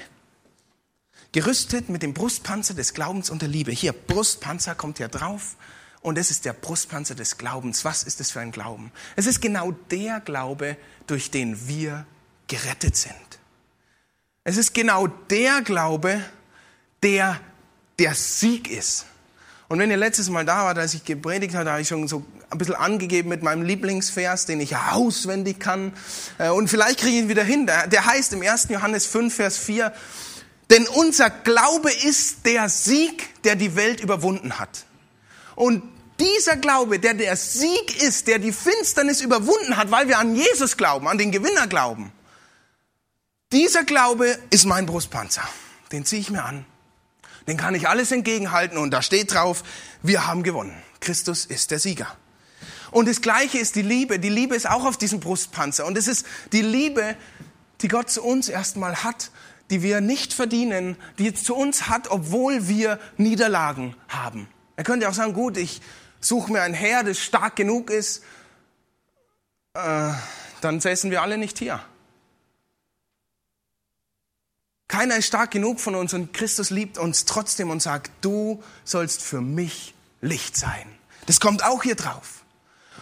Gerüstet 1.31 1.89
mit 1.89 2.03
dem 2.03 2.13
Brustpanzer 2.13 2.73
des 2.73 2.93
Glaubens 2.93 3.29
und 3.29 3.41
der 3.41 3.49
Liebe. 3.49 3.71
Hier, 3.71 3.93
Brustpanzer 3.93 4.75
kommt 4.75 4.99
ja 4.99 5.07
drauf. 5.07 5.55
Und 6.01 6.17
es 6.17 6.31
ist 6.31 6.43
der 6.43 6.53
Brustpanzer 6.53 7.15
des 7.15 7.37
Glaubens. 7.37 7.85
Was 7.85 8.03
ist 8.03 8.19
es 8.19 8.29
für 8.29 8.41
ein 8.41 8.51
Glauben? 8.51 8.91
Es 9.15 9.25
ist 9.25 9.41
genau 9.41 9.71
der 9.89 10.19
Glaube, 10.19 10.77
durch 11.07 11.31
den 11.31 11.67
wir 11.67 12.05
gerettet 12.47 12.97
sind. 12.97 13.15
Es 14.43 14.57
ist 14.57 14.73
genau 14.73 15.07
der 15.07 15.61
Glaube, 15.61 16.21
der 17.01 17.39
der 17.99 18.15
Sieg 18.15 18.69
ist. 18.69 19.05
Und 19.73 19.79
wenn 19.79 19.89
ihr 19.89 19.97
letztes 19.97 20.29
Mal 20.29 20.45
da 20.45 20.65
wart, 20.65 20.77
als 20.77 20.93
ich 20.93 21.03
gepredigt 21.03 21.55
habe, 21.55 21.71
habe 21.71 21.81
ich 21.81 21.87
schon 21.87 22.07
so 22.07 22.23
ein 22.51 22.59
bisschen 22.59 22.75
angegeben 22.75 23.29
mit 23.29 23.41
meinem 23.41 23.63
Lieblingsvers, 23.63 24.45
den 24.45 24.61
ich 24.61 24.77
auswendig 24.77 25.59
kann. 25.59 25.93
Äh, 26.37 26.49
und 26.49 26.67
vielleicht 26.67 26.99
kriege 26.99 27.17
ich 27.17 27.23
ihn 27.23 27.27
wieder 27.27 27.43
hin. 27.43 27.65
Der 27.65 28.05
heißt 28.05 28.33
im 28.33 28.43
1. 28.43 28.67
Johannes 28.69 29.07
5, 29.07 29.33
Vers 29.33 29.57
4, 29.57 29.91
denn 30.69 30.85
unser 30.89 31.31
Glaube 31.31 31.91
ist 31.91 32.45
der 32.45 32.69
Sieg, 32.69 33.41
der 33.45 33.55
die 33.55 33.75
Welt 33.75 33.99
überwunden 33.99 34.59
hat. 34.59 34.85
Und 35.55 35.81
dieser 36.19 36.55
Glaube, 36.57 36.99
der 36.99 37.15
der 37.15 37.35
Sieg 37.35 37.99
ist, 37.99 38.27
der 38.27 38.37
die 38.37 38.51
Finsternis 38.51 39.21
überwunden 39.21 39.75
hat, 39.75 39.89
weil 39.89 40.07
wir 40.07 40.19
an 40.19 40.35
Jesus 40.35 40.77
glauben, 40.77 41.07
an 41.07 41.17
den 41.17 41.31
Gewinner 41.31 41.65
glauben, 41.65 42.11
dieser 43.51 43.85
Glaube 43.85 44.37
ist 44.51 44.65
mein 44.65 44.85
Brustpanzer. 44.85 45.41
Den 45.91 46.05
ziehe 46.05 46.21
ich 46.21 46.29
mir 46.29 46.43
an. 46.43 46.63
Den 47.47 47.57
kann 47.57 47.75
ich 47.75 47.87
alles 47.89 48.11
entgegenhalten 48.11 48.77
und 48.77 48.91
da 48.91 49.01
steht 49.01 49.33
drauf, 49.33 49.63
wir 50.01 50.27
haben 50.27 50.43
gewonnen. 50.43 50.75
Christus 50.99 51.45
ist 51.45 51.71
der 51.71 51.79
Sieger. 51.79 52.07
Und 52.91 53.07
das 53.07 53.21
Gleiche 53.21 53.57
ist 53.57 53.75
die 53.75 53.81
Liebe. 53.81 54.19
Die 54.19 54.29
Liebe 54.29 54.55
ist 54.55 54.69
auch 54.69 54.85
auf 54.85 54.97
diesem 54.97 55.19
Brustpanzer. 55.19 55.85
Und 55.85 55.97
es 55.97 56.07
ist 56.07 56.25
die 56.51 56.61
Liebe, 56.61 57.15
die 57.81 57.87
Gott 57.87 58.09
zu 58.09 58.23
uns 58.23 58.49
erstmal 58.49 59.03
hat, 59.03 59.31
die 59.71 59.81
wir 59.81 59.99
nicht 59.99 60.33
verdienen, 60.33 60.95
die 61.17 61.29
er 61.29 61.35
zu 61.35 61.55
uns 61.55 61.89
hat, 61.89 62.11
obwohl 62.11 62.67
wir 62.67 62.99
Niederlagen 63.17 63.95
haben. 64.07 64.47
Er 64.75 64.83
könnte 64.83 65.09
auch 65.09 65.13
sagen, 65.13 65.33
gut, 65.33 65.57
ich 65.57 65.81
suche 66.19 66.51
mir 66.51 66.61
ein 66.61 66.73
Herr, 66.73 67.03
das 67.03 67.19
stark 67.19 67.55
genug 67.55 67.89
ist, 67.89 68.23
äh, 69.73 70.11
dann 70.61 70.79
säßen 70.79 71.09
wir 71.11 71.21
alle 71.21 71.37
nicht 71.37 71.59
hier. 71.59 71.81
Keiner 74.93 75.17
ist 75.17 75.25
stark 75.25 75.49
genug 75.49 75.79
von 75.79 75.95
uns 75.95 76.13
und 76.13 76.33
Christus 76.33 76.69
liebt 76.69 76.99
uns 76.99 77.25
trotzdem 77.25 77.71
und 77.71 77.81
sagt, 77.81 78.11
du 78.21 78.61
sollst 78.85 79.23
für 79.23 79.41
mich 79.41 79.95
Licht 80.21 80.55
sein. 80.55 80.85
Das 81.25 81.39
kommt 81.39 81.65
auch 81.65 81.81
hier 81.81 81.95
drauf. 81.95 82.43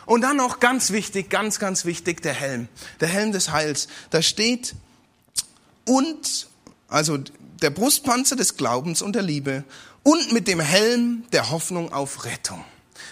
Und 0.06 0.22
dann 0.22 0.38
noch 0.38 0.62
ganz 0.62 0.92
wichtig, 0.92 1.30
ganz, 1.30 1.60
ganz 1.60 1.84
wichtig, 1.84 2.22
der 2.22 2.32
Helm. 2.32 2.70
Der 3.02 3.10
Helm 3.10 3.34
des 3.34 3.52
Heils. 3.52 3.90
Da 4.10 4.22
steht, 4.22 4.74
und, 5.86 6.48
also 6.88 7.18
der 7.62 7.72
Brustpanzer 7.72 8.38
des 8.38 8.56
Glaubens 8.56 9.02
und 9.02 9.14
der 9.14 9.24
Liebe 9.24 9.66
und 10.04 10.32
mit 10.32 10.48
dem 10.48 10.62
Helm 10.62 11.26
der 11.34 11.50
Hoffnung 11.52 11.92
auf 11.92 12.24
Rettung 12.24 12.64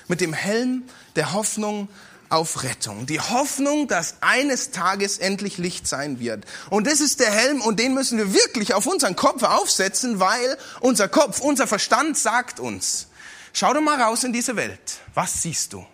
mit 0.10 0.22
dem 0.22 0.34
Helm 0.34 0.84
der 1.15 1.34
Hoffnung 1.34 1.88
auf 2.30 2.63
Rettung. 2.63 3.06
Die 3.06 3.20
Hoffnung, 3.20 3.88
dass 3.88 4.15
eines 4.22 4.72
Tages 4.72 5.18
endlich 5.18 5.58
Licht 5.58 5.88
sein 5.88 6.20
wird. 6.20 6.46
Und 6.70 6.88
das 6.88 7.02
ist 7.02 7.20
der 7.20 7.32
Helm 7.32 7.62
und 7.62 7.80
den 7.80 7.94
müssen 7.94 8.18
wir 8.18 8.34
wirklich 8.34 8.74
auf 8.74 8.86
unseren 8.86 9.15
Kopf 9.15 9.44
aufsetzen, 9.44 10.20
weil 10.20 10.58
unser 10.80 11.08
Kopf, 11.08 11.42
unser 11.42 11.68
Verstand 11.68 12.18
sagt 12.18 12.60
uns, 12.60 13.08
schau 13.54 13.74
doch 13.74 13.82
mal 13.82 14.02
raus 14.02 14.24
in 14.24 14.34
diese 14.34 14.56
Welt. 14.56 15.00
Was 15.13 15.42
siehst 15.42 15.74
du? 15.74 15.86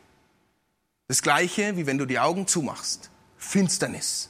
Das 1.07 1.21
gleiche, 1.21 1.77
wie 1.77 1.85
wenn 1.85 1.97
du 1.97 2.05
die 2.05 2.19
Augen 2.19 2.47
zumachst. 2.47 3.09
Finsternis. 3.37 4.29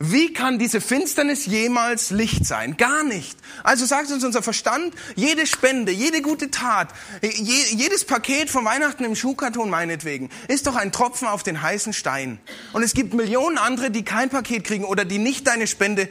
Wie 0.00 0.32
kann 0.32 0.58
diese 0.58 0.80
Finsternis 0.80 1.46
jemals 1.46 2.10
Licht 2.10 2.44
sein? 2.46 2.76
Gar 2.76 3.04
nicht. 3.04 3.38
Also 3.62 3.86
sagt 3.86 4.10
uns 4.10 4.24
unser 4.24 4.42
Verstand, 4.42 4.92
jede 5.14 5.46
Spende, 5.46 5.92
jede 5.92 6.20
gute 6.20 6.50
Tat, 6.50 6.88
jedes 7.22 8.04
Paket 8.04 8.50
von 8.50 8.64
Weihnachten 8.64 9.04
im 9.04 9.14
Schuhkarton 9.14 9.70
meinetwegen, 9.70 10.30
ist 10.48 10.66
doch 10.66 10.74
ein 10.74 10.90
Tropfen 10.90 11.28
auf 11.28 11.44
den 11.44 11.62
heißen 11.62 11.92
Stein. 11.92 12.40
Und 12.72 12.82
es 12.82 12.94
gibt 12.94 13.14
Millionen 13.14 13.56
andere, 13.56 13.92
die 13.92 14.04
kein 14.04 14.30
Paket 14.30 14.64
kriegen 14.64 14.84
oder 14.84 15.04
die 15.04 15.18
nicht 15.18 15.46
deine 15.46 15.68
Spende 15.68 16.08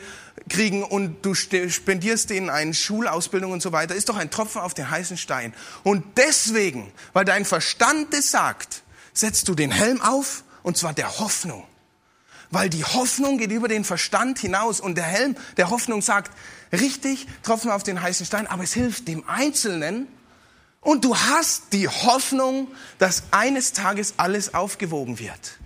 kriegen 0.50 0.84
und 0.84 1.26
du 1.26 1.36
spendierst 1.36 2.30
denen 2.30 2.50
eine 2.50 2.74
Schulausbildung 2.74 3.52
und 3.52 3.62
so 3.62 3.74
weiter, 3.74 3.96
ist 3.96 4.08
doch 4.08 4.18
ein 4.18 4.32
Tropfen 4.32 4.62
auf 4.62 4.74
den 4.74 4.90
heißen 4.90 5.18
Stein. 5.18 5.54
Und 5.84 6.06
deswegen, 6.16 6.92
weil 7.12 7.26
dein 7.26 7.44
Verstand 7.44 8.14
es 8.14 8.32
sagt, 8.32 8.82
setzt 9.14 9.50
du 9.50 9.56
den 9.56 9.72
Helm 9.72 10.02
auf 10.02 10.46
und 10.64 10.78
zwar 10.78 10.94
der 10.94 11.20
Hoffnung 11.20 11.66
weil 12.54 12.70
die 12.70 12.86
Hoffnung 12.86 13.40
geht 13.40 13.52
über 13.52 13.68
den 13.68 13.84
Verstand 13.84 14.38
hinaus 14.38 14.80
und 14.80 14.96
der 14.96 15.06
Helm 15.06 15.36
der 15.58 15.72
Hoffnung 15.72 16.04
sagt, 16.04 16.32
richtig, 16.72 17.28
Tropfen 17.42 17.72
auf 17.72 17.82
den 17.82 18.02
heißen 18.02 18.28
Stein, 18.28 18.46
aber 18.46 18.64
es 18.64 18.74
hilft 18.74 19.08
dem 19.08 19.28
Einzelnen 19.28 20.08
und 20.80 21.04
du 21.04 21.18
hast 21.18 21.74
die 21.74 21.88
Hoffnung, 21.88 22.68
dass 23.00 23.24
eines 23.32 23.74
Tages 23.74 24.14
alles 24.18 24.54
aufgewogen 24.54 25.18
wird. 25.18 25.58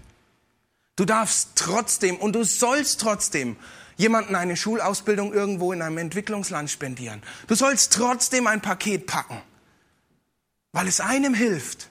Du 0.96 1.04
darfst 1.04 1.50
trotzdem 1.56 2.16
und 2.16 2.34
du 2.34 2.46
sollst 2.46 3.02
trotzdem 3.02 3.58
jemanden 3.98 4.36
eine 4.36 4.56
Schulausbildung 4.56 5.34
irgendwo 5.34 5.74
in 5.74 5.82
einem 5.82 5.98
Entwicklungsland 5.98 6.70
spendieren. 6.70 7.22
Du 7.48 7.56
sollst 7.56 7.92
trotzdem 7.94 8.48
ein 8.48 8.62
Paket 8.62 9.08
packen, 9.08 9.42
weil 10.72 10.88
es 10.88 11.02
einem 11.02 11.34
hilft 11.34 11.90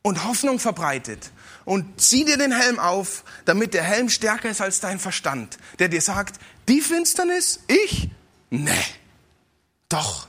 und 0.00 0.24
Hoffnung 0.24 0.58
verbreitet 0.58 1.30
und 1.64 2.00
zieh 2.00 2.24
dir 2.24 2.36
den 2.36 2.52
Helm 2.52 2.78
auf, 2.78 3.24
damit 3.44 3.74
der 3.74 3.82
Helm 3.82 4.08
stärker 4.08 4.50
ist 4.50 4.60
als 4.60 4.80
dein 4.80 4.98
Verstand, 4.98 5.58
der 5.78 5.88
dir 5.88 6.00
sagt, 6.00 6.38
die 6.68 6.80
Finsternis, 6.80 7.60
ich? 7.68 8.08
Nee. 8.50 8.70
Doch, 9.88 10.26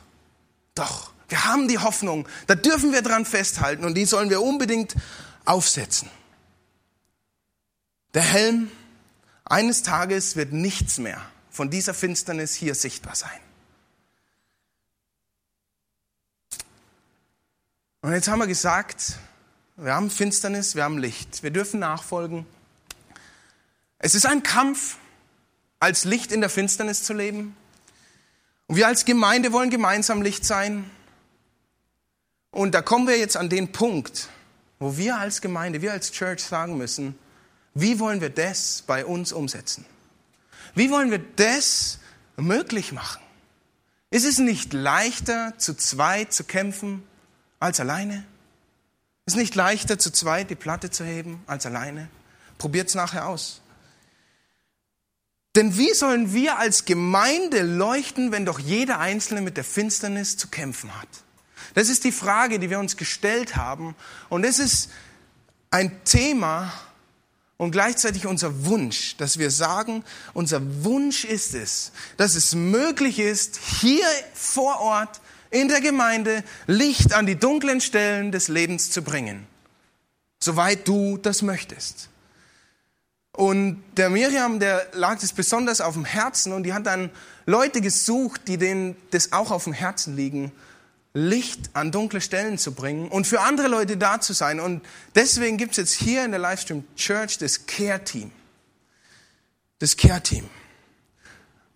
doch. 0.75 1.11
Wir 1.29 1.45
haben 1.45 1.67
die 1.67 1.79
Hoffnung, 1.79 2.27
da 2.47 2.55
dürfen 2.55 2.91
wir 2.91 3.01
dran 3.01 3.25
festhalten 3.25 3.85
und 3.85 3.95
die 3.95 4.05
sollen 4.05 4.29
wir 4.29 4.41
unbedingt 4.41 4.95
aufsetzen. 5.45 6.09
Der 8.13 8.21
Helm, 8.21 8.69
eines 9.45 9.81
Tages 9.81 10.35
wird 10.35 10.53
nichts 10.53 10.99
mehr 10.99 11.21
von 11.49 11.69
dieser 11.69 11.93
Finsternis 11.93 12.53
hier 12.53 12.75
sichtbar 12.75 13.15
sein. 13.15 13.39
Und 18.01 18.11
jetzt 18.11 18.27
haben 18.27 18.39
wir 18.39 18.47
gesagt, 18.47 19.17
wir 19.75 19.93
haben 19.93 20.09
Finsternis, 20.09 20.75
wir 20.75 20.83
haben 20.83 20.97
Licht. 20.97 21.43
Wir 21.43 21.51
dürfen 21.51 21.79
nachfolgen. 21.79 22.45
Es 23.97 24.15
ist 24.15 24.25
ein 24.25 24.43
Kampf, 24.43 24.97
als 25.79 26.05
Licht 26.05 26.31
in 26.31 26.41
der 26.41 26.49
Finsternis 26.49 27.03
zu 27.03 27.13
leben. 27.13 27.55
Und 28.67 28.75
wir 28.75 28.87
als 28.87 29.05
Gemeinde 29.05 29.51
wollen 29.51 29.69
gemeinsam 29.69 30.21
Licht 30.21 30.45
sein. 30.45 30.89
Und 32.51 32.75
da 32.75 32.81
kommen 32.81 33.07
wir 33.07 33.17
jetzt 33.17 33.35
an 33.35 33.49
den 33.49 33.71
Punkt, 33.71 34.29
wo 34.79 34.95
wir 34.97 35.17
als 35.17 35.41
Gemeinde, 35.41 35.81
wir 35.81 35.91
als 35.91 36.11
Church 36.11 36.43
sagen 36.43 36.77
müssen, 36.77 37.17
wie 37.73 37.99
wollen 37.99 38.21
wir 38.21 38.29
das 38.29 38.83
bei 38.85 39.05
uns 39.05 39.33
umsetzen? 39.33 39.85
Wie 40.75 40.91
wollen 40.91 41.09
wir 41.09 41.19
das 41.35 41.99
möglich 42.37 42.91
machen? 42.91 43.21
Ist 44.11 44.25
es 44.25 44.37
nicht 44.37 44.73
leichter, 44.73 45.53
zu 45.57 45.73
zweit 45.75 46.31
zu 46.31 46.43
kämpfen 46.43 47.03
als 47.59 47.79
alleine? 47.79 48.25
Ist 49.25 49.37
nicht 49.37 49.55
leichter, 49.55 49.97
zu 49.97 50.11
zweit 50.11 50.49
die 50.49 50.55
Platte 50.55 50.89
zu 50.89 51.05
heben 51.05 51.41
als 51.47 51.65
alleine? 51.65 52.09
Probiert's 52.57 52.95
nachher 52.95 53.27
aus. 53.27 53.61
Denn 55.55 55.77
wie 55.77 55.93
sollen 55.93 56.33
wir 56.33 56.57
als 56.57 56.85
Gemeinde 56.85 57.61
leuchten, 57.61 58.31
wenn 58.31 58.45
doch 58.45 58.59
jeder 58.59 58.99
Einzelne 58.99 59.41
mit 59.41 59.55
der 59.55 59.63
Finsternis 59.63 60.35
zu 60.35 60.47
kämpfen 60.47 60.99
hat? 60.99 61.07
Das 61.75 61.89
ist 61.89 62.03
die 62.03 62.11
Frage, 62.11 62.59
die 62.59 62.69
wir 62.69 62.79
uns 62.79 62.97
gestellt 62.97 63.55
haben. 63.55 63.95
Und 64.29 64.43
es 64.43 64.59
ist 64.59 64.89
ein 65.69 66.03
Thema 66.03 66.73
und 67.57 67.71
gleichzeitig 67.71 68.25
unser 68.25 68.65
Wunsch, 68.65 69.15
dass 69.17 69.37
wir 69.37 69.51
sagen, 69.51 70.03
unser 70.33 70.83
Wunsch 70.83 71.23
ist 71.23 71.53
es, 71.53 71.91
dass 72.17 72.35
es 72.35 72.55
möglich 72.55 73.19
ist, 73.19 73.57
hier 73.79 74.05
vor 74.33 74.79
Ort 74.81 75.21
in 75.53 75.67
der 75.67 75.81
Gemeinde 75.81 76.43
Licht 76.65 77.13
an 77.13 77.25
die 77.25 77.35
dunklen 77.35 77.79
Stellen 77.79 78.31
des 78.31 78.47
Lebens 78.47 78.89
zu 78.91 79.03
bringen, 79.03 79.45
soweit 80.39 80.87
du 80.87 81.17
das 81.17 81.41
möchtest. 81.41 82.09
Und 83.35 83.83
der 83.97 84.09
Miriam, 84.09 84.59
der 84.59 84.87
lag 84.93 85.19
das 85.19 85.33
besonders 85.33 85.81
auf 85.81 85.93
dem 85.93 86.05
Herzen 86.05 86.53
und 86.53 86.63
die 86.63 86.73
hat 86.73 86.85
dann 86.85 87.09
Leute 87.45 87.81
gesucht, 87.81 88.47
die 88.47 88.57
denen 88.57 88.95
das 89.11 89.31
auch 89.31 89.51
auf 89.51 89.63
dem 89.63 89.73
Herzen 89.73 90.15
liegen, 90.15 90.51
Licht 91.13 91.69
an 91.73 91.91
dunkle 91.91 92.21
Stellen 92.21 92.57
zu 92.57 92.73
bringen 92.73 93.07
und 93.07 93.27
für 93.27 93.41
andere 93.41 93.67
Leute 93.67 93.97
da 93.97 94.19
zu 94.19 94.33
sein. 94.33 94.59
Und 94.59 94.83
deswegen 95.13 95.57
gibt 95.57 95.71
es 95.71 95.77
jetzt 95.77 95.93
hier 95.93 96.25
in 96.25 96.31
der 96.31 96.39
Livestream 96.39 96.83
Church 96.95 97.37
das 97.37 97.67
Care-Team. 97.67 98.31
Das 99.77 99.95
Care-Team. 99.95 100.49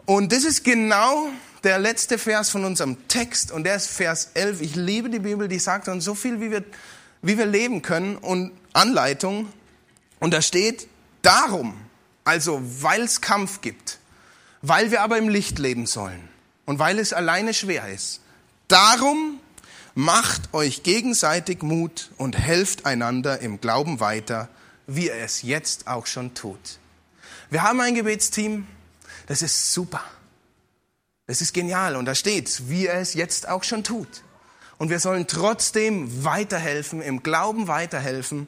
Und 0.07 0.31
das 0.31 0.45
ist 0.45 0.63
genau 0.63 1.27
der 1.65 1.79
letzte 1.79 2.17
Vers 2.17 2.49
von 2.49 2.63
unserem 2.63 3.09
Text 3.09 3.51
und 3.51 3.65
der 3.65 3.75
ist 3.75 3.87
Vers 3.87 4.31
11. 4.35 4.61
Ich 4.61 4.75
liebe 4.75 5.09
die 5.09 5.19
Bibel, 5.19 5.49
die 5.49 5.59
sagt 5.59 5.89
uns 5.89 6.05
so 6.05 6.15
viel, 6.15 6.39
wie 6.39 6.49
wir, 6.49 6.63
wie 7.21 7.37
wir 7.37 7.45
leben 7.45 7.81
können 7.81 8.15
und 8.15 8.53
Anleitung. 8.71 9.51
Und 10.21 10.33
da 10.33 10.41
steht, 10.41 10.87
darum, 11.23 11.75
also 12.23 12.61
weil 12.63 13.01
es 13.01 13.19
Kampf 13.19 13.59
gibt, 13.59 13.99
weil 14.61 14.91
wir 14.91 15.01
aber 15.01 15.17
im 15.17 15.27
Licht 15.27 15.59
leben 15.59 15.85
sollen 15.85 16.29
und 16.65 16.79
weil 16.79 16.99
es 16.99 17.11
alleine 17.11 17.53
schwer 17.53 17.89
ist, 17.89 18.21
darum 18.69 19.41
macht 19.93 20.53
euch 20.53 20.83
gegenseitig 20.83 21.63
Mut 21.63 22.11
und 22.15 22.37
helft 22.37 22.85
einander 22.85 23.41
im 23.41 23.59
Glauben 23.59 23.99
weiter, 23.99 24.47
wie 24.87 25.09
er 25.09 25.25
es 25.25 25.41
jetzt 25.41 25.87
auch 25.87 26.05
schon 26.05 26.33
tut. 26.33 26.79
Wir 27.49 27.63
haben 27.63 27.81
ein 27.81 27.93
Gebetsteam, 27.93 28.67
das 29.27 29.41
ist 29.41 29.73
super. 29.73 30.03
Das 31.27 31.41
ist 31.41 31.53
genial 31.53 31.95
und 31.95 32.05
da 32.05 32.15
steht, 32.15 32.69
wie 32.69 32.87
er 32.87 32.99
es 32.99 33.13
jetzt 33.13 33.47
auch 33.47 33.63
schon 33.63 33.83
tut. 33.83 34.23
Und 34.77 34.89
wir 34.89 34.99
sollen 34.99 35.27
trotzdem 35.27 36.23
weiterhelfen, 36.23 37.01
im 37.01 37.21
Glauben 37.23 37.67
weiterhelfen 37.67 38.47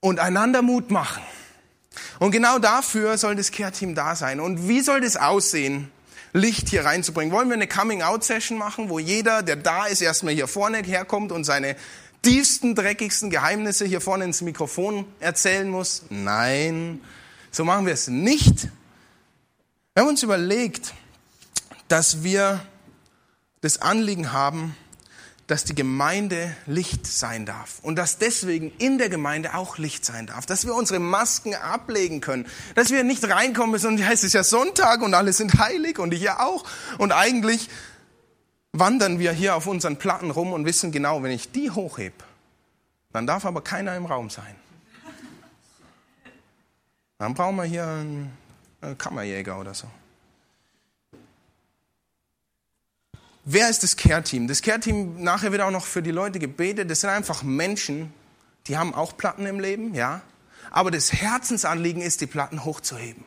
und 0.00 0.20
einander 0.20 0.62
Mut 0.62 0.90
machen. 0.90 1.22
Und 2.18 2.30
genau 2.30 2.58
dafür 2.58 3.18
soll 3.18 3.36
das 3.36 3.50
Care-Team 3.50 3.94
da 3.94 4.16
sein. 4.16 4.40
Und 4.40 4.68
wie 4.68 4.80
soll 4.80 5.00
das 5.00 5.16
aussehen, 5.16 5.90
Licht 6.32 6.68
hier 6.68 6.84
reinzubringen? 6.84 7.32
Wollen 7.32 7.48
wir 7.48 7.54
eine 7.54 7.66
Coming-out-Session 7.66 8.56
machen, 8.56 8.88
wo 8.88 8.98
jeder, 8.98 9.42
der 9.42 9.56
da 9.56 9.86
ist, 9.86 10.00
erstmal 10.00 10.34
hier 10.34 10.46
vorne 10.46 10.78
herkommt 10.78 11.32
und 11.32 11.44
seine 11.44 11.76
tiefsten, 12.22 12.74
dreckigsten 12.74 13.30
Geheimnisse 13.30 13.84
hier 13.84 14.00
vorne 14.00 14.24
ins 14.24 14.42
Mikrofon 14.42 15.06
erzählen 15.20 15.68
muss? 15.68 16.04
Nein, 16.10 17.00
so 17.50 17.64
machen 17.64 17.86
wir 17.86 17.94
es 17.94 18.08
nicht. 18.08 18.68
Wir 19.98 20.02
haben 20.02 20.10
uns 20.10 20.22
überlegt, 20.22 20.94
dass 21.88 22.22
wir 22.22 22.64
das 23.62 23.82
Anliegen 23.82 24.32
haben, 24.32 24.76
dass 25.48 25.64
die 25.64 25.74
Gemeinde 25.74 26.54
Licht 26.66 27.04
sein 27.04 27.46
darf 27.46 27.80
und 27.82 27.96
dass 27.96 28.16
deswegen 28.16 28.70
in 28.78 28.98
der 28.98 29.08
Gemeinde 29.08 29.54
auch 29.54 29.76
Licht 29.76 30.04
sein 30.04 30.28
darf, 30.28 30.46
dass 30.46 30.64
wir 30.66 30.76
unsere 30.76 31.00
Masken 31.00 31.52
ablegen 31.56 32.20
können, 32.20 32.46
dass 32.76 32.90
wir 32.90 33.02
nicht 33.02 33.28
reinkommen 33.28 33.72
müssen 33.72 33.88
und 33.88 33.98
es 33.98 34.22
ist 34.22 34.34
ja 34.34 34.44
Sonntag 34.44 35.02
und 35.02 35.14
alle 35.14 35.32
sind 35.32 35.58
heilig 35.58 35.98
und 35.98 36.14
ich 36.14 36.20
ja 36.20 36.46
auch 36.46 36.64
und 36.98 37.10
eigentlich 37.10 37.68
wandern 38.70 39.18
wir 39.18 39.32
hier 39.32 39.56
auf 39.56 39.66
unseren 39.66 39.96
Platten 39.96 40.30
rum 40.30 40.52
und 40.52 40.64
wissen 40.64 40.92
genau, 40.92 41.24
wenn 41.24 41.32
ich 41.32 41.50
die 41.50 41.72
hochheb, 41.72 42.14
dann 43.12 43.26
darf 43.26 43.44
aber 43.44 43.62
keiner 43.62 43.96
im 43.96 44.06
Raum 44.06 44.30
sein. 44.30 44.54
Dann 47.18 47.34
brauchen 47.34 47.56
wir 47.56 47.64
hier 47.64 47.84
einen 47.84 48.30
Kammerjäger 48.96 49.58
oder 49.58 49.74
so. 49.74 49.88
Wer 53.50 53.70
ist 53.70 53.82
das 53.82 53.96
Care-Team? 53.96 54.46
Das 54.46 54.60
Care-Team, 54.60 55.22
nachher 55.22 55.52
wird 55.52 55.62
auch 55.62 55.70
noch 55.70 55.86
für 55.86 56.02
die 56.02 56.10
Leute 56.10 56.38
gebetet. 56.38 56.90
Das 56.90 57.00
sind 57.00 57.08
einfach 57.08 57.42
Menschen, 57.42 58.12
die 58.66 58.76
haben 58.76 58.94
auch 58.94 59.16
Platten 59.16 59.46
im 59.46 59.58
Leben, 59.58 59.94
ja. 59.94 60.20
Aber 60.70 60.90
das 60.90 61.14
Herzensanliegen 61.14 62.02
ist, 62.02 62.20
die 62.20 62.26
Platten 62.26 62.66
hochzuheben. 62.66 63.24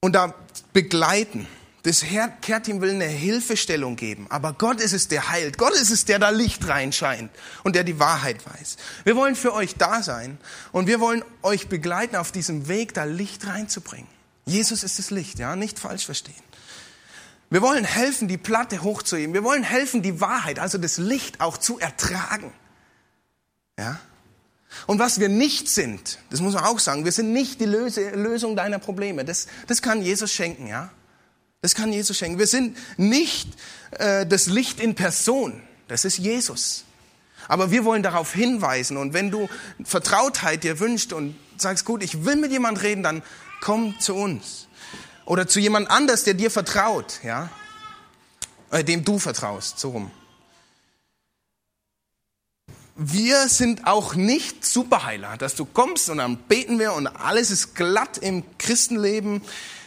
Und 0.00 0.16
da 0.16 0.34
begleiten, 0.72 1.46
Das 1.84 2.04
Care-Team 2.42 2.80
will 2.80 2.90
eine 2.90 3.06
Hilfestellung 3.06 3.96
geben, 3.96 4.26
aber 4.28 4.52
Gott 4.52 4.80
ist 4.80 4.92
es, 4.92 5.08
der 5.08 5.30
heilt. 5.30 5.58
Gott 5.58 5.72
ist 5.72 5.90
es, 5.90 6.04
der 6.04 6.20
da 6.20 6.30
Licht 6.30 6.68
reinscheint 6.68 7.30
und 7.64 7.74
der 7.74 7.82
die 7.82 7.98
Wahrheit 7.98 8.38
weiß. 8.46 8.76
Wir 9.02 9.16
wollen 9.16 9.34
für 9.34 9.52
euch 9.52 9.74
da 9.74 10.00
sein 10.00 10.38
und 10.70 10.86
wir 10.86 11.00
wollen 11.00 11.24
euch 11.42 11.68
begleiten 11.68 12.14
auf 12.14 12.30
diesem 12.30 12.68
Weg, 12.68 12.94
da 12.94 13.02
Licht 13.02 13.48
reinzubringen. 13.48 14.06
Jesus 14.44 14.84
ist 14.84 15.00
das 15.00 15.10
Licht, 15.10 15.40
ja, 15.40 15.56
nicht 15.56 15.80
falsch 15.80 16.04
verstehen. 16.04 16.34
Wir 17.52 17.60
wollen 17.60 17.84
helfen, 17.84 18.28
die 18.28 18.38
Platte 18.38 18.82
hochzuheben. 18.82 19.34
Wir 19.34 19.44
wollen 19.44 19.62
helfen, 19.62 20.00
die 20.00 20.22
Wahrheit, 20.22 20.58
also 20.58 20.78
das 20.78 20.96
Licht 20.96 21.42
auch 21.42 21.58
zu 21.58 21.78
ertragen. 21.78 22.50
Ja? 23.78 24.00
Und 24.86 24.98
was 24.98 25.20
wir 25.20 25.28
nicht 25.28 25.68
sind, 25.68 26.18
das 26.30 26.40
muss 26.40 26.54
man 26.54 26.64
auch 26.64 26.78
sagen, 26.78 27.04
wir 27.04 27.12
sind 27.12 27.34
nicht 27.34 27.60
die 27.60 27.66
Lösung 27.66 28.56
deiner 28.56 28.78
Probleme. 28.78 29.26
Das, 29.26 29.48
das 29.66 29.82
kann 29.82 30.00
Jesus 30.00 30.32
schenken, 30.32 30.66
ja. 30.66 30.88
Das 31.60 31.74
kann 31.74 31.92
Jesus 31.92 32.16
schenken. 32.16 32.38
Wir 32.38 32.46
sind 32.46 32.74
nicht 32.96 33.50
äh, 33.98 34.24
das 34.24 34.46
Licht 34.46 34.80
in 34.80 34.94
Person. 34.94 35.62
Das 35.88 36.06
ist 36.06 36.16
Jesus. 36.16 36.84
Aber 37.48 37.70
wir 37.70 37.84
wollen 37.84 38.02
darauf 38.02 38.32
hinweisen. 38.32 38.96
Und 38.96 39.12
wenn 39.12 39.30
du 39.30 39.50
Vertrautheit 39.84 40.64
dir 40.64 40.80
wünschst 40.80 41.12
und 41.12 41.36
sagst, 41.58 41.84
gut, 41.84 42.02
ich 42.02 42.24
will 42.24 42.36
mit 42.36 42.50
jemand 42.50 42.82
reden, 42.82 43.02
dann 43.02 43.22
komm 43.60 44.00
zu 44.00 44.14
uns. 44.14 44.68
Oder 45.24 45.46
zu 45.46 45.60
jemand 45.60 45.90
anders, 45.90 46.24
der 46.24 46.34
dir 46.34 46.50
vertraut, 46.50 47.20
ja. 47.22 47.50
Äh, 48.70 48.84
dem 48.84 49.04
du 49.04 49.18
vertraust, 49.18 49.78
so 49.78 49.90
rum 49.90 50.10
wir 52.94 53.48
sind 53.48 53.86
auch 53.86 54.14
nicht 54.14 54.64
Superheiler, 54.64 55.36
dass 55.36 55.54
du 55.54 55.64
kommst 55.64 56.10
und 56.10 56.18
dann 56.18 56.36
beten 56.36 56.78
wir 56.78 56.92
und 56.92 57.06
alles 57.06 57.50
ist 57.50 57.74
glatt 57.74 58.18
im 58.18 58.44
Christenleben. 58.58 59.42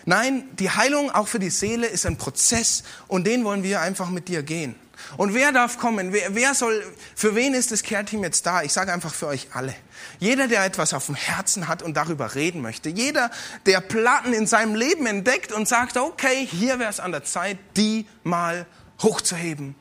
Nein, 0.06 0.44
die 0.60 0.70
Heilung 0.70 1.12
auch 1.12 1.28
für 1.28 1.40
die 1.40 1.50
Seele 1.50 1.88
ist 1.88 2.06
ein 2.06 2.18
Prozess 2.18 2.84
und 3.08 3.26
den 3.26 3.44
wollen 3.44 3.64
wir 3.64 3.82
einfach 3.82 4.10
mit 4.10 4.28
dir 4.28 4.44
gehen. 4.44 4.76
Und 5.18 5.34
wer 5.34 5.52
darf 5.52 5.78
kommen? 5.78 6.14
Wer, 6.14 6.36
wer 6.36 6.54
soll, 6.54 6.84
für 7.16 7.36
wen 7.36 7.54
ist 7.54 7.72
das 7.72 7.84
Care-Team 7.84 8.24
jetzt 8.24 8.46
da? 8.46 8.64
Ich 8.64 8.74
sage 8.74 8.94
einfach 8.94 9.14
für 9.14 9.28
euch 9.28 9.50
alle. 9.54 9.76
Jeder, 10.20 10.48
der 10.48 10.66
etwas 10.66 10.94
auf 10.94 11.06
dem 11.06 11.16
Herzen 11.16 11.68
hat 11.68 11.82
und 11.82 11.96
darüber 11.96 12.36
reden 12.36 12.62
möchte. 12.62 12.90
Jeder, 12.90 13.32
der 13.66 13.82
Platten 13.82 14.34
in 14.34 14.48
seinem 14.48 14.76
Leben 14.76 15.06
entdeckt 15.06 15.52
und 15.52 15.68
sagt, 15.68 15.98
okay, 15.98 16.48
hier 16.50 16.80
wäre 16.80 16.90
es 16.90 17.00
an 17.00 17.12
der 17.12 17.24
Zeit, 17.24 17.58
die 17.78 18.06
mal 18.24 18.66
hochzuheben 19.02 19.76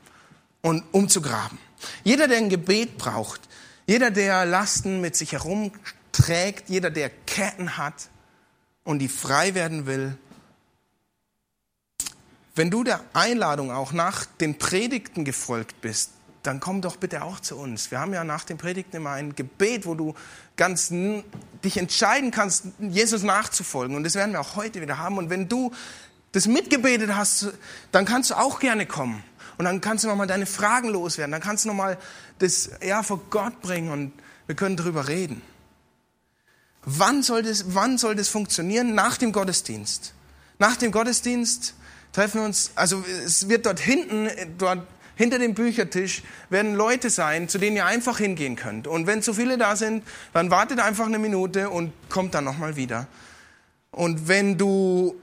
und 0.61 0.83
umzugraben. 0.91 1.57
Jeder, 2.03 2.27
der 2.27 2.37
ein 2.37 2.49
Gebet 2.49 2.97
braucht, 2.97 3.41
jeder, 3.87 4.09
der 4.09 4.45
Lasten 4.45 5.01
mit 5.01 5.15
sich 5.15 5.33
herumträgt, 5.33 6.69
jeder, 6.69 6.89
der 6.89 7.09
Ketten 7.09 7.77
hat 7.77 8.09
und 8.83 8.99
die 8.99 9.07
frei 9.07 9.53
werden 9.53 9.85
will, 9.85 10.17
wenn 12.55 12.71
du 12.71 12.83
der 12.83 13.01
Einladung 13.13 13.71
auch 13.71 13.91
nach 13.91 14.25
den 14.25 14.57
Predigten 14.57 15.25
gefolgt 15.25 15.81
bist, 15.81 16.11
dann 16.43 16.59
komm 16.59 16.81
doch 16.81 16.95
bitte 16.95 17.23
auch 17.23 17.39
zu 17.39 17.57
uns. 17.57 17.91
Wir 17.91 17.99
haben 17.99 18.13
ja 18.13 18.23
nach 18.23 18.43
den 18.43 18.57
Predigten 18.57 18.97
immer 18.97 19.11
ein 19.11 19.35
Gebet, 19.35 19.85
wo 19.85 19.95
du 19.95 20.13
ganz 20.55 20.89
dich 20.89 21.77
entscheiden 21.77 22.31
kannst, 22.31 22.65
Jesus 22.79 23.23
nachzufolgen. 23.23 23.95
Und 23.95 24.03
das 24.03 24.15
werden 24.15 24.31
wir 24.33 24.39
auch 24.39 24.55
heute 24.55 24.81
wieder 24.81 24.99
haben. 24.99 25.17
Und 25.17 25.29
wenn 25.29 25.49
du 25.49 25.71
das 26.31 26.47
mitgebetet 26.47 27.15
hast, 27.15 27.53
dann 27.91 28.05
kannst 28.05 28.29
du 28.29 28.35
auch 28.35 28.59
gerne 28.59 28.85
kommen. 28.85 29.23
Und 29.57 29.65
dann 29.65 29.81
kannst 29.81 30.03
du 30.03 30.07
nochmal 30.07 30.27
deine 30.27 30.45
Fragen 30.45 30.89
loswerden. 30.89 31.31
Dann 31.31 31.41
kannst 31.41 31.65
du 31.65 31.69
nochmal 31.69 31.97
das 32.39 32.69
ja, 32.85 33.03
vor 33.03 33.21
Gott 33.29 33.61
bringen 33.61 33.89
und 33.89 34.13
wir 34.47 34.55
können 34.55 34.77
darüber 34.77 35.07
reden. 35.07 35.41
Wann 36.83 37.23
soll, 37.23 37.41
das, 37.41 37.73
wann 37.73 37.97
soll 37.97 38.15
das 38.15 38.29
funktionieren? 38.29 38.93
Nach 38.93 39.17
dem 39.17 39.31
Gottesdienst. 39.31 40.13
Nach 40.59 40.75
dem 40.75 40.91
Gottesdienst 40.91 41.73
treffen 42.15 42.41
uns, 42.41 42.71
also 42.75 43.03
es 43.25 43.49
wird 43.49 43.65
dort 43.65 43.79
hinten, 43.79 44.29
dort 44.57 44.87
hinter 45.15 45.37
dem 45.37 45.53
Büchertisch 45.53 46.23
werden 46.49 46.73
Leute 46.73 47.09
sein, 47.09 47.49
zu 47.49 47.57
denen 47.57 47.75
ihr 47.75 47.85
einfach 47.85 48.17
hingehen 48.17 48.55
könnt. 48.55 48.87
Und 48.87 49.05
wenn 49.05 49.21
zu 49.21 49.33
viele 49.33 49.57
da 49.57 49.75
sind, 49.75 50.03
dann 50.31 50.49
wartet 50.49 50.79
einfach 50.79 51.05
eine 51.07 51.19
Minute 51.19 51.69
und 51.69 51.91
kommt 52.09 52.33
dann 52.33 52.45
nochmal 52.45 52.77
wieder. 52.77 53.07
Und 53.91 54.29
wenn 54.29 54.57
du 54.57 55.19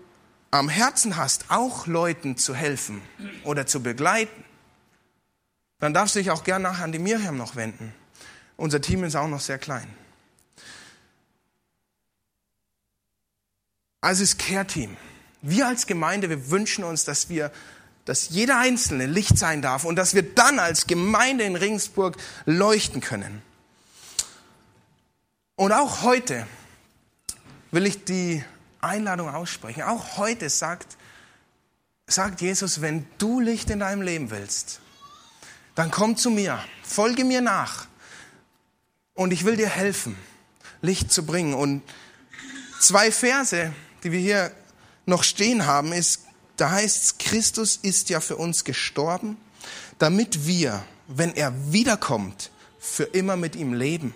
am 0.51 0.68
Herzen 0.68 1.16
hast, 1.16 1.47
auch 1.49 1.86
Leuten 1.86 2.36
zu 2.36 2.55
helfen 2.55 3.01
oder 3.45 3.66
zu 3.66 3.82
begleiten, 3.82 4.45
dann 5.78 5.95
darfst 5.95 6.14
du 6.14 6.18
dich 6.18 6.30
auch 6.30 6.45
gerne 6.45 6.64
nachher 6.64 6.84
an 6.84 6.93
die 6.93 6.99
Miriam 6.99 7.38
noch 7.38 7.57
wenden. 7.57 7.95
Unser 8.59 8.82
Team 8.82 9.03
ist 9.05 9.16
auch 9.16 9.28
noch 9.28 9.40
sehr 9.40 9.59
klein. 9.59 9.88
Also 14.03 14.22
das 14.22 14.36
Care-Team. 14.36 14.97
Wir 15.43 15.66
als 15.66 15.86
Gemeinde, 15.86 16.30
wir 16.30 16.51
wünschen 16.51 16.84
uns, 16.84 17.05
dass 17.05 17.28
wir, 17.28 17.51
dass 18.05 18.28
jeder 18.30 18.59
Einzelne 18.59 19.07
Licht 19.07 19.36
sein 19.36 19.61
darf 19.61 19.84
und 19.84 19.97
dass 19.97 20.14
wir 20.14 20.22
dann 20.22 20.59
als 20.59 20.86
Gemeinde 20.86 21.45
in 21.45 21.57
Regensburg 21.57 22.16
leuchten 22.47 23.01
können. 23.01 23.43
Und 25.57 25.72
auch 25.72 26.03
heute 26.03 26.47
will 27.72 27.86
ich 27.86 28.05
die 28.05 28.45
Einladung 28.80 29.28
aussprechen. 29.28 29.82
Auch 29.82 30.16
heute 30.16 30.49
sagt, 30.49 30.97
sagt 32.07 32.40
Jesus, 32.40 32.80
wenn 32.80 33.07
du 33.18 33.40
Licht 33.40 33.70
in 33.70 33.80
deinem 33.80 34.03
Leben 34.03 34.30
willst, 34.30 34.80
dann 35.74 35.90
komm 35.90 36.16
zu 36.16 36.30
mir, 36.30 36.62
folge 36.82 37.24
mir 37.24 37.40
nach 37.40 37.86
und 39.14 39.32
ich 39.32 39.45
will 39.45 39.57
dir 39.57 39.68
helfen, 39.68 40.16
Licht 40.82 41.12
zu 41.12 41.24
bringen. 41.24 41.55
Und 41.55 41.82
zwei 42.80 43.11
Verse, 43.11 43.72
die 44.03 44.12
wir 44.12 44.20
hier 44.20 44.53
noch 45.07 45.24
stehen 45.24 45.66
haben, 45.66 45.92
ist, 45.92 46.22
da 46.57 46.70
heißt 46.70 47.03
es, 47.03 47.18
Christus 47.18 47.76
ist 47.76 48.11
ja 48.11 48.20
für 48.20 48.36
uns 48.36 48.64
gestorben, 48.64 49.36
damit 49.98 50.46
wir, 50.46 50.84
wenn 51.09 51.34
er 51.34 51.72
wiederkommt, 51.72 52.50
für 52.78 53.05
immer 53.05 53.36
mit 53.36 53.57
ihm 53.57 53.72
leben. 53.72 54.14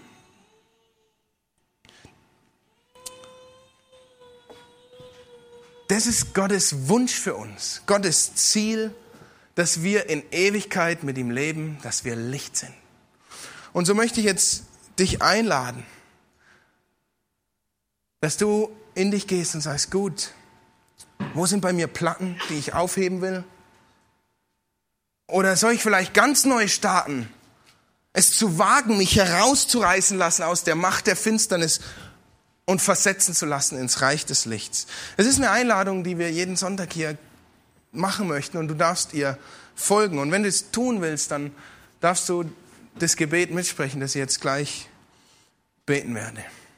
Das 5.88 6.06
ist 6.06 6.34
Gottes 6.34 6.88
Wunsch 6.88 7.14
für 7.14 7.36
uns, 7.36 7.82
Gottes 7.86 8.34
Ziel, 8.34 8.92
dass 9.54 9.82
wir 9.82 10.08
in 10.08 10.22
Ewigkeit 10.32 11.04
mit 11.04 11.16
ihm 11.16 11.30
leben, 11.30 11.78
dass 11.82 12.04
wir 12.04 12.16
Licht 12.16 12.56
sind. 12.56 12.74
Und 13.72 13.84
so 13.86 13.94
möchte 13.94 14.20
ich 14.20 14.26
jetzt 14.26 14.64
dich 14.98 15.22
einladen, 15.22 15.84
dass 18.20 18.36
du 18.36 18.70
in 18.94 19.10
dich 19.10 19.26
gehst 19.28 19.54
und 19.54 19.60
sagst, 19.60 19.90
gut, 19.90 20.32
wo 21.34 21.46
sind 21.46 21.60
bei 21.60 21.72
mir 21.72 21.86
Platten, 21.86 22.38
die 22.48 22.58
ich 22.58 22.74
aufheben 22.74 23.20
will? 23.20 23.44
Oder 25.28 25.56
soll 25.56 25.72
ich 25.72 25.82
vielleicht 25.82 26.14
ganz 26.14 26.44
neu 26.44 26.68
starten? 26.68 27.28
Es 28.12 28.36
zu 28.36 28.58
wagen, 28.58 28.96
mich 28.96 29.16
herauszureißen 29.16 30.16
lassen 30.16 30.42
aus 30.42 30.64
der 30.64 30.74
Macht 30.74 31.06
der 31.06 31.16
Finsternis 31.16 31.80
und 32.64 32.80
versetzen 32.80 33.34
zu 33.34 33.46
lassen 33.46 33.78
ins 33.78 34.00
Reich 34.00 34.24
des 34.24 34.44
Lichts. 34.44 34.86
Es 35.16 35.26
ist 35.26 35.36
eine 35.36 35.50
Einladung, 35.50 36.04
die 36.04 36.18
wir 36.18 36.30
jeden 36.30 36.56
Sonntag 36.56 36.92
hier 36.92 37.18
machen 37.92 38.28
möchten 38.28 38.56
und 38.56 38.68
du 38.68 38.74
darfst 38.74 39.14
ihr 39.14 39.38
folgen. 39.74 40.18
Und 40.18 40.30
wenn 40.32 40.42
du 40.42 40.48
es 40.48 40.70
tun 40.70 41.00
willst, 41.00 41.30
dann 41.30 41.52
darfst 42.00 42.28
du 42.28 42.50
das 42.98 43.16
Gebet 43.16 43.50
mitsprechen, 43.50 44.00
das 44.00 44.14
ich 44.14 44.20
jetzt 44.20 44.40
gleich 44.40 44.88
beten 45.84 46.14
werde. 46.14 46.42